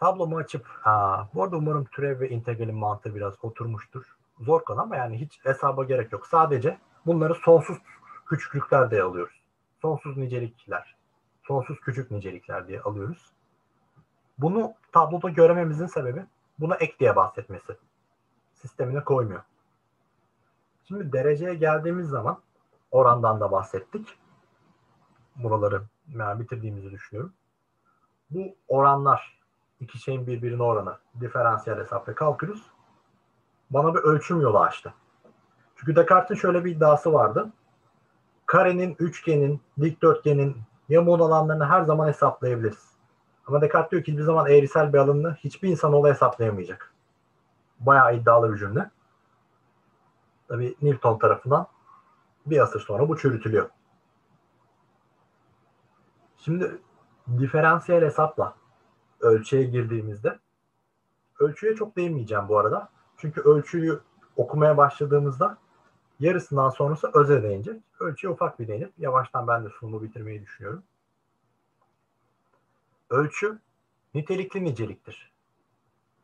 Tablomu 0.00 0.36
açıp, 0.36 0.66
ha, 0.66 1.28
bu 1.34 1.42
arada 1.42 1.56
umarım 1.56 1.84
türev 1.84 2.20
ve 2.20 2.28
integralin 2.28 2.74
mantığı 2.74 3.14
biraz 3.14 3.34
oturmuştur. 3.42 4.16
Zor 4.40 4.64
konu 4.64 4.80
ama 4.80 4.96
yani 4.96 5.20
hiç 5.20 5.44
hesaba 5.44 5.84
gerek 5.84 6.12
yok. 6.12 6.26
Sadece 6.26 6.78
bunları 7.06 7.34
sonsuz 7.34 7.78
küçüklükler 8.26 8.82
alıyoruz. 9.00 9.42
Sonsuz 9.82 10.16
nicelikler, 10.16 10.96
sonsuz 11.42 11.80
küçük 11.80 12.10
nicelikler 12.10 12.68
diye 12.68 12.80
alıyoruz. 12.80 13.32
Bunu 14.38 14.74
tabloda 14.92 15.28
görememizin 15.28 15.86
sebebi 15.86 16.24
buna 16.58 16.74
ek 16.74 16.96
diye 17.00 17.16
bahsetmesi. 17.16 17.76
Sistemine 18.54 19.04
koymuyor. 19.04 19.42
Şimdi 20.84 21.12
dereceye 21.12 21.54
geldiğimiz 21.54 22.08
zaman 22.08 22.38
orandan 22.90 23.40
da 23.40 23.52
bahsettik. 23.52 24.18
Buraları 25.37 25.82
yani 26.09 26.41
bitirdiğimizi 26.41 26.91
düşünüyorum. 26.91 27.32
Bu 28.30 28.55
oranlar 28.68 29.41
iki 29.80 29.99
şeyin 29.99 30.26
birbirine 30.26 30.62
oranı 30.62 30.99
diferansiyel 31.20 31.78
hesap 31.78 32.09
ve 32.09 32.14
kalkülüs 32.14 32.62
bana 33.70 33.95
bir 33.95 34.01
ölçüm 34.01 34.41
yolu 34.41 34.59
açtı. 34.59 34.95
Çünkü 35.76 35.97
Descartes'in 35.97 36.41
şöyle 36.41 36.64
bir 36.64 36.76
iddiası 36.76 37.12
vardı. 37.12 37.53
Karenin, 38.47 38.97
üçgenin, 38.99 39.61
dikdörtgenin 39.80 40.57
yamuğun 40.89 41.20
alanlarını 41.20 41.66
her 41.66 41.82
zaman 41.82 42.09
hesaplayabiliriz. 42.09 42.97
Ama 43.47 43.61
Descartes 43.61 43.91
diyor 43.91 44.05
ki 44.05 44.12
hiçbir 44.12 44.22
zaman 44.22 44.51
eğrisel 44.51 44.93
bir 44.93 44.99
alanını 44.99 45.34
hiçbir 45.34 45.68
insanoğlu 45.68 46.09
hesaplayamayacak. 46.09 46.93
Bayağı 47.80 48.16
iddialı 48.16 48.53
bir 48.53 48.59
cümle. 48.59 48.91
Tabii 50.49 50.74
Newton 50.82 51.18
tarafından 51.18 51.66
bir 52.47 52.59
asır 52.59 52.80
sonra 52.80 53.09
bu 53.09 53.18
çürütülüyor. 53.18 53.68
Şimdi 56.47 56.78
diferansiyel 57.38 58.05
hesapla 58.05 58.55
ölçüye 59.20 59.64
girdiğimizde 59.64 60.38
ölçüye 61.40 61.74
çok 61.74 61.97
değinmeyeceğim 61.97 62.49
bu 62.49 62.59
arada. 62.59 62.88
Çünkü 63.16 63.40
ölçüyü 63.40 64.01
okumaya 64.36 64.76
başladığımızda 64.76 65.59
yarısından 66.20 66.70
sonrası 66.70 67.11
öze 67.14 67.42
değinecek. 67.42 67.82
Ölçüye 68.01 68.32
ufak 68.32 68.59
bir 68.59 68.68
değinip 68.68 68.92
yavaştan 68.99 69.47
ben 69.47 69.64
de 69.64 69.68
sunumu 69.68 70.03
bitirmeyi 70.03 70.42
düşünüyorum. 70.42 70.82
Ölçü 73.11 73.59
nitelikli 74.14 74.64
niceliktir. 74.64 75.32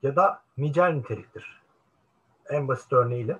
Ya 0.03 0.17
da 0.17 0.43
nicel 0.59 0.93
niteliktir. 0.93 1.63
En 2.49 2.69
basit 2.69 2.93
örneğiyle 2.93 3.39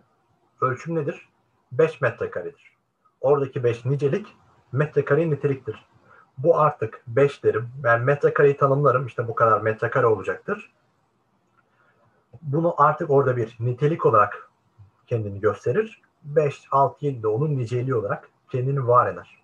ölçüm 0.61 0.95
nedir? 0.95 1.29
5 1.73 2.01
metrekaredir. 2.01 2.77
Oradaki 3.21 3.65
5 3.65 3.85
nicelik 3.85 4.37
metrekare 4.73 5.31
niteliktir. 5.31 5.92
Bu 6.43 6.59
artık 6.59 7.03
5 7.07 7.45
derim. 7.45 7.69
Ben 7.83 8.01
metrekareyi 8.01 8.57
tanımlarım. 8.57 9.07
İşte 9.07 9.29
bu 9.29 9.35
kadar 9.35 9.61
metrekare 9.61 10.07
olacaktır. 10.07 10.73
Bunu 12.43 12.75
artık 12.83 13.11
orada 13.11 13.37
bir 13.37 13.57
nitelik 13.61 14.07
olarak 14.07 14.51
kendini 15.07 15.41
gösterir. 15.41 16.03
5, 16.23 16.63
6, 16.71 17.07
7 17.07 17.23
de 17.23 17.29
onun 17.29 17.59
niceliği 17.59 17.95
olarak 17.95 18.29
kendini 18.51 18.89
var 18.89 19.13
eder. 19.13 19.43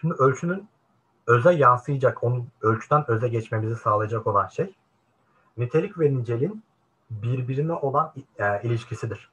Şimdi 0.00 0.14
ölçünün 0.14 0.68
öze 1.26 1.52
yansıyacak, 1.52 2.24
onun 2.24 2.48
ölçüden 2.62 3.10
öze 3.10 3.28
geçmemizi 3.28 3.76
sağlayacak 3.76 4.26
olan 4.26 4.46
şey 4.46 4.74
nitelik 5.56 5.98
ve 5.98 6.14
niceliğin 6.14 6.62
birbirine 7.10 7.72
olan 7.72 8.12
e, 8.38 8.62
ilişkisidir. 8.62 9.30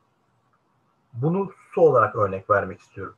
Bunu 1.13 1.51
su 1.73 1.81
olarak 1.81 2.15
örnek 2.15 2.49
vermek 2.49 2.79
istiyorum. 2.79 3.15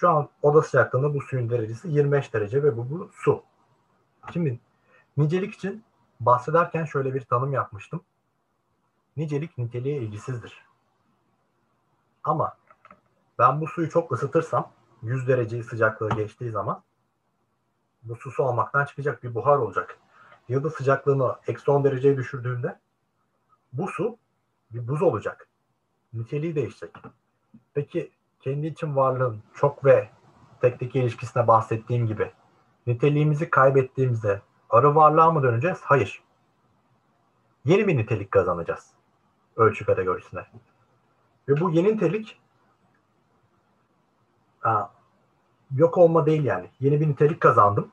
Şu 0.00 0.08
an 0.10 0.28
oda 0.42 0.62
sıcaklığında 0.62 1.14
bu 1.14 1.20
suyun 1.20 1.50
derecesi 1.50 1.88
25 1.88 2.34
derece 2.34 2.62
ve 2.62 2.76
bu, 2.76 2.90
bu 2.90 3.10
su. 3.12 3.42
Şimdi 4.32 4.60
nicelik 5.16 5.54
için 5.54 5.84
bahsederken 6.20 6.84
şöyle 6.84 7.14
bir 7.14 7.20
tanım 7.20 7.52
yapmıştım. 7.52 8.00
Nicelik 9.16 9.58
niteliğe 9.58 9.96
ilgisizdir. 9.96 10.66
Ama 12.24 12.56
ben 13.38 13.60
bu 13.60 13.66
suyu 13.66 13.90
çok 13.90 14.12
ısıtırsam 14.12 14.72
100 15.02 15.28
dereceyi 15.28 15.64
sıcaklığı 15.64 16.08
geçtiği 16.08 16.50
zaman 16.50 16.82
bu 18.02 18.16
su 18.16 18.30
su 18.30 18.42
olmaktan 18.42 18.84
çıkacak 18.84 19.22
bir 19.22 19.34
buhar 19.34 19.58
olacak. 19.58 19.98
Ya 20.48 20.64
da 20.64 20.70
sıcaklığını 20.70 21.36
eksi 21.46 21.70
10 21.70 21.84
dereceye 21.84 22.16
düşürdüğümde 22.16 22.78
bu 23.72 23.88
su 23.88 24.18
bir 24.70 24.88
buz 24.88 25.02
olacak. 25.02 25.48
Niteliği 26.12 26.54
değişecek. 26.54 26.94
Peki 27.74 28.17
kendi 28.48 28.66
için 28.66 28.96
varlığın 28.96 29.42
çok 29.54 29.84
ve 29.84 30.08
tekteki 30.60 30.98
ilişkisine 30.98 31.46
bahsettiğim 31.46 32.06
gibi 32.06 32.32
niteliğimizi 32.86 33.50
kaybettiğimizde 33.50 34.42
arı 34.70 34.94
varlığa 34.94 35.30
mı 35.30 35.42
döneceğiz? 35.42 35.78
Hayır. 35.82 36.22
Yeni 37.64 37.86
bir 37.86 37.96
nitelik 37.96 38.30
kazanacağız 38.30 38.90
ölçü 39.56 39.84
kategorisine. 39.84 40.46
Ve 41.48 41.60
bu 41.60 41.70
yeni 41.70 41.88
nitelik 41.88 42.40
aa, 44.64 44.84
yok 45.74 45.98
olma 45.98 46.26
değil 46.26 46.44
yani. 46.44 46.70
Yeni 46.80 47.00
bir 47.00 47.08
nitelik 47.08 47.40
kazandım. 47.40 47.92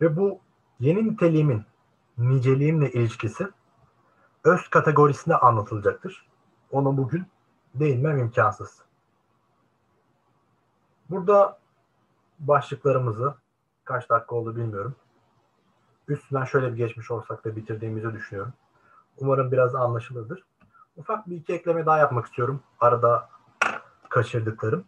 Ve 0.00 0.16
bu 0.16 0.38
yeni 0.80 1.10
niteliğimin 1.10 1.64
niceliğimle 2.18 2.92
ilişkisi 2.92 3.48
öz 4.44 4.68
kategorisinde 4.68 5.36
anlatılacaktır. 5.36 6.28
Onu 6.70 6.96
bugün 6.96 7.26
değinmem 7.74 8.18
imkansız. 8.18 8.87
Burada 11.10 11.58
başlıklarımızı 12.38 13.34
kaç 13.84 14.10
dakika 14.10 14.36
oldu 14.36 14.56
bilmiyorum. 14.56 14.94
Üstünden 16.08 16.44
şöyle 16.44 16.72
bir 16.72 16.76
geçmiş 16.76 17.10
olsak 17.10 17.44
da 17.44 17.56
bitirdiğimizi 17.56 18.12
düşünüyorum. 18.12 18.52
Umarım 19.18 19.52
biraz 19.52 19.74
anlaşılırdır. 19.74 20.44
Ufak 20.96 21.30
bir 21.30 21.36
iki 21.36 21.52
ekleme 21.52 21.86
daha 21.86 21.98
yapmak 21.98 22.26
istiyorum. 22.26 22.60
Arada 22.80 23.28
kaçırdıklarım. 24.08 24.84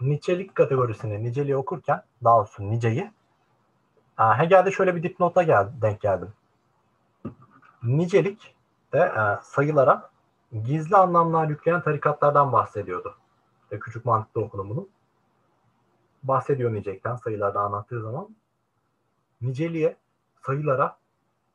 Nicelik 0.00 0.54
kategorisini, 0.54 1.24
niceliği 1.24 1.56
okurken, 1.56 2.02
daha 2.24 2.38
doğrusu 2.38 2.70
niceyi, 2.70 3.10
Hegel'de 4.16 4.70
şöyle 4.70 4.96
bir 4.96 5.02
dipnota 5.02 5.42
gel, 5.42 5.68
denk 5.82 6.00
geldim. 6.00 6.32
Nicelik 7.82 8.54
de 8.92 8.98
e, 8.98 9.42
sayılara 9.42 10.10
gizli 10.64 10.96
anlamlar 10.96 11.48
yükleyen 11.48 11.82
tarikatlardan 11.82 12.52
bahsediyordu. 12.52 13.14
İşte 13.62 13.78
küçük 13.78 14.04
mantıklı 14.04 14.40
okudum. 14.40 14.88
Bahsediyor 16.22 16.72
nicelikten 16.72 17.16
sayılarda 17.16 17.60
anlattığı 17.60 18.02
zaman. 18.02 18.28
Niceliğe, 19.42 19.96
sayılara 20.46 20.96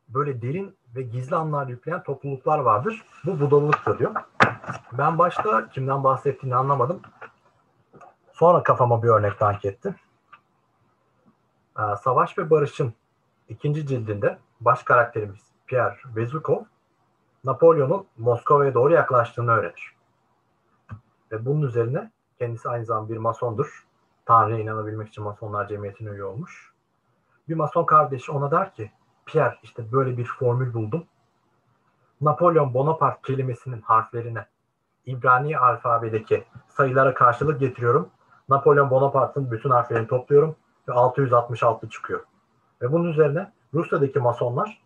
böyle 0.09 0.41
derin 0.41 0.78
ve 0.95 1.01
gizli 1.01 1.36
anlar 1.36 1.68
yükleyen 1.68 2.03
topluluklar 2.03 2.59
vardır. 2.59 3.05
Bu 3.26 3.39
budalılıktır 3.39 3.99
diyor. 3.99 4.16
Ben 4.91 5.18
başta 5.18 5.70
kimden 5.70 6.03
bahsettiğini 6.03 6.55
anlamadım. 6.55 7.01
Sonra 8.34 8.63
kafama 8.63 9.03
bir 9.03 9.07
örnek 9.07 9.39
tank 9.39 9.66
etti. 9.66 9.95
Ee, 11.80 11.82
Savaş 12.03 12.38
ve 12.38 12.49
Barış'ın 12.49 12.93
ikinci 13.49 13.88
cildinde 13.88 14.38
baş 14.61 14.84
karakterimiz 14.84 15.39
Pierre 15.68 15.97
Bezukov, 16.16 16.63
Napolyon'un 17.43 18.07
Moskova'ya 18.18 18.74
doğru 18.74 18.93
yaklaştığını 18.93 19.51
öğrenir. 19.51 19.95
Ve 21.32 21.45
bunun 21.45 21.61
üzerine 21.61 22.11
kendisi 22.39 22.70
aynı 22.70 22.86
zamanda 22.86 23.13
bir 23.13 23.18
masondur. 23.18 23.85
Tanrı'ya 24.26 24.59
inanabilmek 24.59 25.07
için 25.07 25.23
masonlar 25.23 25.67
cemiyetine 25.67 26.09
üye 26.09 26.23
olmuş. 26.23 26.73
Bir 27.49 27.55
mason 27.55 27.86
kardeşi 27.86 28.32
ona 28.32 28.51
der 28.51 28.73
ki 28.73 28.91
Pierre 29.26 29.57
işte 29.63 29.91
böyle 29.91 30.17
bir 30.17 30.26
formül 30.26 30.73
buldum. 30.73 31.05
Napolyon 32.21 32.73
Bonaparte 32.73 33.21
kelimesinin 33.23 33.82
harflerine 33.82 34.45
İbrani 35.05 35.57
alfabedeki 35.57 36.43
sayılara 36.67 37.13
karşılık 37.13 37.59
getiriyorum. 37.59 38.09
Napolyon 38.49 38.89
Bonaparte'ın 38.89 39.51
bütün 39.51 39.69
harflerini 39.69 40.07
topluyorum 40.07 40.55
ve 40.88 40.93
666 40.93 41.89
çıkıyor. 41.89 42.23
Ve 42.82 42.91
bunun 42.91 43.11
üzerine 43.11 43.51
Rusya'daki 43.73 44.19
masonlar 44.19 44.82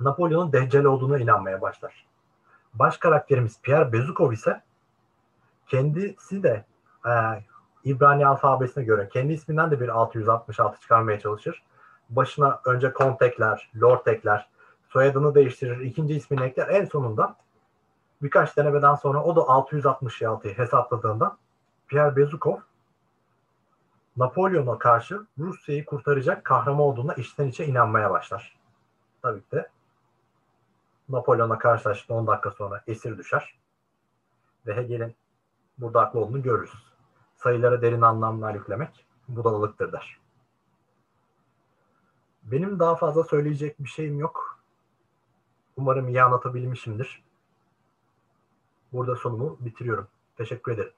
Napolyon'un 0.00 0.52
Deccal 0.52 0.84
olduğuna 0.84 1.18
inanmaya 1.18 1.60
başlar. 1.60 2.06
Baş 2.74 2.96
karakterimiz 2.96 3.60
Pierre 3.62 3.92
Bezukov 3.92 4.32
ise 4.32 4.62
kendisi 5.66 6.42
de 6.42 6.64
e, 7.06 7.10
İbrani 7.84 8.26
alfabesine 8.26 8.84
göre 8.84 9.08
kendi 9.08 9.32
isminden 9.32 9.70
de 9.70 9.80
bir 9.80 9.88
666 9.88 10.80
çıkarmaya 10.80 11.20
çalışır 11.20 11.62
başına 12.10 12.60
önce 12.64 12.92
Kont 12.92 13.22
ekler, 13.22 13.70
Lord 13.82 14.06
ekler, 14.06 14.48
soyadını 14.88 15.34
değiştirir, 15.34 15.80
ikinci 15.80 16.14
ismini 16.14 16.44
ekler. 16.44 16.68
En 16.68 16.84
sonunda 16.84 17.36
birkaç 18.22 18.56
denemeden 18.56 18.94
sonra 18.94 19.22
o 19.24 19.36
da 19.36 19.40
666'yı 19.40 20.54
hesapladığında 20.54 21.36
Pierre 21.88 22.16
Bezukov 22.16 22.58
Napolyon'a 24.16 24.78
karşı 24.78 25.26
Rusya'yı 25.38 25.84
kurtaracak 25.84 26.44
kahraman 26.44 26.80
olduğuna 26.80 27.14
içten 27.14 27.46
içe 27.46 27.66
inanmaya 27.66 28.10
başlar. 28.10 28.56
Tabii 29.22 29.42
ki 29.42 29.50
de 29.52 29.70
Napolyon'a 31.08 31.58
karşılaştığı 31.58 32.14
10 32.14 32.26
dakika 32.26 32.50
sonra 32.50 32.82
esir 32.86 33.18
düşer. 33.18 33.58
Ve 34.66 34.76
Hegel'in 34.76 35.16
burada 35.78 36.00
haklı 36.00 36.20
olduğunu 36.20 36.42
görürüz. 36.42 36.93
Sayılara 37.44 37.82
derin 37.82 38.00
anlamlar 38.00 38.54
yüklemek 38.54 39.06
budalalıktır 39.28 39.92
der. 39.92 40.18
Benim 42.42 42.78
daha 42.78 42.96
fazla 42.96 43.24
söyleyecek 43.24 43.78
bir 43.78 43.88
şeyim 43.88 44.18
yok. 44.18 44.58
Umarım 45.76 46.08
iyi 46.08 46.22
anlatabilmişimdir. 46.22 47.22
Burada 48.92 49.16
sonumu 49.16 49.56
bitiriyorum. 49.60 50.08
Teşekkür 50.36 50.72
ederim. 50.72 50.92